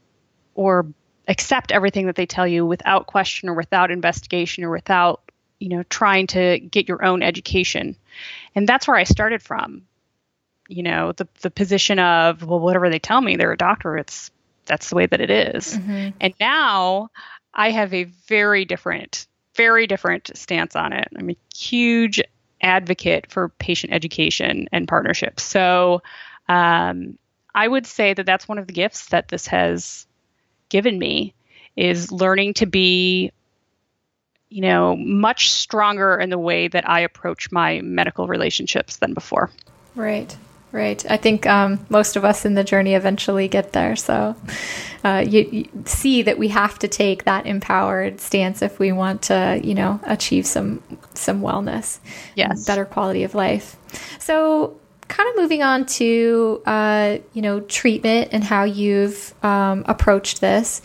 or 0.54 0.86
accept 1.30 1.70
everything 1.70 2.06
that 2.06 2.16
they 2.16 2.26
tell 2.26 2.46
you 2.46 2.66
without 2.66 3.06
question 3.06 3.48
or 3.48 3.54
without 3.54 3.92
investigation 3.92 4.64
or 4.64 4.70
without 4.70 5.22
you 5.60 5.68
know 5.68 5.84
trying 5.84 6.26
to 6.26 6.58
get 6.58 6.88
your 6.88 7.04
own 7.04 7.22
education 7.22 7.96
and 8.54 8.68
that's 8.68 8.88
where 8.88 8.96
i 8.96 9.04
started 9.04 9.40
from 9.40 9.82
you 10.68 10.82
know 10.82 11.12
the 11.12 11.28
the 11.40 11.50
position 11.50 11.98
of 12.00 12.44
well 12.44 12.58
whatever 12.58 12.90
they 12.90 12.98
tell 12.98 13.20
me 13.20 13.36
they're 13.36 13.52
a 13.52 13.56
doctor 13.56 13.96
it's 13.96 14.30
that's 14.66 14.90
the 14.90 14.94
way 14.94 15.06
that 15.06 15.20
it 15.20 15.30
is. 15.30 15.76
Mm-hmm. 15.76 16.10
and 16.20 16.34
now 16.40 17.10
i 17.54 17.70
have 17.70 17.94
a 17.94 18.04
very 18.04 18.64
different 18.64 19.26
very 19.54 19.86
different 19.86 20.36
stance 20.36 20.74
on 20.74 20.92
it 20.92 21.08
i'm 21.16 21.30
a 21.30 21.36
huge 21.56 22.20
advocate 22.60 23.30
for 23.30 23.50
patient 23.50 23.92
education 23.92 24.68
and 24.72 24.88
partnerships 24.88 25.44
so 25.44 26.02
um, 26.48 27.18
i 27.54 27.66
would 27.66 27.86
say 27.86 28.14
that 28.14 28.26
that's 28.26 28.48
one 28.48 28.58
of 28.58 28.66
the 28.66 28.72
gifts 28.72 29.06
that 29.10 29.28
this 29.28 29.46
has 29.46 30.06
given 30.70 30.98
me 30.98 31.34
is 31.76 32.10
learning 32.10 32.54
to 32.54 32.66
be 32.66 33.30
you 34.50 34.62
know, 34.62 34.96
much 34.96 35.50
stronger 35.50 36.18
in 36.18 36.28
the 36.28 36.38
way 36.38 36.66
that 36.68 36.88
I 36.88 37.00
approach 37.00 37.52
my 37.52 37.80
medical 37.82 38.26
relationships 38.26 38.96
than 38.96 39.14
before. 39.14 39.48
Right, 39.94 40.36
right. 40.72 41.08
I 41.08 41.16
think 41.16 41.46
um, 41.46 41.86
most 41.88 42.16
of 42.16 42.24
us 42.24 42.44
in 42.44 42.54
the 42.54 42.64
journey 42.64 42.94
eventually 42.94 43.46
get 43.46 43.72
there. 43.72 43.94
So 43.94 44.34
uh, 45.04 45.24
you, 45.26 45.48
you, 45.52 45.84
see 45.84 46.22
that 46.22 46.36
we 46.36 46.48
have 46.48 46.80
to 46.80 46.88
take 46.88 47.24
that 47.24 47.46
empowered 47.46 48.20
stance 48.20 48.60
if 48.60 48.80
we 48.80 48.90
want 48.90 49.22
to, 49.22 49.60
you 49.62 49.74
know, 49.74 50.00
achieve 50.02 50.46
some 50.46 50.82
some 51.14 51.42
wellness, 51.42 52.00
yes, 52.34 52.66
better 52.66 52.84
quality 52.84 53.22
of 53.22 53.36
life. 53.36 53.76
So 54.18 54.80
kind 55.10 55.28
of 55.28 55.36
moving 55.36 55.62
on 55.62 55.84
to 55.84 56.62
uh, 56.64 57.18
you 57.34 57.42
know 57.42 57.60
treatment 57.60 58.30
and 58.32 58.42
how 58.42 58.64
you've 58.64 59.34
um, 59.44 59.84
approached 59.86 60.40
this 60.40 60.80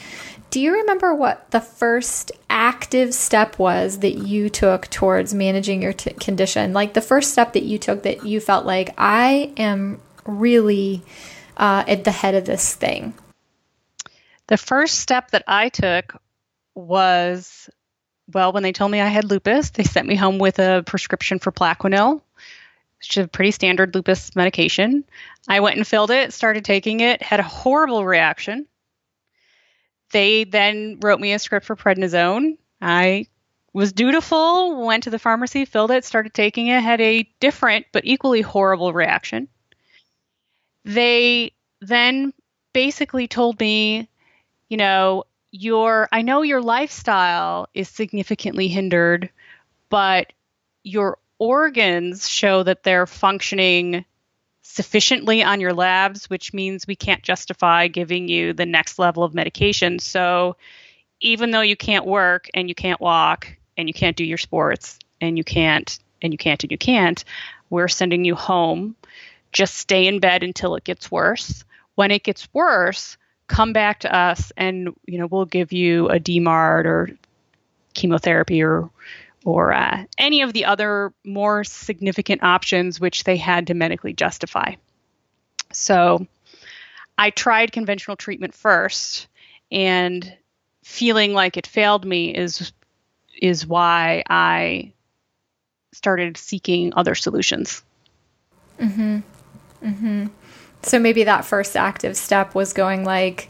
do 0.52 0.62
you 0.62 0.74
remember 0.74 1.14
what 1.14 1.52
the 1.52 1.60
first 1.60 2.32
active 2.50 3.14
step 3.14 3.60
was 3.60 4.00
that 4.00 4.14
you 4.14 4.50
took 4.50 4.88
towards 4.88 5.34
managing 5.34 5.82
your 5.82 5.92
t- 5.92 6.14
condition? 6.14 6.72
Like 6.72 6.94
the 6.94 7.02
first 7.02 7.34
step 7.34 7.52
that 7.54 7.64
you 7.64 7.78
took 7.78 8.04
that 8.04 8.26
you 8.26 8.40
felt 8.40 8.66
like, 8.66 8.94
I 8.98 9.52
am 9.58 10.00
really 10.26 11.02
uh, 11.58 11.84
at 11.88 12.06
the 12.06 12.12
head 12.12 12.36
of 12.36 12.46
this 12.46 12.74
thing? 12.74 13.14
The 14.48 14.58
first 14.58 15.00
step 15.00 15.32
that 15.32 15.44
I 15.46 15.68
took 15.68 16.16
was 16.74 17.70
well, 18.34 18.54
when 18.54 18.64
they 18.64 18.72
told 18.72 18.92
me 18.92 19.02
I 19.02 19.08
had 19.08 19.26
lupus, 19.26 19.70
they 19.72 19.84
sent 19.84 20.08
me 20.08 20.16
home 20.16 20.40
with 20.40 20.58
a 20.58 20.84
prescription 20.86 21.38
for 21.38 21.52
Plaquenil, 21.52 22.22
which 23.00 23.18
is 23.18 23.26
a 23.26 23.28
pretty 23.28 23.52
standard 23.52 23.96
lupus 23.96 24.36
medication. 24.36 25.04
I 25.48 25.60
went 25.60 25.78
and 25.78 25.88
filled 25.88 26.12
it, 26.12 26.34
started 26.34 26.66
taking 26.66 27.00
it, 27.02 27.22
had 27.22 27.40
a 27.40 27.44
horrible 27.44 28.06
reaction 28.06 28.68
they 30.16 30.46
then 30.46 31.00
wrote 31.02 31.20
me 31.20 31.34
a 31.34 31.40
script 31.40 31.66
for 31.66 31.76
prednisone. 31.76 32.58
I 32.82 33.28
was 33.74 33.92
dutiful, 33.92 34.86
went 34.86 35.04
to 35.04 35.10
the 35.10 35.20
pharmacy, 35.20 35.66
filled 35.66 35.92
it, 35.92 36.06
started 36.06 36.34
taking 36.34 36.68
it, 36.68 36.82
had 36.82 37.02
a 37.02 37.30
different 37.42 37.88
but 37.92 38.06
equally 38.06 38.42
horrible 38.42 38.94
reaction. 38.94 39.50
They 40.86 41.52
then 41.82 42.34
basically 42.72 43.28
told 43.28 43.60
me, 43.60 44.08
you 44.70 44.78
know, 44.78 45.26
your 45.52 46.08
I 46.12 46.22
know 46.22 46.42
your 46.44 46.62
lifestyle 46.62 47.68
is 47.74 47.90
significantly 47.90 48.70
hindered, 48.70 49.30
but 49.90 50.32
your 50.84 51.18
organs 51.40 52.28
show 52.28 52.64
that 52.64 52.84
they're 52.84 53.08
functioning 53.08 54.06
sufficiently 54.62 55.44
on 55.44 55.62
your 55.62 55.74
labs, 55.74 56.30
which 56.30 56.54
means 56.54 56.88
we 56.88 56.96
can't 56.96 57.24
justify 57.24 57.88
giving 57.88 58.28
you 58.28 58.52
the 58.54 58.66
next 58.66 59.00
level 59.00 59.24
of 59.24 59.34
medication. 59.34 60.00
So 60.00 60.58
even 61.22 61.52
though 61.52 61.62
you 61.62 61.76
can't 61.76 62.06
work 62.06 62.48
and 62.54 62.68
you 62.68 62.76
can't 62.76 63.00
walk 63.00 63.56
and 63.78 63.88
you 63.88 63.94
can't 63.94 64.18
do 64.18 64.24
your 64.24 64.38
sports 64.38 65.00
and 65.22 65.38
you 65.38 65.44
can't 65.44 65.98
and 66.22 66.34
you 66.34 66.38
can't 66.38 66.64
and 66.64 66.72
you 66.72 66.78
can't, 66.78 67.24
we're 67.70 67.88
sending 67.88 68.26
you 68.26 68.36
home. 68.36 68.96
Just 69.52 69.76
stay 69.76 70.08
in 70.08 70.20
bed 70.20 70.44
until 70.44 70.76
it 70.76 70.84
gets 70.84 71.12
worse. 71.12 71.64
When 71.96 72.12
it 72.12 72.24
gets 72.24 72.48
worse, 72.54 73.18
come 73.48 73.74
back 73.74 74.02
to 74.02 74.14
us 74.14 74.52
and 74.58 74.94
you 75.06 75.18
know 75.20 75.28
we'll 75.28 75.46
give 75.46 75.72
you 75.72 76.10
a 76.10 76.20
DMARD 76.20 76.86
or 76.86 77.10
chemotherapy 77.94 78.62
or 78.64 78.90
or 79.46 79.72
uh, 79.74 80.04
any 80.18 80.42
of 80.42 80.52
the 80.52 80.66
other 80.66 81.14
more 81.24 81.64
significant 81.64 82.44
options 82.44 83.00
which 83.00 83.24
they 83.24 83.38
had 83.38 83.68
to 83.68 83.74
medically 83.74 84.12
justify. 84.12 84.74
So 85.72 86.28
I 87.18 87.30
tried 87.30 87.72
conventional 87.72 88.18
treatment 88.18 88.54
first, 88.54 89.28
and 89.72 90.36
feeling 90.84 91.34
like 91.34 91.58
it 91.58 91.68
failed 91.68 92.06
me 92.06 92.36
is 92.36 92.74
is 93.42 93.66
why 93.66 94.24
I 94.30 94.94
started 95.94 96.38
seeking 96.38 96.94
other 96.96 97.16
solutions. 97.16 97.84
Mhm. 98.80 99.24
Mhm. 99.84 100.30
So 100.84 101.00
maybe 101.00 101.24
that 101.24 101.46
first 101.46 101.76
active 101.76 102.18
step 102.18 102.56
was 102.56 102.74
going 102.74 103.04
like 103.06 103.50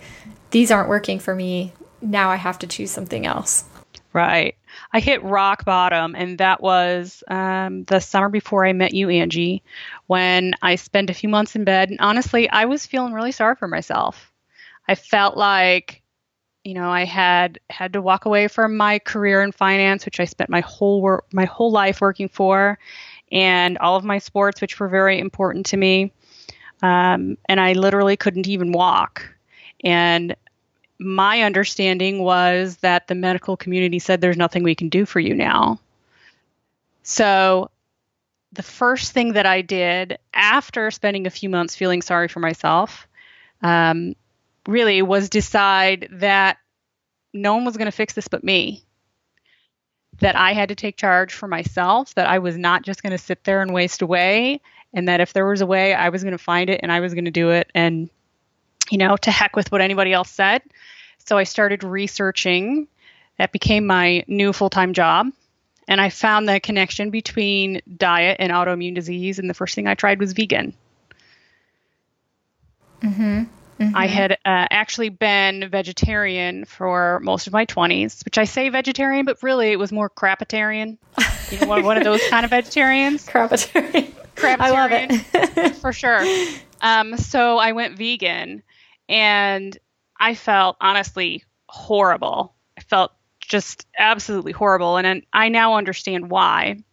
these 0.51 0.71
aren't 0.71 0.89
working 0.89 1.19
for 1.19 1.36
me. 1.36 1.73
Now 2.01 2.29
I 2.29 2.36
have 2.36 2.60
to 2.60 2.67
choose 2.67 2.91
something 2.91 3.25
else. 3.25 3.65
Right. 4.13 4.55
I 4.95 5.01
hit 5.01 5.21
rock 5.23 5.65
bottom, 5.65 6.15
and 6.15 6.38
that 6.38 6.63
was 6.63 7.21
um, 7.27 7.84
the 7.84 7.99
summer 7.99 8.29
before 8.29 8.65
I 8.65 8.71
met 8.71 8.93
you, 8.93 9.10
Angie, 9.10 9.62
when 10.08 10.53
I 10.62 10.75
spent 10.75 11.10
a 11.10 11.13
few 11.13 11.27
months 11.27 11.53
in 11.53 11.65
bed. 11.65 11.89
And 11.89 11.99
honestly, 11.99 12.49
I 12.49 12.63
was 12.63 12.86
feeling 12.86 13.12
really 13.12 13.34
sorry 13.34 13.55
for 13.58 13.67
myself. 13.67 14.31
I 14.88 14.95
felt 14.95 15.36
like, 15.36 16.01
you 16.63 16.75
know, 16.75 16.89
I 16.89 17.03
had 17.03 17.60
had 17.69 17.91
to 17.91 18.01
walk 18.01 18.23
away 18.23 18.47
from 18.47 18.77
my 18.77 18.99
career 18.99 19.43
in 19.43 19.51
finance, 19.51 20.05
which 20.05 20.21
I 20.21 20.23
spent 20.23 20.49
my 20.49 20.62
whole 20.62 21.01
work, 21.01 21.25
my 21.34 21.43
whole 21.43 21.73
life 21.73 21.99
working 21.99 22.29
for, 22.29 22.79
and 23.34 23.77
all 23.79 23.97
of 23.97 24.05
my 24.05 24.19
sports, 24.19 24.62
which 24.62 24.79
were 24.79 24.88
very 24.88 25.19
important 25.19 25.65
to 25.65 25.77
me. 25.77 26.13
Um, 26.81 27.38
and 27.49 27.60
I 27.60 27.73
literally 27.73 28.15
couldn't 28.15 28.47
even 28.47 28.71
walk. 28.71 29.27
And 29.84 30.38
my 30.99 31.41
understanding 31.41 32.19
was 32.19 32.77
that 32.77 33.08
the 33.08 33.15
medical 33.15 33.58
community 33.58 33.99
said 33.99 34.21
there's 34.21 34.38
nothing 34.38 34.63
we 34.63 34.75
can 34.75 34.89
do 34.89 35.05
for 35.05 35.19
you 35.19 35.34
now. 35.34 35.79
So 37.03 37.69
the 38.53 38.63
first 38.63 39.12
thing 39.12 39.34
that 39.34 39.45
I 39.45 39.62
did 39.62 40.17
after 40.34 40.89
spending 40.91 41.27
a 41.27 41.31
few 41.31 41.49
months 41.49 41.75
feeling 41.75 42.01
sorry 42.01 42.27
for 42.27 42.39
myself 42.39 43.08
um, 43.62 44.15
really 44.67 45.01
was 45.01 45.29
decide 45.29 46.08
that 46.13 46.58
no 47.34 47.55
one 47.55 47.65
was 47.65 47.77
going 47.77 47.86
to 47.86 47.91
fix 47.91 48.13
this 48.13 48.27
but 48.27 48.43
me. 48.43 48.84
That 50.19 50.38
I 50.38 50.53
had 50.53 50.69
to 50.69 50.75
take 50.75 50.95
charge 50.95 51.34
for 51.34 51.47
myself, 51.47 52.15
that 52.15 52.27
I 52.27 52.39
was 52.39 52.58
not 52.58 52.84
just 52.84 53.03
going 53.03 53.12
to 53.12 53.17
sit 53.17 53.43
there 53.43 53.62
and 53.62 53.73
waste 53.73 54.01
away, 54.01 54.62
and 54.93 55.10
that 55.10 55.19
if 55.19 55.34
there 55.34 55.45
was 55.45 55.60
a 55.60 55.65
way, 55.65 55.93
I 55.93 56.08
was 56.08 56.23
going 56.23 56.31
to 56.31 56.38
find 56.38 56.69
it 56.69 56.79
and 56.81 56.91
I 56.91 57.01
was 57.01 57.13
going 57.13 57.25
to 57.25 57.31
do 57.31 57.49
it. 57.49 57.69
And 57.75 58.10
you 58.89 58.98
know, 58.98 59.17
to 59.17 59.32
heck 59.32 59.56
with 59.56 59.71
what 59.71 59.82
anybody 59.82 60.13
else 60.13 60.30
said. 60.30 60.62
So 61.26 61.38
I 61.38 61.43
started 61.43 61.84
researching. 61.84 62.88
That 63.38 63.52
became 63.52 63.86
my 63.86 64.24
new 64.28 64.54
full 64.54 64.69
time 64.69 64.93
job. 64.93 65.28
And 65.88 66.02
I 66.02 66.10
found 66.10 66.48
the 66.48 66.60
connection 66.60 67.10
between 67.10 67.82
diet 67.98 68.38
and 68.39 68.52
autoimmune 68.52 68.95
disease. 68.95 69.39
And 69.39 69.50
the 69.50 69.54
first 69.54 69.76
thing 69.76 69.88
I 69.88 69.93
tried 69.93 70.19
was 70.19 70.34
vegan. 70.34 70.74
Mm-hmm. 73.02 73.43
Mm-hmm. 73.80 73.95
I 73.95 74.08
had 74.08 74.32
uh, 74.32 74.36
actually 74.45 75.10
been 75.10 75.67
vegetarian 75.69 76.63
for 76.63 77.19
most 77.21 77.48
of 77.48 77.54
my 77.54 77.65
20s, 77.65 78.24
which 78.24 78.38
I 78.38 78.45
say 78.45 78.69
vegetarian, 78.69 79.26
but 79.26 79.43
really 79.43 79.71
it 79.71 79.80
was 79.80 79.91
more 79.91 80.10
crapitarian. 80.10 80.98
You 81.52 81.60
know, 81.60 81.67
one, 81.67 81.84
one 81.84 81.98
of 81.98 82.04
those 82.04 82.26
kind 82.30 82.45
of 82.45 82.52
vegetarians. 82.52 83.26
Crapitarian. 83.28 84.13
Crabitarian, 84.36 84.60
I 84.60 84.71
love 84.71 84.91
it. 84.93 85.76
for 85.76 85.91
sure. 85.91 86.26
Um, 86.82 87.17
so 87.17 87.58
I 87.58 87.71
went 87.71 87.98
vegan, 87.98 88.62
and 89.10 89.78
I 90.20 90.36
felt 90.36 90.78
honestly 90.82 91.44
horrible. 91.68 92.54
I 92.78 92.82
felt 92.82 93.12
just 93.39 93.86
absolutely 93.98 94.52
horrible, 94.52 94.98
and 94.98 95.26
I 95.34 95.50
now 95.50 95.76
understand 95.76 96.30
why. 96.30 96.84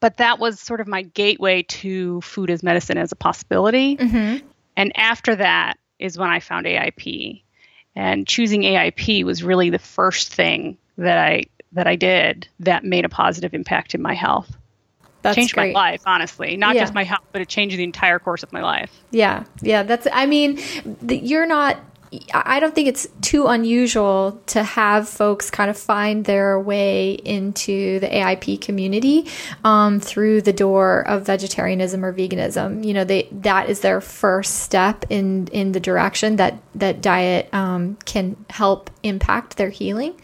But 0.00 0.18
that 0.18 0.38
was 0.38 0.60
sort 0.60 0.80
of 0.80 0.86
my 0.86 1.02
gateway 1.02 1.62
to 1.62 2.20
food 2.20 2.50
as 2.50 2.62
medicine 2.62 2.98
as 2.98 3.12
a 3.12 3.16
possibility. 3.16 3.96
Mm-hmm. 3.96 4.46
And 4.76 4.92
after 4.96 5.36
that 5.36 5.78
is 5.98 6.18
when 6.18 6.30
I 6.30 6.40
found 6.40 6.66
AIP. 6.66 7.42
And 7.96 8.26
choosing 8.26 8.62
AIP 8.62 9.24
was 9.24 9.42
really 9.42 9.70
the 9.70 9.78
first 9.78 10.34
thing 10.34 10.76
that 10.98 11.18
I 11.18 11.44
that 11.72 11.86
I 11.86 11.96
did 11.96 12.48
that 12.60 12.84
made 12.84 13.04
a 13.04 13.08
positive 13.08 13.54
impact 13.54 13.94
in 13.94 14.02
my 14.02 14.14
health. 14.14 14.56
That's 15.24 15.34
changed 15.36 15.54
great. 15.54 15.72
my 15.72 15.80
life, 15.90 16.02
honestly. 16.06 16.56
Not 16.56 16.74
Yeah. 16.76 16.82
just 16.82 16.94
my 16.94 17.04
health, 17.04 17.24
but 17.32 17.40
it 17.42 17.48
changed 17.48 17.76
the 17.76 17.82
entire 17.82 18.18
course 18.20 18.42
of 18.42 18.52
my 18.52 18.62
life. 18.62 18.90
Yeah, 19.10 19.44
yeah. 19.62 19.82
That's. 19.82 20.06
I 20.12 20.26
mean, 20.26 20.60
the, 21.02 21.16
you're 21.16 21.46
not. 21.46 21.78
I 22.32 22.60
don't 22.60 22.72
think 22.72 22.86
it's 22.86 23.08
too 23.22 23.48
unusual 23.48 24.40
to 24.46 24.62
have 24.62 25.08
folks 25.08 25.50
kind 25.50 25.68
of 25.68 25.76
find 25.76 26.24
their 26.24 26.60
way 26.60 27.14
into 27.14 27.98
the 27.98 28.06
AIP 28.06 28.60
community 28.60 29.26
um, 29.64 29.98
through 29.98 30.42
the 30.42 30.52
door 30.52 31.00
of 31.08 31.26
vegetarianism 31.26 32.04
or 32.04 32.12
veganism. 32.12 32.84
You 32.84 32.94
know, 32.94 33.02
they 33.02 33.26
that 33.32 33.68
is 33.68 33.80
their 33.80 34.00
first 34.00 34.60
step 34.60 35.06
in 35.10 35.48
in 35.48 35.72
the 35.72 35.80
direction 35.80 36.36
that 36.36 36.58
that 36.76 37.00
diet 37.02 37.52
um, 37.52 37.96
can 38.04 38.36
help 38.48 38.90
impact 39.02 39.56
their 39.56 39.70
healing, 39.70 40.14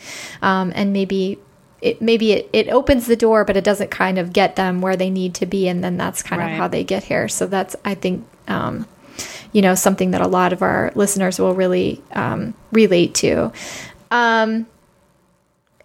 um, 0.43 0.71
and 0.77 0.93
maybe 0.93 1.39
it 1.81 2.01
maybe 2.03 2.33
it, 2.33 2.51
it 2.53 2.69
opens 2.69 3.07
the 3.07 3.17
door, 3.17 3.45
but 3.45 3.57
it 3.57 3.65
doesn't 3.65 3.91
kind 3.91 4.19
of 4.19 4.33
get 4.33 4.57
them 4.57 4.81
where 4.81 4.97
they 4.97 5.11
need 5.11 5.35
to 5.37 5.47
be, 5.47 5.69
and 5.69 5.83
then 5.83 5.97
that's 5.97 6.23
kind 6.23 6.41
Right. 6.41 6.53
of 6.53 6.59
how 6.59 6.69
they 6.69 6.85
get 6.85 7.05
here. 7.05 7.29
So 7.29 7.47
that's 7.47 7.75
I 7.85 7.95
think 7.95 8.27
um, 8.49 8.87
you 9.53 9.63
know 9.63 9.75
something 9.75 10.11
that 10.13 10.21
a 10.21 10.29
lot 10.29 10.53
of 10.53 10.63
our 10.63 10.93
listeners 10.95 11.39
will 11.39 11.55
really 11.55 12.03
um, 12.13 12.55
relate 12.73 13.15
to. 13.17 13.53
Um, 14.11 14.67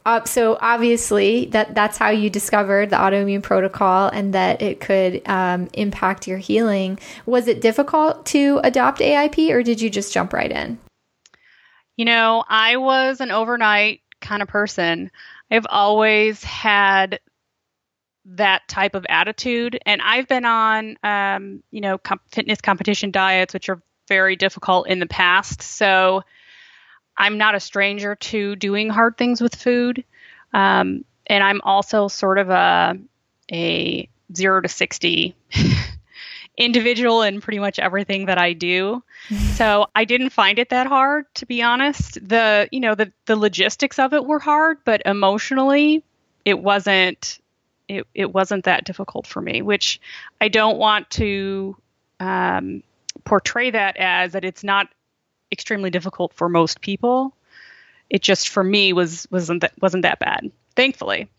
uh, 0.05 0.23
so 0.23 0.55
obviously 0.61 1.45
that 1.45 1.73
that's 1.73 1.97
how 1.97 2.09
you 2.09 2.29
discovered 2.29 2.91
the 2.91 2.95
autoimmune 2.95 3.41
protocol 3.41 4.07
and 4.09 4.33
that 4.35 4.61
it 4.61 4.79
could 4.79 5.27
um, 5.27 5.67
impact 5.73 6.27
your 6.27 6.37
healing. 6.37 6.99
Was 7.25 7.47
it 7.47 7.59
difficult 7.59 8.23
to 8.27 8.59
adopt 8.63 8.99
AIP, 8.99 9.49
or 9.51 9.63
did 9.63 9.81
you 9.81 9.89
just 9.89 10.13
jump 10.13 10.31
right 10.33 10.51
in? 10.51 10.77
You 11.97 12.05
know, 12.05 12.43
I 12.49 12.75
was 12.77 13.19
an 13.21 13.31
overnight 13.31 14.01
kind 14.25 14.41
of 14.41 14.47
person. 14.47 15.11
I've 15.49 15.67
always 15.69 16.43
had 16.43 17.19
that 18.25 18.67
type 18.67 18.95
of 18.95 19.05
attitude, 19.07 19.79
and 19.85 20.01
I've 20.01 20.27
been 20.27 20.45
on, 20.45 20.97
um, 21.03 21.63
you 21.69 21.81
know, 21.81 21.99
fitness 22.31 22.59
competition 22.59 23.11
diets, 23.11 23.53
which 23.53 23.69
are 23.69 23.81
very 24.07 24.35
difficult 24.35 24.87
in 24.87 24.99
the 24.99 25.05
past. 25.05 25.61
So 25.61 26.23
I'm 27.17 27.37
not 27.37 27.55
a 27.55 27.59
stranger 27.59 28.15
to 28.15 28.55
doing 28.55 28.89
hard 28.89 29.17
things 29.17 29.41
with 29.41 29.55
food, 29.55 30.03
um, 30.53 31.05
and 31.27 31.43
I'm 31.43 31.61
also 31.61 32.07
sort 32.07 32.39
of 32.39 32.49
a 32.49 32.97
a 33.51 34.09
zero 34.35 34.61
to 34.61 34.67
sixty 34.67 35.35
individual 36.57 37.21
in 37.21 37.41
pretty 37.41 37.59
much 37.59 37.79
everything 37.79 38.27
that 38.27 38.37
I 38.37 38.53
do. 38.53 39.03
So 39.55 39.87
I 39.95 40.03
didn't 40.03 40.31
find 40.31 40.59
it 40.59 40.69
that 40.69 40.85
hard, 40.85 41.25
to 41.35 41.45
be 41.45 41.63
honest. 41.63 42.15
The 42.27 42.67
you 42.71 42.81
know 42.81 42.93
the 42.93 43.13
the 43.25 43.37
logistics 43.37 43.97
of 43.97 44.13
it 44.13 44.25
were 44.25 44.39
hard, 44.39 44.79
but 44.83 45.01
emotionally, 45.05 46.03
it 46.43 46.59
wasn't 46.59 47.39
it 47.87 48.05
it 48.13 48.33
wasn't 48.33 48.65
that 48.65 48.83
difficult 48.83 49.25
for 49.25 49.41
me. 49.41 49.61
Which 49.61 50.01
I 50.41 50.49
don't 50.49 50.77
want 50.77 51.09
to 51.11 51.77
um, 52.19 52.83
portray 53.23 53.71
that 53.71 53.97
as 53.97 54.33
that 54.33 54.43
it's 54.43 54.63
not 54.63 54.89
extremely 55.51 55.89
difficult 55.89 56.33
for 56.33 56.49
most 56.49 56.81
people. 56.81 57.33
It 58.09 58.21
just 58.21 58.49
for 58.49 58.63
me 58.63 58.93
was 58.93 59.27
wasn't 59.31 59.61
that 59.61 59.73
wasn't 59.81 60.03
that 60.03 60.19
bad. 60.19 60.51
Thankfully. 60.75 61.29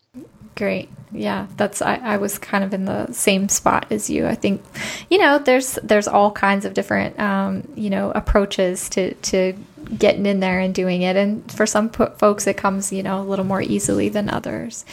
Great. 0.55 0.89
Yeah, 1.13 1.47
that's 1.57 1.81
I, 1.83 1.97
I 1.97 2.17
was 2.17 2.39
kind 2.39 2.65
of 2.65 2.75
in 2.75 2.85
the 2.85 3.13
same 3.13 3.49
spot 3.49 3.87
as 3.91 4.11
you. 4.11 4.27
I 4.27 4.35
think, 4.35 4.63
you 5.11 5.19
know, 5.19 5.39
there's 5.39 5.79
there's 5.83 6.09
all 6.09 6.31
kinds 6.33 6.65
of 6.65 6.75
different 6.75 7.19
um, 7.21 7.67
you 7.77 7.91
know 7.91 8.11
approaches 8.11 8.89
to 8.91 9.15
to 9.15 9.53
getting 9.97 10.27
in 10.27 10.41
there 10.41 10.59
and 10.61 10.75
doing 10.75 11.03
it, 11.03 11.15
and 11.17 11.51
for 11.53 11.65
some 11.67 11.89
po- 11.91 12.13
folks 12.19 12.47
it 12.47 12.57
comes 12.57 12.93
you 12.93 13.03
know 13.03 13.21
a 13.21 13.25
little 13.25 13.45
more 13.45 13.63
easily 13.63 14.09
than 14.09 14.29
others. 14.31 14.85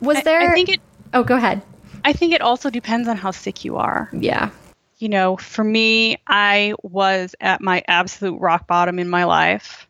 Was 0.00 0.18
I- 0.18 0.22
there? 0.22 0.50
I 0.50 0.54
think 0.54 0.68
it 0.70 0.80
oh, 1.14 1.22
go 1.24 1.36
ahead. 1.36 1.62
I 2.04 2.12
think 2.12 2.32
it 2.32 2.40
also 2.40 2.68
depends 2.70 3.06
on 3.06 3.16
how 3.16 3.30
sick 3.30 3.64
you 3.64 3.76
are. 3.76 4.10
Yeah. 4.12 4.50
you 4.98 5.08
know, 5.08 5.36
for 5.36 5.62
me, 5.62 6.18
I 6.26 6.74
was 6.82 7.34
at 7.40 7.60
my 7.60 7.84
absolute 7.86 8.40
rock 8.40 8.66
bottom 8.66 8.98
in 8.98 9.08
my 9.08 9.24
life 9.24 9.86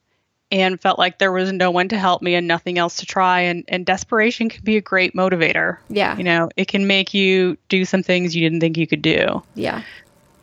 and 0.53 0.81
felt 0.81 0.99
like 0.99 1.19
there 1.19 1.33
was 1.33 1.51
no 1.51 1.71
one 1.71 1.88
to 1.88 1.99
help 1.99 2.21
me 2.21 2.35
and 2.35 2.47
nothing 2.47 2.79
else 2.79 2.97
to 2.97 3.07
try. 3.07 3.41
And, 3.41 3.65
and 3.69 3.87
desperation 3.87 4.51
can 4.51 4.62
be 4.62 4.77
a 4.77 4.83
great 4.83 5.15
motivator. 5.15 5.79
Yeah. 5.88 6.17
You 6.17 6.25
know, 6.25 6.51
it 6.57 6.69
can 6.69 6.87
make 6.87 7.15
you 7.15 7.57
do 7.71 7.87
some 7.87 8.03
things 8.03 8.37
you 8.37 8.43
didn't 8.43 8.61
think 8.61 8.77
you 8.77 8.87
could 8.87 9.03
do. 9.03 9.43
Yeah. 9.55 9.83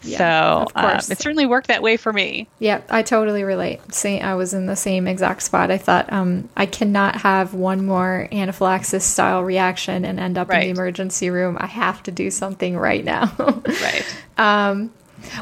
Yeah, 0.01 0.17
so 0.17 0.67
of 0.67 0.71
uh, 0.75 1.01
it 1.09 1.19
certainly 1.19 1.45
worked 1.45 1.67
that 1.67 1.83
way 1.83 1.97
for 1.97 2.13
me. 2.13 2.47
Yeah, 2.59 2.79
I 2.89 3.01
totally 3.01 3.43
relate. 3.43 3.81
Same, 3.93 4.23
I 4.23 4.35
was 4.35 4.53
in 4.53 4.65
the 4.65 4.77
same 4.77 5.07
exact 5.07 5.43
spot. 5.43 5.71
I 5.71 5.77
thought 5.77 6.11
um, 6.13 6.47
I 6.55 6.67
cannot 6.67 7.17
have 7.17 7.53
one 7.53 7.85
more 7.85 8.29
anaphylaxis 8.31 9.03
style 9.03 9.43
reaction 9.43 10.05
and 10.05 10.17
end 10.17 10.37
up 10.37 10.49
in 10.51 10.59
the 10.61 10.69
emergency 10.69 11.29
room. 11.29 11.57
I 11.59 11.65
have 11.65 12.01
to 12.03 12.11
do 12.11 12.31
something 12.31 12.77
right 12.77 13.03
now. 13.03 13.35
Right. 13.69 14.15
Um, 14.37 14.91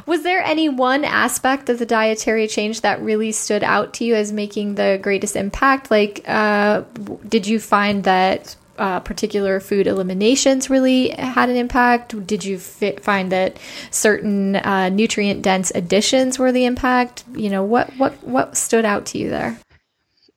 was 0.05 0.23
there 0.23 0.41
any 0.41 0.69
one 0.69 1.03
aspect 1.03 1.69
of 1.69 1.79
the 1.79 1.85
dietary 1.85 2.47
change 2.47 2.81
that 2.81 3.01
really 3.01 3.31
stood 3.31 3.63
out 3.63 3.93
to 3.95 4.05
you 4.05 4.15
as 4.15 4.31
making 4.31 4.75
the 4.75 4.99
greatest 5.01 5.35
impact? 5.35 5.91
Like, 5.91 6.23
uh, 6.27 6.81
did 7.27 7.47
you 7.47 7.59
find 7.59 8.03
that 8.03 8.55
uh, 8.77 8.99
particular 8.99 9.59
food 9.59 9.87
eliminations 9.87 10.69
really 10.69 11.09
had 11.09 11.49
an 11.49 11.55
impact? 11.55 12.27
Did 12.27 12.43
you 12.43 12.59
fi- 12.59 12.97
find 12.97 13.31
that 13.31 13.57
certain 13.91 14.55
uh, 14.55 14.89
nutrient 14.89 15.41
dense 15.41 15.71
additions 15.73 16.37
were 16.37 16.51
the 16.51 16.65
impact? 16.65 17.23
You 17.33 17.49
know, 17.49 17.63
what 17.63 17.89
what 17.97 18.23
what 18.23 18.57
stood 18.57 18.85
out 18.85 19.07
to 19.07 19.17
you 19.17 19.29
there? 19.29 19.59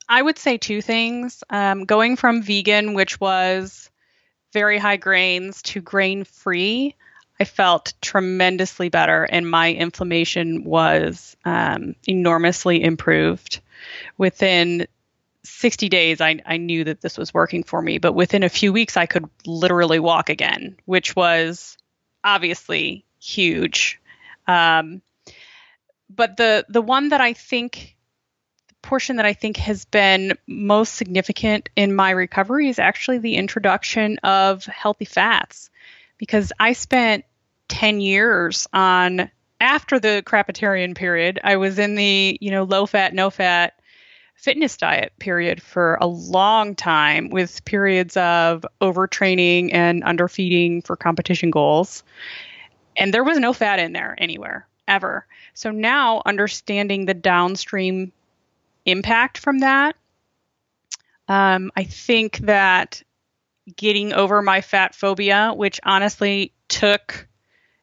I 0.09 0.23
would 0.23 0.39
say 0.39 0.59
two 0.59 0.83
things. 0.83 1.45
Um, 1.51 1.85
going 1.85 2.17
from 2.17 2.43
vegan, 2.43 2.95
which 2.95 3.21
was 3.21 3.91
very 4.53 4.79
high 4.79 4.97
grains, 4.97 5.63
to 5.63 5.81
grain 5.81 6.25
free, 6.25 6.97
I 7.41 7.45
felt 7.45 7.95
tremendously 8.03 8.91
better, 8.91 9.25
and 9.25 9.51
my 9.51 9.73
inflammation 9.73 10.63
was 10.63 11.37
um, 11.47 11.95
enormously 12.07 12.83
improved. 12.83 13.61
Within 14.19 14.87
60 15.43 15.89
days, 15.89 16.21
I, 16.21 16.41
I 16.45 16.59
knew 16.59 16.85
that 16.85 17.01
this 17.01 17.17
was 17.17 17.33
working 17.33 17.63
for 17.63 17.81
me, 17.81 17.97
but 17.97 18.13
within 18.13 18.43
a 18.43 18.51
few 18.51 18.75
weeks, 18.75 18.99
I 18.99 19.07
could 19.07 19.25
literally 19.47 19.99
walk 19.99 20.29
again, 20.29 20.77
which 20.85 21.17
was 21.17 21.79
obviously 22.23 23.07
huge. 23.19 23.99
Um, 24.47 25.01
but 26.15 26.37
the 26.37 26.67
the 26.69 26.83
one 26.83 27.09
that 27.11 27.21
I 27.23 27.33
think 27.33 27.97
the 28.69 28.75
portion 28.83 29.17
that 29.17 29.25
I 29.25 29.33
think 29.33 29.57
has 29.57 29.87
been 29.87 30.37
most 30.47 30.95
significant 30.95 31.71
in 31.75 31.95
my 31.95 32.11
recovery 32.11 32.69
is 32.69 32.79
actually 32.79 33.19
the 33.19 33.37
introduction 33.37 34.19
of 34.19 34.67
healthy 34.67 35.05
fats 35.07 35.71
because 36.19 36.53
I 36.61 36.75
spent 36.75 37.25
10 37.71 38.01
years 38.01 38.69
on 38.73 39.31
after 39.61 39.99
the 39.99 40.23
crapitarian 40.27 40.95
period 40.95 41.41
I 41.43 41.57
was 41.57 41.79
in 41.79 41.95
the 41.95 42.37
you 42.41 42.51
know 42.51 42.65
low 42.65 42.87
fat 42.87 43.15
no 43.15 43.31
fat 43.31 43.75
fitness 44.35 44.77
diet 44.77 45.13
period 45.19 45.63
for 45.63 45.97
a 46.01 46.07
long 46.07 46.75
time 46.75 47.31
with 47.31 47.65
periods 47.65 48.17
of 48.17 48.65
overtraining 48.81 49.71
and 49.73 50.03
underfeeding 50.05 50.83
for 50.83 50.97
competition 50.97 51.51
goals 51.51 52.03
and 52.97 53.15
there 53.15 53.25
was 53.25 53.39
no 53.39 53.53
fat 53.53 53.79
in 53.79 53.93
there 53.93 54.15
anywhere 54.19 54.67
ever 54.89 55.27
so 55.55 55.71
now 55.71 56.23
understanding 56.27 57.07
the 57.07 57.15
downstream 57.15 58.13
impact 58.87 59.39
from 59.39 59.61
that. 59.61 59.97
Um, 61.29 61.71
I 61.77 61.85
think 61.85 62.39
that 62.39 63.03
getting 63.77 64.13
over 64.13 64.43
my 64.43 64.61
fat 64.61 64.95
phobia, 64.95 65.53
which 65.55 65.81
honestly 65.85 66.53
took 66.69 67.29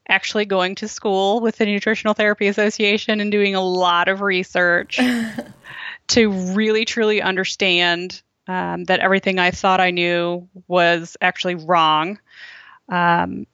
actually 0.10 0.46
going 0.46 0.76
to 0.76 0.88
school 0.88 1.40
with 1.40 1.58
the 1.58 1.66
Nutritional 1.66 2.14
Therapy 2.14 2.48
Association 2.48 3.20
and 3.20 3.32
doing 3.32 3.56
a 3.56 3.62
lot 3.62 4.08
of 4.08 4.22
research 4.22 5.00
to 6.08 6.32
really 6.54 6.86
truly 6.86 7.22
understand 7.22 8.22
um, 8.48 8.86
that 8.86 9.02
everything 9.02 9.40
I 9.40 9.52
thought 9.52 9.80
I 9.80 9.92
knew 9.92 10.48
was 10.68 11.18
actually 11.22 11.56
wrong. 11.56 12.20
Um, 12.90 13.46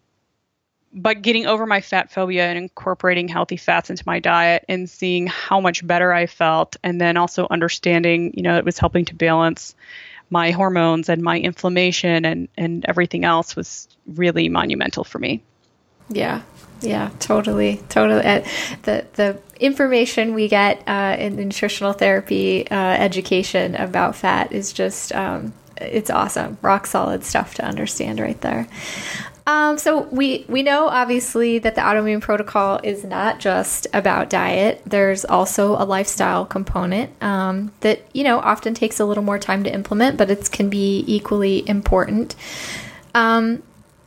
but 0.93 1.23
getting 1.23 1.47
over 1.47 1.65
my 1.65 1.81
fat 1.81 2.11
phobia 2.11 2.47
and 2.47 2.57
incorporating 2.57 3.27
healthy 3.27 3.57
fats 3.57 3.89
into 3.89 4.03
my 4.05 4.19
diet 4.19 4.63
and 4.69 4.87
seeing 4.87 5.25
how 5.25 5.59
much 5.59 5.85
better 5.85 6.13
I 6.13 6.27
felt, 6.27 6.77
and 6.83 7.01
then 7.01 7.17
also 7.17 7.47
understanding, 7.49 8.31
you 8.35 8.43
know, 8.43 8.57
it 8.57 8.65
was 8.65 8.77
helping 8.77 9.05
to 9.05 9.15
balance 9.15 9.73
my 10.29 10.51
hormones 10.51 11.09
and 11.09 11.21
my 11.21 11.39
inflammation 11.39 12.25
and, 12.25 12.47
and 12.57 12.85
everything 12.87 13.23
else 13.23 13.55
was 13.55 13.87
really 14.07 14.49
monumental 14.49 15.03
for 15.03 15.17
me. 15.17 15.43
Yeah, 16.09 16.41
yeah, 16.81 17.11
totally, 17.19 17.81
totally. 17.89 18.21
The 18.83 19.05
the 19.13 19.39
information 19.59 20.33
we 20.33 20.47
get 20.47 20.83
uh, 20.87 21.15
in 21.17 21.35
nutritional 21.35 21.93
therapy 21.93 22.69
uh, 22.69 22.75
education 22.75 23.75
about 23.75 24.15
fat 24.15 24.51
is 24.51 24.73
just 24.73 25.13
um, 25.13 25.53
it's 25.77 26.09
awesome, 26.09 26.57
rock 26.61 26.85
solid 26.85 27.23
stuff 27.23 27.55
to 27.55 27.65
understand 27.65 28.19
right 28.19 28.39
there. 28.41 28.67
Um, 29.45 29.77
so 29.77 30.03
we 30.03 30.45
we 30.47 30.63
know 30.63 30.87
obviously 30.87 31.59
that 31.59 31.75
the 31.75 31.81
autoimmune 31.81 32.21
protocol 32.21 32.79
is 32.81 33.03
not 33.03 33.39
just 33.39 33.87
about 33.93 34.29
diet. 34.29 34.81
There's 34.85 35.25
also 35.25 35.73
a 35.73 35.83
lifestyle 35.83 36.45
component 36.45 37.11
um, 37.21 37.71
that 37.81 38.01
you 38.13 38.23
know 38.23 38.39
often 38.39 38.73
takes 38.73 38.99
a 38.99 39.05
little 39.05 39.23
more 39.23 39.39
time 39.39 39.63
to 39.65 39.73
implement, 39.73 40.17
but 40.17 40.31
it 40.31 40.49
can 40.51 40.69
be 40.69 41.03
equally 41.07 41.67
important. 41.67 42.35
Um, 43.13 43.63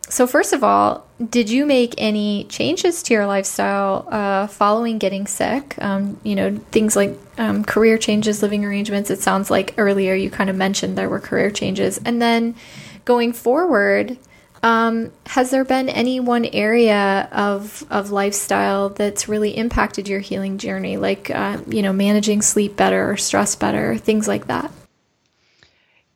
so 0.09 0.27
first 0.27 0.53
of 0.53 0.62
all, 0.62 1.07
did 1.31 1.51
you 1.51 1.66
make 1.66 1.95
any 1.99 2.45
changes 2.45 3.03
to 3.05 3.14
your 3.14 3.27
lifestyle 3.27 4.07
uh, 4.11 4.47
following 4.47 4.99
getting 4.99 5.27
sick? 5.27 5.75
Um, 5.79 6.21
you 6.23 6.35
know, 6.35 6.57
things 6.71 6.95
like 6.95 7.19
um, 7.38 7.64
career 7.64 7.99
changes, 7.99 8.42
living 8.42 8.64
arrangements. 8.64 9.11
It 9.11 9.21
sounds 9.21 9.51
like 9.51 9.75
earlier 9.79 10.14
you 10.14 10.31
kind 10.31 10.49
of 10.49 10.57
mentioned 10.57 10.97
there 10.97 11.09
were 11.09 11.19
career 11.19 11.51
changes, 11.51 11.99
and 12.05 12.23
then 12.23 12.55
going 13.05 13.33
forward, 13.33 14.16
um, 14.62 15.11
has 15.27 15.51
there 15.51 15.64
been 15.64 15.88
any 15.88 16.21
one 16.21 16.45
area 16.45 17.29
of 17.33 17.85
of 17.90 18.11
lifestyle 18.11 18.90
that's 18.90 19.29
really 19.29 19.57
impacted 19.57 20.09
your 20.09 20.21
healing 20.21 20.59
journey, 20.59 20.99
like 20.99 21.31
uh, 21.31 21.59
you 21.66 21.83
know, 21.83 21.92
managing 21.92 22.42
sleep 22.42 22.77
better 22.77 23.11
or 23.11 23.16
stress 23.16 23.57
better, 23.57 23.97
things 23.97 24.29
like 24.29 24.47
that? 24.47 24.71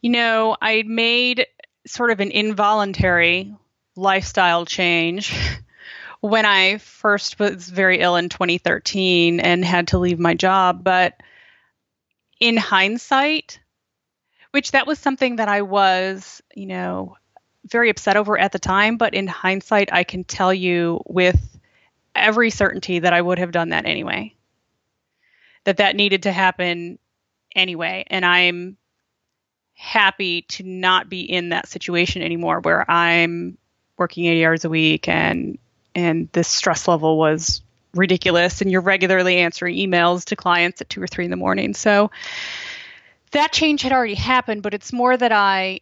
You 0.00 0.10
know, 0.10 0.56
I 0.62 0.84
made 0.86 1.46
sort 1.86 2.10
of 2.10 2.20
an 2.20 2.30
involuntary 2.30 3.54
lifestyle 4.00 4.64
change 4.64 5.34
when 6.20 6.46
I 6.46 6.78
first 6.78 7.38
was 7.38 7.68
very 7.68 8.00
ill 8.00 8.16
in 8.16 8.28
2013 8.28 9.40
and 9.40 9.64
had 9.64 9.88
to 9.88 9.98
leave 9.98 10.18
my 10.18 10.34
job. 10.34 10.82
But 10.82 11.14
in 12.40 12.56
hindsight, 12.56 13.60
which 14.52 14.72
that 14.72 14.86
was 14.86 14.98
something 14.98 15.36
that 15.36 15.48
I 15.48 15.62
was, 15.62 16.42
you 16.54 16.66
know, 16.66 17.16
very 17.66 17.90
upset 17.90 18.16
over 18.16 18.38
at 18.38 18.52
the 18.52 18.58
time, 18.58 18.96
but 18.96 19.14
in 19.14 19.26
hindsight, 19.26 19.92
I 19.92 20.04
can 20.04 20.24
tell 20.24 20.52
you 20.52 21.02
with 21.06 21.58
every 22.14 22.50
certainty 22.50 23.00
that 23.00 23.12
I 23.12 23.20
would 23.20 23.38
have 23.38 23.52
done 23.52 23.68
that 23.68 23.86
anyway. 23.86 24.34
That 25.64 25.76
that 25.76 25.94
needed 25.94 26.22
to 26.22 26.32
happen 26.32 26.98
anyway, 27.54 28.04
and 28.06 28.24
I'm 28.24 28.78
happy 29.74 30.42
to 30.42 30.62
not 30.62 31.08
be 31.08 31.20
in 31.20 31.50
that 31.50 31.68
situation 31.68 32.22
anymore 32.22 32.60
where 32.60 32.90
I'm 32.90 33.58
working 34.00 34.24
80 34.24 34.44
hours 34.44 34.64
a 34.64 34.70
week 34.70 35.06
and 35.06 35.58
and 35.94 36.28
this 36.32 36.48
stress 36.48 36.88
level 36.88 37.18
was 37.18 37.62
ridiculous 37.94 38.60
and 38.60 38.70
you're 38.70 38.80
regularly 38.80 39.38
answering 39.38 39.76
emails 39.76 40.24
to 40.26 40.36
clients 40.36 40.80
at 40.80 40.88
2 40.88 41.02
or 41.02 41.06
3 41.06 41.26
in 41.26 41.30
the 41.30 41.36
morning. 41.36 41.74
So 41.74 42.10
that 43.32 43.52
change 43.52 43.82
had 43.82 43.92
already 43.92 44.14
happened, 44.14 44.62
but 44.62 44.74
it's 44.74 44.92
more 44.92 45.16
that 45.16 45.32
I 45.32 45.80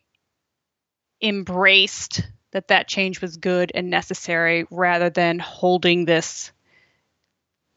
embraced 1.22 2.22
that 2.50 2.68
that 2.68 2.88
change 2.88 3.20
was 3.20 3.36
good 3.36 3.70
and 3.74 3.90
necessary 3.90 4.66
rather 4.70 5.10
than 5.10 5.38
holding 5.38 6.04
this 6.04 6.50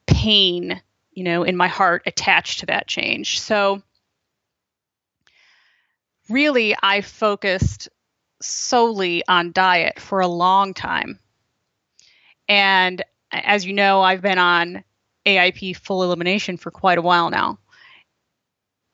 pain, 0.08 0.82
you 1.12 1.24
know, 1.24 1.44
in 1.44 1.58
my 1.58 1.68
heart 1.68 2.04
attached 2.06 2.62
to 2.62 2.68
that 2.68 2.88
change. 2.88 3.40
So 3.42 3.82
really 6.30 6.76
I 6.82 7.02
focused 7.02 7.90
solely 8.42 9.24
on 9.28 9.52
diet 9.52 10.00
for 10.00 10.20
a 10.20 10.28
long 10.28 10.74
time. 10.74 11.20
And 12.48 13.04
as 13.32 13.66
you 13.66 13.74
know, 13.74 14.02
I've 14.02 14.22
been 14.22 14.38
on 14.38 14.84
AIP 15.26 15.78
full 15.78 16.04
elimination 16.04 16.58
for 16.58 16.72
quite 16.72 16.98
a 16.98 17.02
while 17.02 17.30
now. 17.30 17.60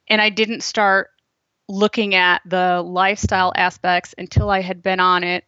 And 0.07 0.21
I 0.21 0.29
didn't 0.29 0.61
start 0.61 1.09
looking 1.67 2.15
at 2.15 2.41
the 2.45 2.81
lifestyle 2.81 3.51
aspects 3.55 4.15
until 4.17 4.49
I 4.49 4.61
had 4.61 4.81
been 4.81 4.99
on 4.99 5.23
it 5.23 5.43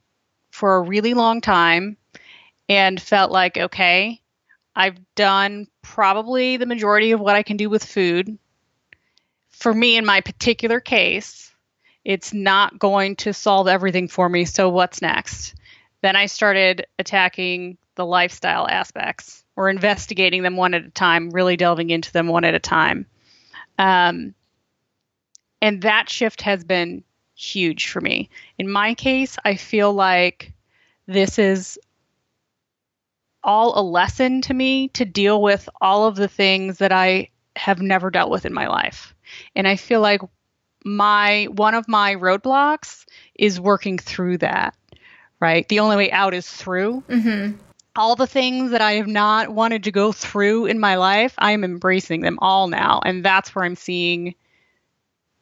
for 0.51 0.77
a 0.77 0.81
really 0.81 1.13
long 1.13 1.41
time 1.41 1.97
and 2.67 3.01
felt 3.01 3.31
like, 3.31 3.57
okay, 3.57 4.21
I've 4.75 4.97
done 5.15 5.67
probably 5.81 6.57
the 6.57 6.65
majority 6.65 7.11
of 7.11 7.19
what 7.19 7.35
I 7.35 7.43
can 7.43 7.57
do 7.57 7.69
with 7.69 7.83
food. 7.83 8.37
For 9.49 9.73
me, 9.73 9.97
in 9.97 10.05
my 10.05 10.21
particular 10.21 10.79
case, 10.79 11.53
it's 12.05 12.33
not 12.33 12.79
going 12.79 13.15
to 13.17 13.33
solve 13.33 13.67
everything 13.67 14.07
for 14.07 14.27
me. 14.27 14.45
So 14.45 14.69
what's 14.69 15.01
next? 15.01 15.55
Then 16.01 16.15
I 16.15 16.27
started 16.27 16.85
attacking 16.97 17.77
the 17.95 18.05
lifestyle 18.05 18.67
aspects 18.67 19.43
or 19.55 19.69
investigating 19.69 20.43
them 20.43 20.55
one 20.55 20.73
at 20.73 20.85
a 20.85 20.89
time, 20.89 21.31
really 21.31 21.57
delving 21.57 21.89
into 21.89 22.11
them 22.13 22.27
one 22.27 22.45
at 22.45 22.55
a 22.55 22.59
time. 22.59 23.05
Um, 23.77 24.33
and 25.61 25.81
that 25.81 26.09
shift 26.09 26.41
has 26.43 26.63
been 26.63 27.03
huge 27.35 27.87
for 27.87 27.99
me. 27.99 28.29
In 28.57 28.71
my 28.71 28.93
case, 28.93 29.37
I 29.43 29.55
feel 29.55 29.93
like 29.93 30.53
this 31.05 31.39
is 31.39 31.77
all 33.43 33.79
a 33.79 33.83
lesson 33.83 34.41
to 34.41 34.53
me 34.53 34.89
to 34.89 35.05
deal 35.05 35.41
with 35.41 35.67
all 35.81 36.07
of 36.07 36.15
the 36.15 36.27
things 36.27 36.77
that 36.77 36.91
I 36.91 37.29
have 37.55 37.81
never 37.81 38.09
dealt 38.09 38.29
with 38.29 38.45
in 38.45 38.53
my 38.53 38.67
life. 38.67 39.13
And 39.55 39.67
I 39.67 39.75
feel 39.75 40.01
like 40.01 40.21
my 40.85 41.47
one 41.51 41.75
of 41.75 41.87
my 41.87 42.15
roadblocks 42.15 43.05
is 43.35 43.59
working 43.59 43.97
through 43.97 44.37
that 44.37 44.75
right 45.39 45.67
the 45.69 45.79
only 45.79 45.95
way 45.95 46.11
out 46.11 46.33
is 46.33 46.49
through 46.49 47.03
mm-hmm. 47.09 47.55
all 47.95 48.15
the 48.15 48.27
things 48.27 48.71
that 48.71 48.81
i 48.81 48.93
have 48.93 49.07
not 49.07 49.49
wanted 49.49 49.83
to 49.83 49.91
go 49.91 50.11
through 50.11 50.65
in 50.65 50.79
my 50.79 50.95
life 50.95 51.33
i 51.37 51.51
am 51.51 51.63
embracing 51.63 52.21
them 52.21 52.39
all 52.41 52.67
now 52.67 53.01
and 53.03 53.23
that's 53.23 53.53
where 53.53 53.65
i'm 53.65 53.75
seeing 53.75 54.35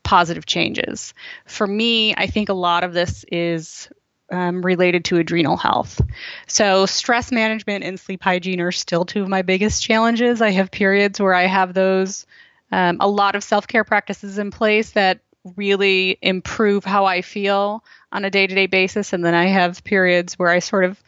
positive 0.04 0.46
changes 0.46 1.14
for 1.46 1.68
me 1.68 2.16
i 2.16 2.28
think 2.28 2.50
a 2.50 2.54
lot 2.54 2.84
of 2.84 2.94
this 2.94 3.26
is 3.32 3.90
um, 4.32 4.62
related 4.62 5.06
to 5.06 5.18
adrenal 5.18 5.58
health. 5.58 6.02
So, 6.48 6.86
stress 6.86 7.32
management 7.32 7.84
and 7.84 8.00
sleep 8.00 8.24
hygiene 8.24 8.62
are 8.62 8.72
still 8.72 9.06
two 9.06 9.22
of 9.22 9.30
my 9.30 9.42
biggest 9.42 9.84
challenges. 9.84 10.42
I 10.42 10.52
have 10.52 10.72
periods 10.72 11.20
where 11.20 11.34
I 11.34 11.46
have 11.46 11.74
those, 11.74 12.26
um, 12.72 12.98
a 13.00 13.08
lot 13.08 13.36
of 13.36 13.44
self 13.44 13.68
care 13.68 13.84
practices 13.84 14.38
in 14.38 14.52
place 14.52 14.92
that 14.92 15.20
really 15.56 16.18
improve 16.22 16.84
how 16.84 17.06
I 17.06 17.22
feel 17.22 17.84
on 18.12 18.26
a 18.26 18.30
day 18.30 18.48
to 18.48 18.56
day 18.56 18.68
basis. 18.68 19.14
And 19.14 19.24
then 19.24 19.34
I 19.34 19.48
have 19.48 19.84
periods 19.84 20.38
where 20.38 20.50
I 20.50 20.60
sort 20.60 20.86
of, 20.86 21.02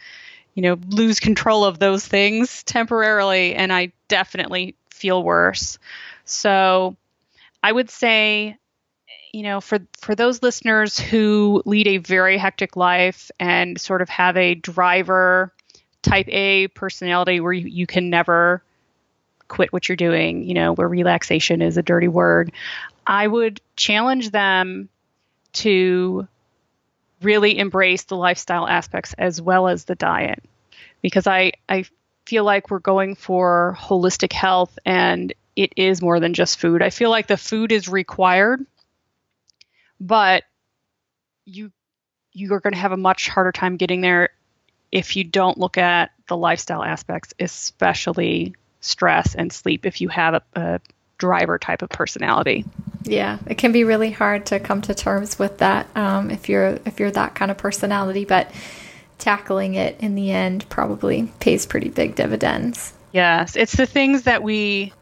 you 0.53 0.63
know, 0.63 0.77
lose 0.89 1.19
control 1.19 1.65
of 1.65 1.79
those 1.79 2.05
things 2.05 2.63
temporarily 2.63 3.55
and 3.55 3.71
I 3.71 3.91
definitely 4.07 4.75
feel 4.89 5.23
worse. 5.23 5.79
So 6.25 6.95
I 7.63 7.71
would 7.71 7.89
say, 7.89 8.57
you 9.31 9.43
know, 9.43 9.61
for 9.61 9.79
for 9.97 10.15
those 10.15 10.41
listeners 10.41 10.99
who 10.99 11.61
lead 11.65 11.87
a 11.87 11.97
very 11.97 12.37
hectic 12.37 12.75
life 12.75 13.31
and 13.39 13.79
sort 13.79 14.01
of 14.01 14.09
have 14.09 14.37
a 14.37 14.55
driver 14.55 15.53
type 16.01 16.27
A 16.29 16.67
personality 16.69 17.39
where 17.39 17.53
you, 17.53 17.67
you 17.67 17.87
can 17.87 18.09
never 18.09 18.63
quit 19.47 19.73
what 19.73 19.89
you're 19.89 19.95
doing, 19.95 20.43
you 20.43 20.53
know, 20.53 20.73
where 20.73 20.87
relaxation 20.87 21.61
is 21.61 21.77
a 21.77 21.83
dirty 21.83 22.07
word. 22.07 22.51
I 23.09 23.25
would 23.25 23.59
challenge 23.75 24.29
them 24.29 24.87
to 25.53 26.27
really 27.23 27.57
embrace 27.57 28.03
the 28.03 28.15
lifestyle 28.15 28.67
aspects 28.67 29.15
as 29.17 29.41
well 29.41 29.67
as 29.67 29.85
the 29.85 29.95
diet 29.95 30.43
because 31.01 31.25
I, 31.25 31.53
I 31.67 31.85
feel 32.27 32.43
like 32.43 32.69
we're 32.69 32.77
going 32.77 33.15
for 33.15 33.75
holistic 33.79 34.31
health 34.31 34.77
and 34.85 35.33
it 35.55 35.73
is 35.75 36.03
more 36.03 36.19
than 36.19 36.35
just 36.35 36.59
food. 36.59 36.83
I 36.83 36.91
feel 36.91 37.09
like 37.09 37.25
the 37.25 37.35
food 37.35 37.71
is 37.71 37.89
required, 37.89 38.63
but 39.99 40.43
you 41.45 41.71
you 42.31 42.53
are 42.53 42.59
going 42.59 42.73
to 42.73 42.79
have 42.79 42.91
a 42.91 42.97
much 42.97 43.27
harder 43.27 43.51
time 43.51 43.77
getting 43.77 44.01
there 44.01 44.29
if 44.91 45.15
you 45.15 45.23
don't 45.23 45.57
look 45.57 45.79
at 45.79 46.11
the 46.27 46.37
lifestyle 46.37 46.83
aspects, 46.83 47.33
especially 47.39 48.55
stress 48.81 49.33
and 49.33 49.51
sleep 49.51 49.87
if 49.87 49.99
you 49.99 50.09
have 50.09 50.35
a, 50.35 50.41
a 50.55 50.79
driver 51.19 51.59
type 51.59 51.83
of 51.83 51.89
personality. 51.89 52.65
Yeah, 53.03 53.37
it 53.45 53.57
can 53.59 53.71
be 53.71 53.83
really 53.83 54.11
hard 54.11 54.47
to 54.47 54.59
come 54.59 54.81
to 54.81 54.95
terms 54.95 55.37
with 55.37 55.59
that 55.59 55.87
um, 55.95 56.31
if 56.31 56.49
you're 56.49 56.79
if 56.85 56.99
you're 56.99 57.11
that 57.11 57.35
kind 57.35 57.51
of 57.51 57.57
personality, 57.57 58.25
but 58.25 58.51
tackling 59.19 59.75
it 59.75 59.99
in 59.99 60.15
the 60.15 60.31
end 60.31 60.67
probably 60.69 61.31
pays 61.39 61.65
pretty 61.65 61.89
big 61.89 62.15
dividends. 62.15 62.93
Yes, 63.11 63.55
it's 63.55 63.75
the 63.75 63.85
things 63.85 64.23
that 64.23 64.43
we 64.43 64.93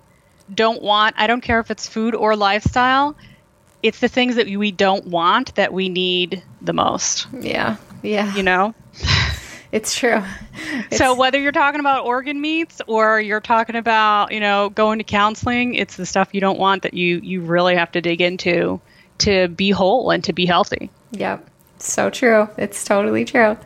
don't 0.53 0.81
want. 0.81 1.15
I 1.17 1.27
don't 1.27 1.41
care 1.41 1.59
if 1.59 1.71
it's 1.71 1.87
food 1.87 2.15
or 2.15 2.35
lifestyle. 2.35 3.15
It's 3.83 3.99
the 3.99 4.07
things 4.07 4.35
that 4.35 4.47
we 4.47 4.71
don't 4.71 5.05
want 5.07 5.55
that 5.55 5.71
we 5.71 5.89
need 5.89 6.43
the 6.61 6.73
most. 6.73 7.27
Yeah. 7.31 7.77
Yeah. 8.01 8.33
You 8.35 8.43
know? 8.43 8.73
It's 9.71 9.97
true. 9.97 10.23
It's, 10.89 10.97
so 10.97 11.13
whether 11.15 11.39
you're 11.39 11.51
talking 11.51 11.79
about 11.79 12.05
organ 12.05 12.39
meats 12.39 12.81
or 12.87 13.19
you're 13.19 13.41
talking 13.41 13.75
about, 13.75 14.31
you 14.31 14.39
know, 14.39 14.69
going 14.69 14.97
to 14.99 15.03
counseling, 15.03 15.75
it's 15.75 15.97
the 15.97 16.05
stuff 16.05 16.29
you 16.31 16.41
don't 16.41 16.59
want 16.59 16.83
that 16.83 16.93
you 16.93 17.19
you 17.23 17.41
really 17.41 17.75
have 17.75 17.91
to 17.91 18.01
dig 18.01 18.21
into 18.21 18.79
to 19.19 19.47
be 19.49 19.71
whole 19.71 20.11
and 20.11 20.23
to 20.23 20.33
be 20.33 20.45
healthy. 20.45 20.89
Yep. 21.11 21.49
So 21.79 22.09
true. 22.09 22.49
It's 22.57 22.83
totally 22.83 23.25
true. 23.25 23.57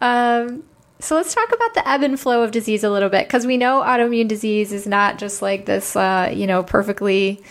Um, 0.00 0.64
so 0.98 1.16
let's 1.16 1.34
talk 1.34 1.48
about 1.52 1.74
the 1.74 1.88
ebb 1.88 2.02
and 2.02 2.20
flow 2.20 2.42
of 2.42 2.50
disease 2.50 2.84
a 2.84 2.90
little 2.90 3.08
bit 3.08 3.26
because 3.26 3.46
we 3.46 3.56
know 3.56 3.80
autoimmune 3.80 4.28
disease 4.28 4.72
is 4.72 4.86
not 4.86 5.18
just 5.18 5.40
like 5.40 5.64
this, 5.64 5.96
uh, 5.96 6.30
you 6.32 6.46
know, 6.46 6.62
perfectly 6.62 7.42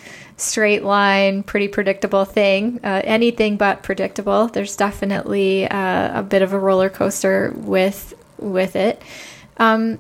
straight 0.41 0.83
line, 0.83 1.43
pretty 1.43 1.67
predictable 1.67 2.25
thing. 2.25 2.79
Uh, 2.83 3.01
anything 3.03 3.57
but 3.57 3.83
predictable. 3.83 4.47
There's 4.47 4.75
definitely 4.75 5.67
uh, 5.67 6.19
a 6.19 6.23
bit 6.23 6.41
of 6.41 6.53
a 6.53 6.59
roller 6.59 6.89
coaster 6.89 7.53
with 7.55 8.13
with 8.37 8.75
it. 8.75 9.01
Um, 9.57 9.99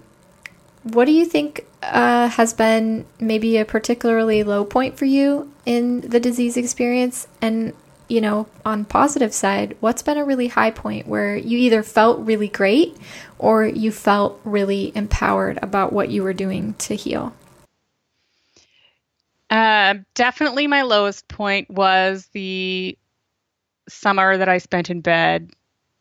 what 0.83 1.05
do 1.05 1.11
you 1.11 1.25
think 1.25 1.65
uh, 1.83 2.29
has 2.29 2.53
been 2.53 3.05
maybe 3.19 3.57
a 3.57 3.65
particularly 3.65 4.43
low 4.43 4.65
point 4.65 4.97
for 4.97 5.05
you 5.05 5.51
in 5.65 6.01
the 6.01 6.19
disease 6.19 6.57
experience? 6.57 7.27
And 7.41 7.73
you 8.07 8.21
know, 8.21 8.47
on 8.65 8.85
positive 8.85 9.33
side, 9.33 9.77
what's 9.81 10.01
been 10.01 10.17
a 10.17 10.25
really 10.25 10.47
high 10.47 10.71
point 10.71 11.07
where 11.07 11.37
you 11.37 11.57
either 11.59 11.83
felt 11.83 12.19
really 12.25 12.47
great 12.47 12.97
or 13.37 13.65
you 13.65 13.91
felt 13.91 14.41
really 14.43 14.91
empowered 14.95 15.59
about 15.61 15.93
what 15.93 16.09
you 16.09 16.23
were 16.23 16.33
doing 16.33 16.73
to 16.79 16.95
heal? 16.95 17.33
Uh, 19.49 19.95
definitely 20.13 20.67
my 20.67 20.83
lowest 20.83 21.27
point 21.27 21.69
was 21.69 22.27
the 22.33 22.97
summer 23.87 24.37
that 24.37 24.49
I 24.49 24.59
spent 24.59 24.89
in 24.89 25.01
bed, 25.01 25.49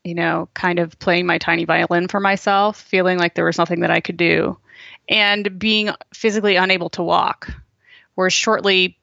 you 0.03 0.13
know, 0.13 0.49
kind 0.53 0.79
of 0.79 0.99
playing 0.99 1.25
my 1.25 1.39
tiny 1.39 1.65
violin 1.65 2.07
for 2.07 2.19
myself, 2.19 2.79
feeling 2.79 3.17
like 3.17 3.33
there 3.33 3.45
was 3.45 3.57
nothing 3.57 3.79
that 3.81 3.91
I 3.91 4.01
could 4.01 4.17
do, 4.17 4.57
and 5.07 5.57
being 5.57 5.89
physically 6.13 6.57
unable 6.57 6.89
to 6.91 7.03
walk. 7.03 7.51
Whereas 8.13 8.33
shortly 8.33 8.97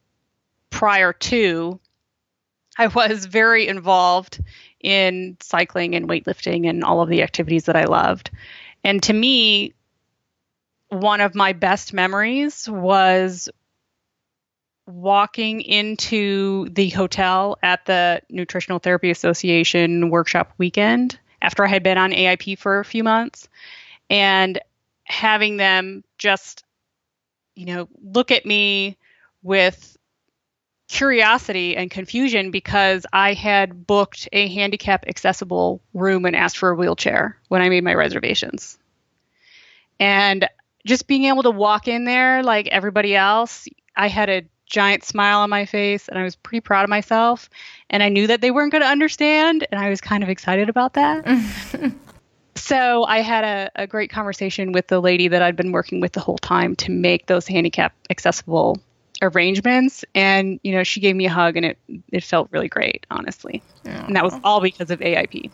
prior 0.70 1.12
to, 1.12 1.80
I 2.78 2.86
was 2.86 3.26
very 3.26 3.66
involved 3.66 4.40
in 4.80 5.36
cycling 5.40 5.94
and 5.96 6.08
weightlifting 6.08 6.68
and 6.68 6.84
all 6.84 7.00
of 7.00 7.08
the 7.08 7.22
activities 7.22 7.64
that 7.64 7.76
I 7.76 7.86
loved. 7.86 8.30
And 8.84 9.02
to 9.04 9.12
me, 9.12 9.74
one 10.88 11.20
of 11.20 11.34
my 11.34 11.52
best 11.52 11.92
memories 11.92 12.68
was 12.68 13.48
walking 14.86 15.60
into 15.60 16.68
the 16.70 16.90
hotel 16.90 17.58
at 17.62 17.84
the 17.86 18.22
Nutritional 18.30 18.78
Therapy 18.78 19.10
Association 19.10 20.10
workshop 20.10 20.52
weekend 20.58 21.18
after 21.42 21.64
I 21.64 21.68
had 21.68 21.82
been 21.82 21.98
on 21.98 22.12
AIP 22.12 22.58
for 22.58 22.78
a 22.78 22.84
few 22.84 23.02
months 23.04 23.48
and 24.08 24.60
having 25.04 25.56
them 25.56 26.04
just, 26.18 26.64
you 27.54 27.66
know, 27.66 27.88
look 28.02 28.30
at 28.30 28.46
me 28.46 28.96
with 29.42 29.96
curiosity 30.88 31.76
and 31.76 31.90
confusion 31.90 32.50
because 32.50 33.06
I 33.12 33.34
had 33.34 33.86
booked 33.86 34.28
a 34.32 34.48
handicap 34.48 35.04
accessible 35.08 35.82
room 35.94 36.24
and 36.24 36.36
asked 36.36 36.58
for 36.58 36.70
a 36.70 36.76
wheelchair 36.76 37.38
when 37.48 37.60
I 37.60 37.68
made 37.68 37.82
my 37.84 37.94
reservations. 37.94 38.78
And 39.98 40.48
just 40.84 41.08
being 41.08 41.24
able 41.24 41.42
to 41.42 41.50
walk 41.50 41.88
in 41.88 42.04
there 42.04 42.44
like 42.44 42.68
everybody 42.68 43.16
else, 43.16 43.66
I 43.96 44.08
had 44.08 44.30
a 44.30 44.44
giant 44.66 45.04
smile 45.04 45.38
on 45.38 45.50
my 45.50 45.64
face 45.64 46.08
and 46.08 46.18
I 46.18 46.24
was 46.24 46.36
pretty 46.36 46.60
proud 46.60 46.84
of 46.84 46.90
myself. 46.90 47.48
And 47.88 48.02
I 48.02 48.08
knew 48.08 48.26
that 48.26 48.40
they 48.40 48.50
weren't 48.50 48.72
going 48.72 48.82
to 48.82 48.88
understand. 48.88 49.66
And 49.70 49.80
I 49.80 49.88
was 49.88 50.00
kind 50.00 50.22
of 50.22 50.28
excited 50.28 50.68
about 50.68 50.94
that. 50.94 51.24
so 52.56 53.04
I 53.04 53.20
had 53.20 53.44
a, 53.44 53.82
a, 53.82 53.86
great 53.86 54.10
conversation 54.10 54.72
with 54.72 54.88
the 54.88 55.00
lady 55.00 55.28
that 55.28 55.42
I'd 55.42 55.56
been 55.56 55.72
working 55.72 56.00
with 56.00 56.12
the 56.12 56.20
whole 56.20 56.38
time 56.38 56.74
to 56.76 56.90
make 56.90 57.26
those 57.26 57.46
handicap 57.46 57.94
accessible 58.10 58.78
arrangements. 59.22 60.04
And, 60.14 60.60
you 60.62 60.72
know, 60.72 60.82
she 60.82 61.00
gave 61.00 61.16
me 61.16 61.26
a 61.26 61.30
hug 61.30 61.56
and 61.56 61.64
it, 61.64 61.78
it 62.12 62.24
felt 62.24 62.48
really 62.50 62.68
great, 62.68 63.06
honestly. 63.10 63.62
Aww. 63.84 64.06
And 64.08 64.16
that 64.16 64.24
was 64.24 64.34
all 64.44 64.60
because 64.60 64.90
of 64.90 65.00
AIP. 65.00 65.50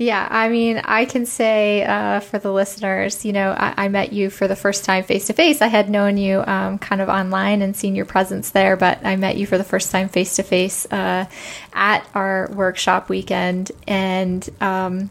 Yeah, 0.00 0.26
I 0.30 0.48
mean, 0.48 0.78
I 0.78 1.04
can 1.04 1.26
say 1.26 1.84
uh, 1.84 2.20
for 2.20 2.38
the 2.38 2.50
listeners, 2.50 3.22
you 3.22 3.34
know, 3.34 3.50
I, 3.50 3.84
I, 3.84 3.88
met 3.88 4.14
you 4.14 4.30
for 4.30 4.48
the 4.48 4.56
first 4.56 4.86
time 4.86 5.04
face 5.04 5.26
to 5.26 5.34
face. 5.34 5.60
I 5.60 5.66
had 5.66 5.90
known 5.90 6.16
you 6.16 6.42
um, 6.46 6.78
kind 6.78 7.02
of 7.02 7.10
online 7.10 7.60
and 7.60 7.76
seen 7.76 7.94
your 7.94 8.06
presence 8.06 8.48
there, 8.48 8.78
but 8.78 9.04
I 9.04 9.16
met 9.16 9.36
you 9.36 9.46
for 9.46 9.58
the 9.58 9.62
first 9.62 9.90
time 9.90 10.08
face 10.08 10.36
to 10.36 10.42
face 10.42 10.86
at 10.90 12.00
our 12.14 12.48
workshop 12.54 13.10
weekend. 13.10 13.72
And 13.86 14.48
um, 14.62 15.10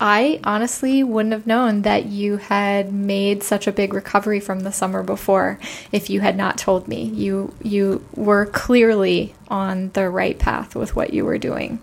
I 0.00 0.40
honestly 0.42 1.04
wouldn't 1.04 1.34
have 1.34 1.46
known 1.46 1.82
that 1.82 2.06
you 2.06 2.38
had 2.38 2.94
made 2.94 3.42
such 3.42 3.66
a 3.66 3.72
big 3.72 3.92
recovery 3.92 4.40
from 4.40 4.60
the 4.60 4.72
summer 4.72 5.02
before 5.02 5.58
if 5.92 6.08
you 6.08 6.22
had 6.22 6.38
not 6.38 6.56
told 6.56 6.88
me. 6.88 7.02
You 7.02 7.54
you 7.62 8.02
were 8.14 8.46
clearly 8.46 9.34
on 9.48 9.90
the 9.90 10.08
right 10.08 10.38
path 10.38 10.74
with 10.74 10.96
what 10.96 11.12
you 11.12 11.26
were 11.26 11.36
doing. 11.36 11.82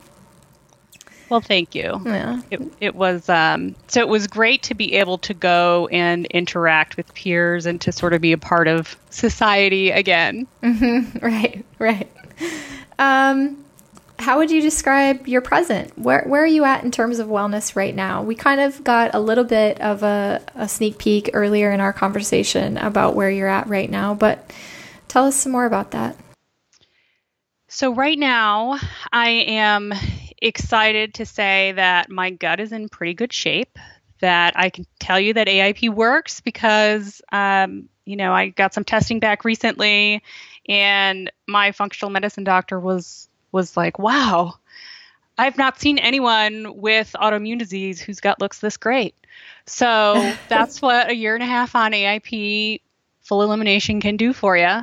Well, 1.29 1.41
thank 1.41 1.75
you. 1.75 2.01
Yeah. 2.05 2.41
It, 2.49 2.61
it 2.79 2.95
was 2.95 3.27
um, 3.27 3.75
so 3.87 3.99
it 3.99 4.07
was 4.07 4.27
great 4.27 4.63
to 4.63 4.73
be 4.73 4.93
able 4.95 5.17
to 5.19 5.33
go 5.33 5.87
and 5.91 6.25
interact 6.27 6.97
with 6.97 7.13
peers 7.13 7.65
and 7.65 7.81
to 7.81 7.91
sort 7.91 8.13
of 8.13 8.21
be 8.21 8.31
a 8.31 8.37
part 8.37 8.67
of 8.67 8.97
society 9.09 9.91
again. 9.91 10.47
Mm-hmm. 10.63 11.17
Right, 11.27 11.65
right. 11.79 12.09
Um, 12.99 13.63
how 14.19 14.37
would 14.37 14.49
you 14.49 14.61
describe 14.61 15.27
your 15.27 15.41
present? 15.41 15.97
Where 15.97 16.23
where 16.25 16.43
are 16.43 16.47
you 16.47 16.63
at 16.63 16.83
in 16.83 16.91
terms 16.91 17.19
of 17.19 17.27
wellness 17.27 17.75
right 17.75 17.93
now? 17.93 18.23
We 18.23 18.35
kind 18.35 18.61
of 18.61 18.83
got 18.83 19.13
a 19.13 19.19
little 19.19 19.43
bit 19.43 19.79
of 19.81 20.03
a, 20.03 20.41
a 20.55 20.67
sneak 20.67 20.97
peek 20.97 21.29
earlier 21.33 21.71
in 21.71 21.81
our 21.81 21.93
conversation 21.93 22.77
about 22.77 23.15
where 23.15 23.29
you're 23.29 23.47
at 23.47 23.67
right 23.67 23.89
now, 23.89 24.13
but 24.13 24.51
tell 25.07 25.25
us 25.25 25.35
some 25.35 25.51
more 25.51 25.65
about 25.65 25.91
that. 25.91 26.15
So 27.67 27.93
right 27.93 28.17
now, 28.17 28.79
I 29.11 29.29
am 29.29 29.93
excited 30.41 31.15
to 31.15 31.25
say 31.25 31.73
that 31.73 32.09
my 32.09 32.29
gut 32.29 32.59
is 32.59 32.71
in 32.71 32.89
pretty 32.89 33.13
good 33.13 33.33
shape. 33.33 33.77
That 34.19 34.53
I 34.57 34.71
can 34.71 34.87
tell 34.99 35.19
you 35.19 35.35
that 35.35 35.47
AIP 35.47 35.89
works 35.93 36.39
because, 36.39 37.21
um, 37.31 37.87
you 38.03 38.15
know, 38.15 38.33
I 38.33 38.49
got 38.49 38.73
some 38.73 38.83
testing 38.83 39.19
back 39.19 39.45
recently, 39.45 40.23
and 40.67 41.31
my 41.47 41.71
functional 41.71 42.09
medicine 42.09 42.43
doctor 42.43 42.79
was 42.79 43.29
was 43.51 43.77
like, 43.77 43.99
"Wow, 43.99 44.55
I've 45.37 45.57
not 45.57 45.79
seen 45.79 45.99
anyone 45.99 46.77
with 46.77 47.15
autoimmune 47.19 47.59
disease 47.59 48.01
whose 48.01 48.19
gut 48.19 48.41
looks 48.41 48.59
this 48.59 48.77
great." 48.77 49.13
So 49.67 50.33
that's 50.49 50.81
what 50.81 51.11
a 51.11 51.15
year 51.15 51.35
and 51.35 51.43
a 51.43 51.47
half 51.47 51.75
on 51.75 51.91
AIP 51.91 52.81
full 53.21 53.43
elimination 53.43 54.01
can 54.01 54.17
do 54.17 54.33
for 54.33 54.57
you. 54.57 54.79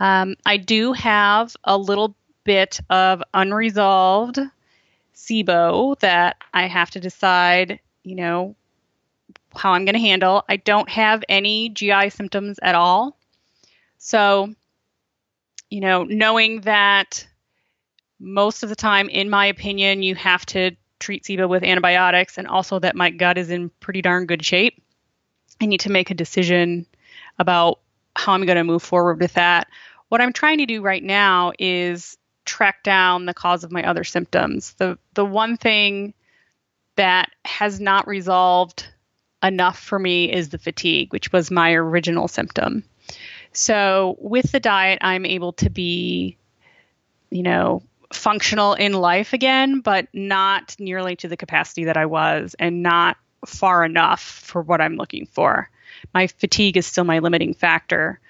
Um, 0.00 0.36
I 0.44 0.58
do 0.58 0.92
have 0.92 1.56
a 1.64 1.78
little 1.78 2.14
bit 2.44 2.80
of 2.90 3.22
unresolved 3.32 4.38
SIBO 5.16 5.98
that 6.00 6.36
I 6.54 6.68
have 6.68 6.90
to 6.90 7.00
decide, 7.00 7.80
you 8.04 8.14
know, 8.14 8.54
how 9.56 9.72
I'm 9.72 9.84
going 9.84 9.94
to 9.94 10.00
handle. 10.00 10.44
I 10.48 10.56
don't 10.56 10.88
have 10.90 11.24
any 11.28 11.70
GI 11.70 12.10
symptoms 12.10 12.58
at 12.62 12.74
all. 12.74 13.18
So, 13.98 14.54
you 15.70 15.80
know, 15.80 16.04
knowing 16.04 16.60
that 16.60 17.26
most 18.20 18.62
of 18.62 18.68
the 18.68 18.76
time, 18.76 19.08
in 19.08 19.30
my 19.30 19.46
opinion, 19.46 20.02
you 20.02 20.14
have 20.14 20.44
to 20.46 20.72
treat 20.98 21.24
SIBO 21.24 21.48
with 21.48 21.62
antibiotics, 21.62 22.38
and 22.38 22.46
also 22.46 22.78
that 22.78 22.96
my 22.96 23.10
gut 23.10 23.38
is 23.38 23.50
in 23.50 23.70
pretty 23.80 24.02
darn 24.02 24.26
good 24.26 24.44
shape, 24.44 24.82
I 25.60 25.66
need 25.66 25.80
to 25.80 25.92
make 25.92 26.10
a 26.10 26.14
decision 26.14 26.86
about 27.38 27.80
how 28.14 28.32
I'm 28.32 28.46
going 28.46 28.56
to 28.56 28.64
move 28.64 28.82
forward 28.82 29.20
with 29.20 29.34
that. 29.34 29.68
What 30.08 30.20
I'm 30.20 30.32
trying 30.32 30.58
to 30.58 30.66
do 30.66 30.80
right 30.82 31.02
now 31.02 31.52
is 31.58 32.16
track 32.46 32.82
down 32.82 33.26
the 33.26 33.34
cause 33.34 33.64
of 33.64 33.72
my 33.72 33.86
other 33.88 34.04
symptoms. 34.04 34.72
The 34.74 34.98
the 35.14 35.24
one 35.24 35.56
thing 35.56 36.14
that 36.96 37.30
has 37.44 37.80
not 37.80 38.06
resolved 38.06 38.86
enough 39.42 39.78
for 39.78 39.98
me 39.98 40.32
is 40.32 40.48
the 40.48 40.58
fatigue, 40.58 41.12
which 41.12 41.32
was 41.32 41.50
my 41.50 41.72
original 41.72 42.28
symptom. 42.28 42.84
So 43.52 44.16
with 44.18 44.50
the 44.52 44.60
diet, 44.60 44.98
I'm 45.02 45.26
able 45.26 45.52
to 45.54 45.70
be, 45.70 46.36
you 47.30 47.42
know, 47.42 47.82
functional 48.12 48.74
in 48.74 48.92
life 48.92 49.32
again, 49.32 49.80
but 49.80 50.08
not 50.12 50.76
nearly 50.78 51.16
to 51.16 51.28
the 51.28 51.36
capacity 51.36 51.84
that 51.84 51.96
I 51.96 52.06
was 52.06 52.54
and 52.58 52.82
not 52.82 53.16
far 53.44 53.84
enough 53.84 54.22
for 54.22 54.62
what 54.62 54.80
I'm 54.80 54.96
looking 54.96 55.26
for. 55.26 55.70
My 56.14 56.26
fatigue 56.26 56.76
is 56.76 56.86
still 56.86 57.04
my 57.04 57.18
limiting 57.20 57.54
factor. 57.54 58.20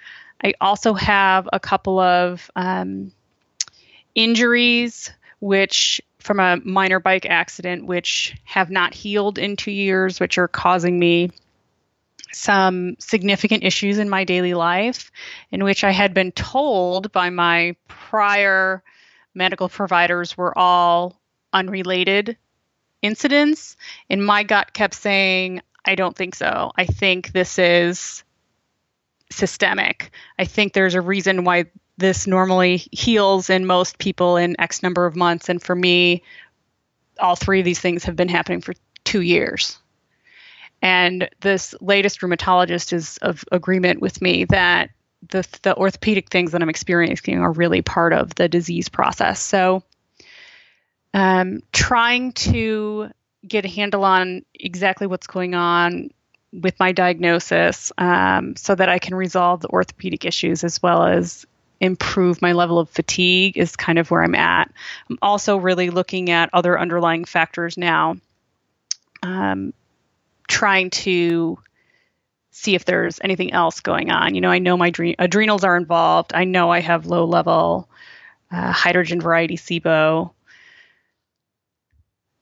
I 0.42 0.54
also 0.60 0.94
have 0.94 1.48
a 1.52 1.60
couple 1.60 1.98
of 1.98 2.50
um, 2.54 3.12
injuries, 4.16 5.12
which 5.38 6.00
from 6.18 6.40
a 6.40 6.56
minor 6.64 6.98
bike 6.98 7.26
accident, 7.26 7.86
which 7.86 8.34
have 8.42 8.68
not 8.68 8.94
healed 8.94 9.38
in 9.38 9.54
two 9.54 9.70
years, 9.70 10.18
which 10.18 10.38
are 10.38 10.48
causing 10.48 10.98
me 10.98 11.30
some 12.32 12.96
significant 12.98 13.62
issues 13.62 13.98
in 13.98 14.08
my 14.08 14.24
daily 14.24 14.54
life, 14.54 15.12
in 15.52 15.62
which 15.62 15.84
I 15.84 15.92
had 15.92 16.12
been 16.12 16.32
told 16.32 17.12
by 17.12 17.30
my 17.30 17.76
prior 17.86 18.82
medical 19.34 19.68
providers 19.68 20.36
were 20.36 20.56
all 20.58 21.20
unrelated 21.52 22.36
incidents. 23.02 23.76
And 24.10 24.24
my 24.24 24.42
gut 24.42 24.72
kept 24.72 24.94
saying, 24.94 25.62
I 25.84 25.94
don't 25.94 26.16
think 26.16 26.34
so. 26.34 26.72
I 26.76 26.86
think 26.86 27.32
this 27.32 27.58
is 27.58 28.24
systemic. 29.30 30.10
I 30.38 30.44
think 30.44 30.72
there's 30.72 30.94
a 30.94 31.00
reason 31.00 31.44
why 31.44 31.66
this 31.98 32.26
normally 32.26 32.82
heals 32.92 33.50
in 33.50 33.66
most 33.66 33.98
people 33.98 34.36
in 34.36 34.60
X 34.60 34.82
number 34.82 35.06
of 35.06 35.16
months. 35.16 35.48
And 35.48 35.62
for 35.62 35.74
me, 35.74 36.22
all 37.18 37.36
three 37.36 37.60
of 37.60 37.64
these 37.64 37.80
things 37.80 38.04
have 38.04 38.16
been 38.16 38.28
happening 38.28 38.60
for 38.60 38.74
two 39.04 39.22
years. 39.22 39.78
And 40.82 41.28
this 41.40 41.74
latest 41.80 42.20
rheumatologist 42.20 42.92
is 42.92 43.16
of 43.18 43.44
agreement 43.50 44.00
with 44.00 44.20
me 44.20 44.44
that 44.46 44.90
the, 45.30 45.46
the 45.62 45.74
orthopedic 45.76 46.30
things 46.30 46.52
that 46.52 46.62
I'm 46.62 46.68
experiencing 46.68 47.38
are 47.38 47.52
really 47.52 47.82
part 47.82 48.12
of 48.12 48.34
the 48.34 48.48
disease 48.48 48.88
process. 48.88 49.40
So, 49.40 49.82
um, 51.14 51.62
trying 51.72 52.32
to 52.32 53.10
get 53.46 53.64
a 53.64 53.68
handle 53.68 54.04
on 54.04 54.44
exactly 54.54 55.06
what's 55.06 55.26
going 55.26 55.54
on 55.54 56.10
with 56.52 56.78
my 56.78 56.92
diagnosis 56.92 57.90
um, 57.96 58.54
so 58.56 58.74
that 58.74 58.88
I 58.88 58.98
can 58.98 59.14
resolve 59.14 59.60
the 59.60 59.68
orthopedic 59.68 60.24
issues 60.24 60.62
as 60.62 60.82
well 60.82 61.04
as 61.04 61.46
improve 61.80 62.40
my 62.40 62.52
level 62.52 62.78
of 62.78 62.88
fatigue 62.90 63.56
is 63.56 63.76
kind 63.76 63.98
of 63.98 64.10
where 64.10 64.22
I'm 64.22 64.34
at. 64.34 64.70
I'm 65.10 65.18
also 65.20 65.56
really 65.56 65.90
looking 65.90 66.30
at 66.30 66.50
other 66.52 66.78
underlying 66.78 67.24
factors 67.24 67.76
now, 67.76 68.16
um, 69.22 69.72
trying 70.48 70.90
to 70.90 71.58
see 72.50 72.74
if 72.74 72.86
there's 72.86 73.20
anything 73.22 73.52
else 73.52 73.80
going 73.80 74.10
on. 74.10 74.34
You 74.34 74.40
know, 74.40 74.50
I 74.50 74.58
know 74.58 74.76
my 74.76 74.90
adre- 74.90 75.16
adrenals 75.18 75.64
are 75.64 75.76
involved. 75.76 76.32
I 76.34 76.44
know 76.44 76.70
I 76.70 76.80
have 76.80 77.06
low 77.06 77.26
level 77.26 77.88
uh, 78.50 78.72
hydrogen 78.72 79.20
variety 79.20 79.56
SIBO. 79.56 80.30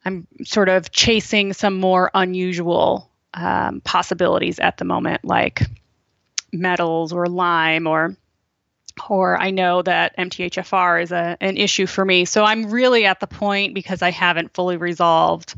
I'm 0.04 0.26
sort 0.44 0.68
of 0.68 0.92
chasing 0.92 1.52
some 1.54 1.80
more 1.80 2.10
unusual 2.14 3.10
um, 3.32 3.80
possibilities 3.80 4.58
at 4.60 4.76
the 4.76 4.84
moment, 4.84 5.24
like 5.24 5.62
metals 6.52 7.12
or 7.12 7.26
Lyme 7.26 7.86
or 7.86 8.14
or 9.08 9.40
I 9.40 9.50
know 9.50 9.82
that 9.82 10.16
MTHFR 10.16 11.02
is 11.02 11.12
a, 11.12 11.36
an 11.40 11.56
issue 11.56 11.86
for 11.86 12.04
me. 12.04 12.24
So 12.24 12.44
I'm 12.44 12.70
really 12.70 13.04
at 13.06 13.20
the 13.20 13.26
point 13.26 13.74
because 13.74 14.02
I 14.02 14.10
haven't 14.10 14.54
fully 14.54 14.76
resolved 14.76 15.54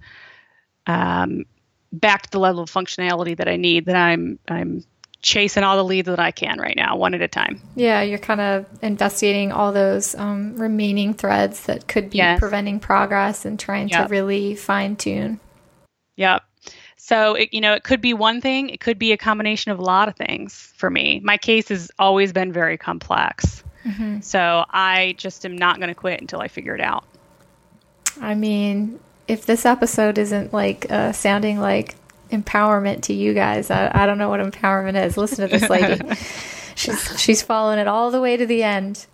um, 0.87 1.45
back 1.93 2.23
to 2.23 2.31
the 2.31 2.41
level 2.41 2.63
of 2.63 2.71
functionality 2.71 3.37
that 3.37 3.49
I 3.49 3.57
need 3.57 3.87
that 3.87 3.97
I'm 3.97 4.39
I'm 4.49 4.85
chasing 5.23 5.65
all 5.65 5.77
the 5.77 5.85
leads 5.85 6.07
that 6.07 6.21
I 6.21 6.31
can 6.31 6.61
right 6.61 6.77
now, 6.77 6.97
one 6.97 7.15
at 7.15 7.21
a 7.21 7.29
time. 7.29 7.61
Yeah, 7.75 8.03
you're 8.03 8.19
kind 8.19 8.41
of 8.41 8.67
investigating 8.81 9.51
all 9.51 9.73
those 9.73 10.15
um, 10.15 10.57
remaining 10.57 11.15
threads 11.15 11.65
that 11.65 11.89
could 11.89 12.11
be 12.11 12.19
yes. 12.19 12.39
preventing 12.39 12.79
progress 12.79 13.45
and 13.45 13.59
trying 13.59 13.89
yep. 13.89 14.07
to 14.07 14.09
really 14.09 14.55
fine 14.55 14.95
tune. 14.95 15.41
Yep. 16.17 16.43
So 17.07 17.35
it, 17.35 17.51
you 17.55 17.61
know, 17.61 17.73
it 17.73 17.85
could 17.85 18.01
be 18.01 18.15
one 18.15 18.41
thing. 18.41 18.69
It 18.69 18.81
could 18.81 18.99
be 18.99 19.13
a 19.13 19.17
combination 19.17 19.71
of 19.71 19.79
a 19.79 19.83
lot 19.83 20.09
of 20.09 20.17
things 20.17 20.73
for 20.75 20.91
me. 20.91 21.21
My 21.23 21.37
case 21.37 21.69
has 21.69 21.89
always 22.01 22.33
been 22.33 22.53
very 22.53 22.77
complex. 22.77 23.63
Mm-hmm. 23.85 24.23
So 24.23 24.65
I 24.71 25.15
just 25.17 25.47
am 25.47 25.57
not 25.57 25.77
going 25.77 25.87
to 25.87 25.95
quit 25.95 26.21
until 26.21 26.41
I 26.41 26.49
figure 26.49 26.75
it 26.75 26.81
out. 26.81 27.05
I 28.21 28.35
mean, 28.35 28.99
if 29.29 29.47
this 29.47 29.65
episode 29.65 30.19
isn't 30.19 30.53
like 30.53 30.91
uh, 30.91 31.13
sounding 31.13 31.61
like 31.61 31.95
empowerment 32.33 33.03
to 33.03 33.15
you 33.15 33.35
guys. 33.35 33.71
I, 33.71 33.89
I 33.95 34.07
don't 34.07 34.19
know 34.19 34.29
what 34.29 34.41
empowerment 34.41 35.01
is. 35.01 35.17
Listen 35.17 35.49
to 35.49 35.59
this 35.59 35.71
lady. 35.71 36.01
she's 36.75 37.21
she's 37.21 37.41
following 37.41 37.79
it 37.79 37.87
all 37.87 38.11
the 38.11 38.21
way 38.21 38.37
to 38.37 38.47
the 38.47 38.65
end. 38.65 39.07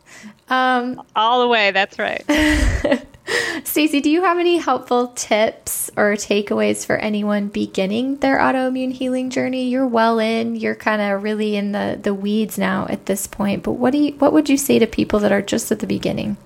Um, 0.49 1.03
all 1.14 1.43
the 1.43 1.49
way. 1.49 1.72
That's 1.72 1.99
right. 1.99 2.24
Stacy, 3.64 4.01
do 4.01 4.11
you 4.11 4.23
have 4.23 4.39
any 4.39 4.59
helpful 4.59 5.09
tips 5.09 5.91
or 5.97 6.12
takeaways 6.12 6.85
for 6.85 6.97
anyone 6.97 7.49
beginning 7.49 8.16
their 8.16 8.39
autoimmune 8.39 8.93
healing 8.93 9.31
journey? 9.31 9.68
You're 9.68 9.87
well 9.87 10.18
in. 10.18 10.57
You're 10.57 10.75
kind 10.75 11.01
of 11.01 11.23
really 11.23 11.57
in 11.57 11.73
the 11.73 11.99
the 12.03 12.14
weeds 12.14 12.59
now 12.59 12.87
at 12.89 13.07
this 13.07 13.27
point. 13.27 13.62
But 13.62 13.73
what 13.73 13.93
do 13.93 13.99
you 13.99 14.12
what 14.14 14.33
would 14.33 14.49
you 14.49 14.57
say 14.57 14.79
to 14.79 14.87
people 14.87 15.20
that 15.20 15.33
are 15.33 15.43
just 15.43 15.70
at 15.70 15.79
the 15.79 15.87
beginning? 15.87 16.37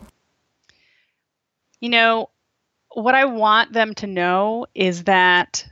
You 1.80 1.90
know, 1.90 2.30
what 2.92 3.14
I 3.14 3.26
want 3.26 3.72
them 3.72 3.94
to 3.94 4.06
know 4.06 4.66
is 4.74 5.04
that 5.04 5.66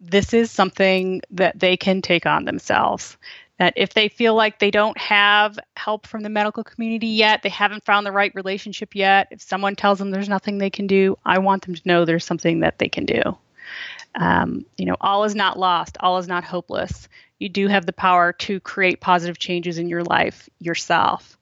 this 0.00 0.34
is 0.34 0.50
something 0.50 1.22
that 1.30 1.58
they 1.58 1.76
can 1.76 2.02
take 2.02 2.26
on 2.26 2.44
themselves. 2.44 3.16
That 3.58 3.72
if 3.76 3.94
they 3.94 4.08
feel 4.08 4.34
like 4.34 4.58
they 4.58 4.70
don't 4.70 4.98
have 4.98 5.58
help 5.76 6.06
from 6.06 6.22
the 6.22 6.28
medical 6.28 6.62
community 6.62 7.06
yet, 7.06 7.42
they 7.42 7.48
haven't 7.48 7.84
found 7.84 8.06
the 8.06 8.12
right 8.12 8.34
relationship 8.34 8.94
yet, 8.94 9.28
if 9.30 9.40
someone 9.40 9.76
tells 9.76 9.98
them 9.98 10.10
there's 10.10 10.28
nothing 10.28 10.58
they 10.58 10.70
can 10.70 10.86
do, 10.86 11.16
I 11.24 11.38
want 11.38 11.64
them 11.64 11.74
to 11.74 11.82
know 11.86 12.04
there's 12.04 12.24
something 12.24 12.60
that 12.60 12.78
they 12.78 12.88
can 12.88 13.06
do. 13.06 13.22
Um, 14.14 14.66
you 14.76 14.84
know, 14.86 14.96
all 15.00 15.24
is 15.24 15.34
not 15.34 15.58
lost, 15.58 15.96
all 16.00 16.18
is 16.18 16.28
not 16.28 16.44
hopeless. 16.44 17.08
You 17.38 17.48
do 17.48 17.68
have 17.68 17.86
the 17.86 17.92
power 17.92 18.32
to 18.32 18.60
create 18.60 19.00
positive 19.00 19.38
changes 19.38 19.78
in 19.78 19.88
your 19.88 20.04
life 20.04 20.48
yourself. 20.58 21.36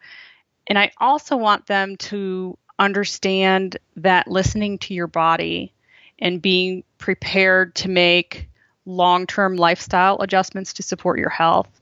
And 0.67 0.79
I 0.79 0.93
also 0.99 1.37
want 1.37 1.67
them 1.67 1.97
to 1.97 2.59
understand 2.79 3.77
that 3.97 4.29
listening 4.29 4.79
to 4.79 4.95
your 4.95 5.07
body 5.07 5.73
and 6.19 6.43
being 6.43 6.83
prepared 6.99 7.75
to 7.77 7.89
make 7.89 8.49
long 8.87 9.27
term 9.27 9.57
lifestyle 9.57 10.21
adjustments 10.21 10.75
to 10.75 10.83
support 10.83 11.19
your 11.19 11.31
health 11.31 11.81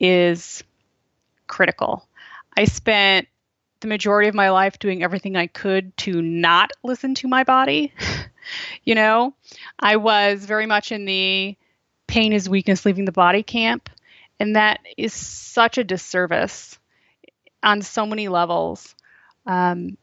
is 0.00 0.62
critical. 1.46 2.06
I 2.56 2.64
spent 2.64 3.28
the 3.80 3.88
majority 3.88 4.28
of 4.28 4.34
my 4.34 4.50
life 4.50 4.78
doing 4.78 5.02
everything 5.02 5.36
I 5.36 5.46
could 5.46 5.96
to 5.98 6.22
not 6.22 6.72
listen 6.82 7.14
to 7.16 7.28
my 7.28 7.44
body. 7.44 7.92
you 8.84 8.94
know, 8.94 9.34
I 9.78 9.96
was 9.96 10.44
very 10.44 10.66
much 10.66 10.92
in 10.92 11.04
the 11.04 11.56
pain 12.06 12.32
is 12.32 12.48
weakness 12.48 12.86
leaving 12.86 13.04
the 13.04 13.12
body 13.12 13.42
camp. 13.42 13.90
And 14.38 14.56
that 14.56 14.80
is 14.96 15.12
such 15.12 15.78
a 15.78 15.84
disservice 15.84 16.78
on 17.62 17.82
so 17.82 18.06
many 18.06 18.28
levels. 18.28 18.94
Um, 19.46 19.96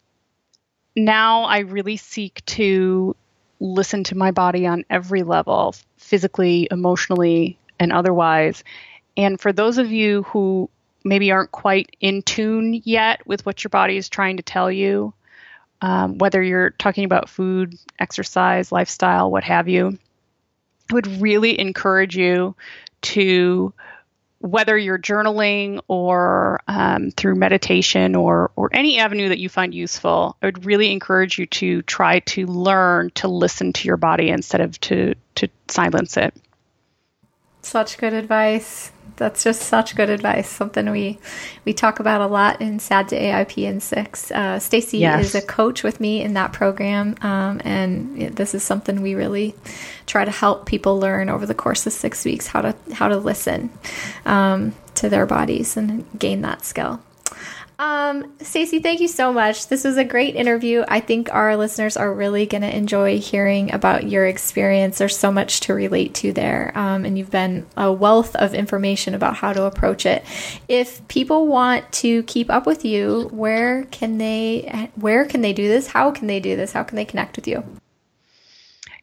now 0.96 1.44
I 1.44 1.60
really 1.60 1.98
seek 1.98 2.44
to 2.46 3.16
listen 3.60 4.04
to 4.06 4.16
my 4.16 4.32
body 4.32 4.68
on 4.68 4.86
every 4.90 5.24
level 5.24 5.76
physically, 5.98 6.68
emotionally, 6.70 7.58
and 7.80 7.94
otherwise. 7.94 8.64
And 9.18 9.40
for 9.40 9.54
those 9.54 9.78
of 9.78 9.92
you 9.92 10.24
who 10.24 10.70
maybe 11.04 11.32
aren't 11.32 11.52
quite 11.52 11.96
in 12.00 12.22
tune 12.22 12.82
yet 12.86 13.26
with 13.28 13.46
what 13.46 13.64
your 13.64 13.70
body 13.70 13.98
is 13.98 14.10
trying 14.10 14.38
to 14.38 14.44
tell 14.44 14.72
you, 14.72 15.14
um, 15.82 16.18
whether 16.18 16.42
you're 16.42 16.70
talking 16.72 17.04
about 17.04 17.30
food, 17.30 17.78
exercise, 18.00 18.72
lifestyle, 18.72 19.30
what 19.30 19.44
have 19.44 19.68
you, 19.68 19.98
I 20.90 20.94
would 20.94 21.22
really 21.22 21.60
encourage 21.60 22.16
you 22.16 22.56
to 23.02 23.74
whether 24.40 24.78
you're 24.78 25.00
journaling 25.00 25.82
or 25.88 26.62
um, 26.68 27.12
through 27.12 27.36
meditation 27.36 28.16
or 28.16 28.52
or 28.56 28.70
any 28.74 29.00
avenue 29.00 29.30
that 29.30 29.40
you 29.40 29.50
find 29.50 29.74
useful, 29.74 30.38
I 30.42 30.48
would 30.48 30.66
really 30.66 30.92
encourage 30.92 31.38
you 31.40 31.46
to 31.48 31.82
try 31.84 32.20
to 32.20 32.46
learn 32.46 33.12
to 33.16 33.28
listen 33.28 33.72
to 33.74 33.88
your 33.88 33.98
body 33.98 34.30
instead 34.30 34.62
of 34.62 34.80
to 34.82 35.16
to 35.36 35.50
silence 35.68 36.18
it. 36.18 36.34
Such 37.62 37.98
good 37.98 38.14
advice 38.14 38.93
that's 39.16 39.44
just 39.44 39.64
such 39.64 39.96
good 39.96 40.10
advice. 40.10 40.50
Something 40.50 40.90
we 40.90 41.20
we 41.66 41.74
talk 41.74 42.00
about 42.00 42.22
a 42.22 42.28
lot 42.28 42.62
in 42.62 42.80
SAD 42.80 43.10
to 43.10 43.20
AIP 43.20 43.68
and 43.68 43.82
six. 43.82 44.32
Uh, 44.32 44.60
Stacy 44.60 45.00
yes. 45.00 45.26
is 45.26 45.36
a 45.36 45.42
coach 45.42 45.84
with 45.84 46.00
me 46.00 46.22
in 46.22 46.34
that 46.34 46.54
program, 46.54 47.16
um, 47.22 47.62
and 47.64 48.36
this 48.36 48.54
is 48.54 48.64
something 48.64 49.02
we 49.02 49.16
really 49.16 49.56
try 50.06 50.26
to 50.26 50.32
help 50.32 50.66
people 50.66 51.00
learn 51.00 51.30
over 51.30 51.46
the 51.46 51.56
course 51.56 51.86
of 51.88 51.94
six 51.94 52.26
weeks 52.26 52.48
how 52.48 52.62
to 52.62 52.76
how 52.94 53.08
to 53.08 53.18
listen 53.18 53.70
um, 54.26 54.74
to 54.96 55.10
their 55.10 55.26
bodies 55.26 55.78
and 55.78 56.06
gain 56.18 56.42
that 56.42 56.66
skill. 56.66 57.02
Um, 57.84 58.32
Stacy, 58.40 58.80
thank 58.80 59.02
you 59.02 59.10
so 59.10 59.34
much. 59.34 59.68
This 59.68 59.84
was 59.84 59.98
a 59.98 60.06
great 60.06 60.38
interview. 60.38 60.86
I 60.88 61.02
think 61.02 61.28
our 61.34 61.58
listeners 61.58 61.98
are 61.98 62.14
really 62.14 62.46
going 62.46 62.62
to 62.62 62.74
enjoy 62.74 63.20
hearing 63.20 63.74
about 63.74 64.08
your 64.10 64.26
experience. 64.26 65.00
There's 65.00 65.18
so 65.18 65.34
much 65.34 65.60
to 65.62 65.74
relate 65.74 66.14
to 66.16 66.32
there, 66.32 66.72
um, 66.76 67.04
and 67.04 67.18
you've 67.18 67.30
been 67.30 67.66
a 67.76 67.92
wealth 67.92 68.38
of 68.38 68.54
information 68.54 69.16
about 69.16 69.36
how 69.36 69.52
to 69.52 69.64
approach 69.64 70.06
it. 70.06 70.24
If 70.70 71.06
people 71.10 71.48
want 71.48 71.92
to 72.04 72.24
keep 72.24 72.50
up 72.50 72.66
with 72.66 72.86
you, 72.86 73.28
where 73.34 73.84
can 73.92 74.18
they? 74.18 74.90
Where 74.96 75.26
can 75.26 75.42
they 75.42 75.52
do 75.52 75.68
this? 75.68 75.88
How 75.88 76.10
can 76.12 76.28
they 76.28 76.40
do 76.40 76.56
this? 76.56 76.72
How 76.72 76.84
can 76.84 76.96
they 76.96 77.04
connect 77.04 77.36
with 77.36 77.50
you? 77.50 77.66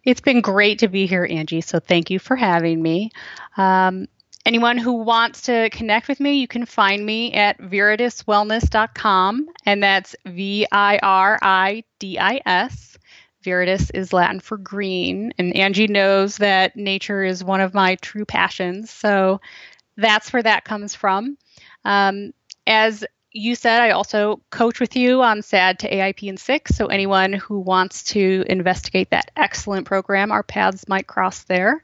It's 0.04 0.22
been 0.22 0.40
great 0.40 0.78
to 0.78 0.88
be 0.88 1.04
here, 1.04 1.28
Angie. 1.28 1.60
So 1.60 1.80
thank 1.80 2.08
you 2.08 2.18
for 2.18 2.34
having 2.34 2.80
me. 2.80 3.10
Um, 3.58 4.06
anyone 4.44 4.78
who 4.78 4.92
wants 4.92 5.42
to 5.42 5.70
connect 5.70 6.08
with 6.08 6.20
me, 6.20 6.34
you 6.34 6.48
can 6.48 6.66
find 6.66 7.04
me 7.04 7.32
at 7.32 7.58
viridiswellness.com, 7.58 9.48
and 9.66 9.82
that's 9.82 10.16
V 10.26 10.66
I 10.70 10.98
R 11.02 11.38
I 11.42 11.84
D 11.98 12.18
I 12.18 12.40
S. 12.44 12.98
Viridis 13.44 13.90
is 13.94 14.12
Latin 14.12 14.40
for 14.40 14.58
green, 14.58 15.32
and 15.38 15.56
Angie 15.56 15.86
knows 15.86 16.36
that 16.38 16.76
nature 16.76 17.24
is 17.24 17.42
one 17.42 17.60
of 17.60 17.72
my 17.72 17.94
true 17.96 18.26
passions, 18.26 18.90
so 18.90 19.40
that's 19.96 20.32
where 20.32 20.42
that 20.42 20.64
comes 20.64 20.94
from. 20.94 21.38
Um, 21.84 22.32
as 22.66 23.04
you 23.32 23.54
said, 23.54 23.80
I 23.80 23.90
also 23.90 24.40
coach 24.50 24.80
with 24.80 24.96
you 24.96 25.22
on 25.22 25.42
SAD 25.42 25.80
to 25.80 25.90
AIP 25.90 26.28
and 26.28 26.38
six. 26.38 26.74
So 26.74 26.86
anyone 26.86 27.32
who 27.32 27.60
wants 27.60 28.04
to 28.04 28.44
investigate 28.48 29.10
that 29.10 29.30
excellent 29.36 29.86
program, 29.86 30.32
our 30.32 30.42
paths 30.42 30.88
might 30.88 31.06
cross 31.06 31.44
there. 31.44 31.82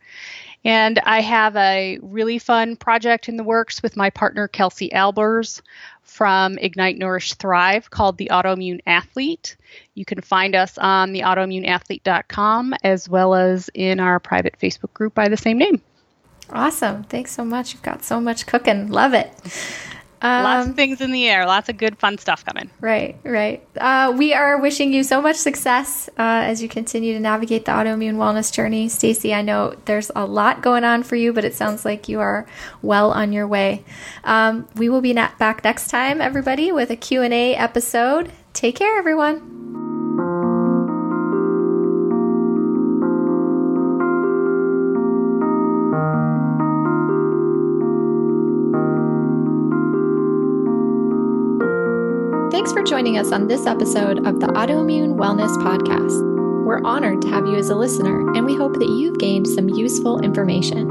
And 0.66 0.98
I 1.04 1.20
have 1.20 1.54
a 1.54 2.00
really 2.02 2.40
fun 2.40 2.74
project 2.74 3.28
in 3.28 3.36
the 3.36 3.44
works 3.44 3.84
with 3.84 3.96
my 3.96 4.10
partner, 4.10 4.48
Kelsey 4.48 4.90
Albers, 4.90 5.62
from 6.02 6.58
Ignite 6.58 6.98
Nourish 6.98 7.34
Thrive 7.34 7.88
called 7.88 8.18
The 8.18 8.30
Autoimmune 8.32 8.80
Athlete. 8.84 9.56
You 9.94 10.04
can 10.04 10.20
find 10.20 10.56
us 10.56 10.76
on 10.76 11.12
the 11.12 11.20
autoimmuneathlete.com 11.20 12.74
as 12.82 13.08
well 13.08 13.36
as 13.36 13.70
in 13.74 14.00
our 14.00 14.18
private 14.18 14.58
Facebook 14.60 14.92
group 14.92 15.14
by 15.14 15.28
the 15.28 15.36
same 15.36 15.56
name. 15.56 15.80
Awesome. 16.50 17.04
Thanks 17.04 17.30
so 17.30 17.44
much. 17.44 17.72
You've 17.72 17.82
got 17.82 18.02
so 18.02 18.20
much 18.20 18.46
cooking. 18.46 18.90
Love 18.90 19.14
it. 19.14 19.30
Um, 20.22 20.44
lots 20.44 20.68
of 20.68 20.76
things 20.76 21.00
in 21.00 21.10
the 21.10 21.28
air, 21.28 21.46
lots 21.46 21.68
of 21.68 21.76
good, 21.76 21.98
fun 21.98 22.18
stuff 22.18 22.44
coming. 22.44 22.70
Right, 22.80 23.16
right. 23.22 23.66
Uh, 23.76 24.14
we 24.16 24.32
are 24.32 24.58
wishing 24.58 24.92
you 24.92 25.02
so 25.02 25.20
much 25.20 25.36
success 25.36 26.08
uh, 26.18 26.22
as 26.46 26.62
you 26.62 26.68
continue 26.68 27.12
to 27.14 27.20
navigate 27.20 27.66
the 27.66 27.72
autoimmune 27.72 28.16
wellness 28.16 28.52
journey. 28.52 28.88
Stacy, 28.88 29.34
I 29.34 29.42
know 29.42 29.74
there's 29.84 30.10
a 30.16 30.24
lot 30.24 30.62
going 30.62 30.84
on 30.84 31.02
for 31.02 31.16
you, 31.16 31.32
but 31.32 31.44
it 31.44 31.54
sounds 31.54 31.84
like 31.84 32.08
you 32.08 32.20
are 32.20 32.46
well 32.82 33.12
on 33.12 33.32
your 33.32 33.46
way. 33.46 33.84
Um, 34.24 34.68
we 34.76 34.88
will 34.88 35.02
be 35.02 35.12
back 35.12 35.62
next 35.64 35.88
time, 35.88 36.20
everybody, 36.20 36.72
with 36.72 36.90
a 36.90 36.96
Q&A 36.96 37.54
episode. 37.54 38.32
Take 38.52 38.76
care, 38.76 38.98
everyone. 38.98 39.65
Joining 52.86 53.18
us 53.18 53.32
on 53.32 53.48
this 53.48 53.66
episode 53.66 54.24
of 54.28 54.38
the 54.38 54.46
Autoimmune 54.46 55.16
Wellness 55.16 55.52
Podcast. 55.58 56.22
We're 56.64 56.84
honored 56.84 57.20
to 57.22 57.28
have 57.28 57.44
you 57.44 57.56
as 57.56 57.68
a 57.68 57.74
listener, 57.74 58.32
and 58.34 58.46
we 58.46 58.56
hope 58.56 58.74
that 58.74 58.88
you've 58.88 59.18
gained 59.18 59.48
some 59.48 59.68
useful 59.68 60.20
information. 60.20 60.86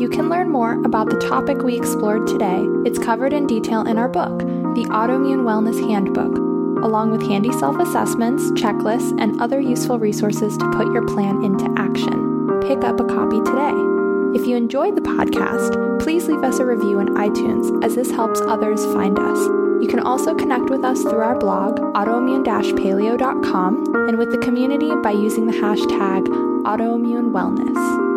You 0.00 0.08
can 0.10 0.28
learn 0.28 0.50
more 0.50 0.82
about 0.82 1.08
the 1.08 1.18
topic 1.20 1.62
we 1.62 1.76
explored 1.76 2.26
today. 2.26 2.66
It's 2.84 2.98
covered 2.98 3.32
in 3.32 3.46
detail 3.46 3.82
in 3.82 3.98
our 3.98 4.08
book, 4.08 4.40
The 4.40 4.88
Autoimmune 4.90 5.44
Wellness 5.44 5.78
Handbook, 5.78 6.36
along 6.82 7.12
with 7.12 7.22
handy 7.22 7.52
self 7.52 7.78
assessments, 7.78 8.50
checklists, 8.60 9.16
and 9.20 9.40
other 9.40 9.60
useful 9.60 10.00
resources 10.00 10.56
to 10.56 10.70
put 10.72 10.92
your 10.92 11.06
plan 11.06 11.44
into 11.44 11.72
action. 11.76 12.60
Pick 12.62 12.82
up 12.82 12.98
a 12.98 13.04
copy 13.04 13.38
today. 13.42 13.76
If 14.34 14.44
you 14.44 14.56
enjoyed 14.56 14.96
the 14.96 15.02
podcast, 15.02 16.00
please 16.02 16.26
leave 16.26 16.42
us 16.42 16.58
a 16.58 16.66
review 16.66 16.98
in 16.98 17.14
iTunes 17.14 17.84
as 17.84 17.94
this 17.94 18.10
helps 18.10 18.40
others 18.40 18.84
find 18.86 19.16
us. 19.16 19.59
You 19.80 19.88
can 19.88 20.00
also 20.00 20.34
connect 20.34 20.70
with 20.70 20.84
us 20.84 21.02
through 21.02 21.20
our 21.20 21.38
blog, 21.38 21.78
autoimmune-paleo.com, 21.78 23.94
and 24.08 24.18
with 24.18 24.30
the 24.30 24.38
community 24.38 24.90
by 25.02 25.12
using 25.12 25.46
the 25.46 25.52
hashtag 25.52 26.26
autoimmune 26.64 27.30
wellness. 27.30 28.09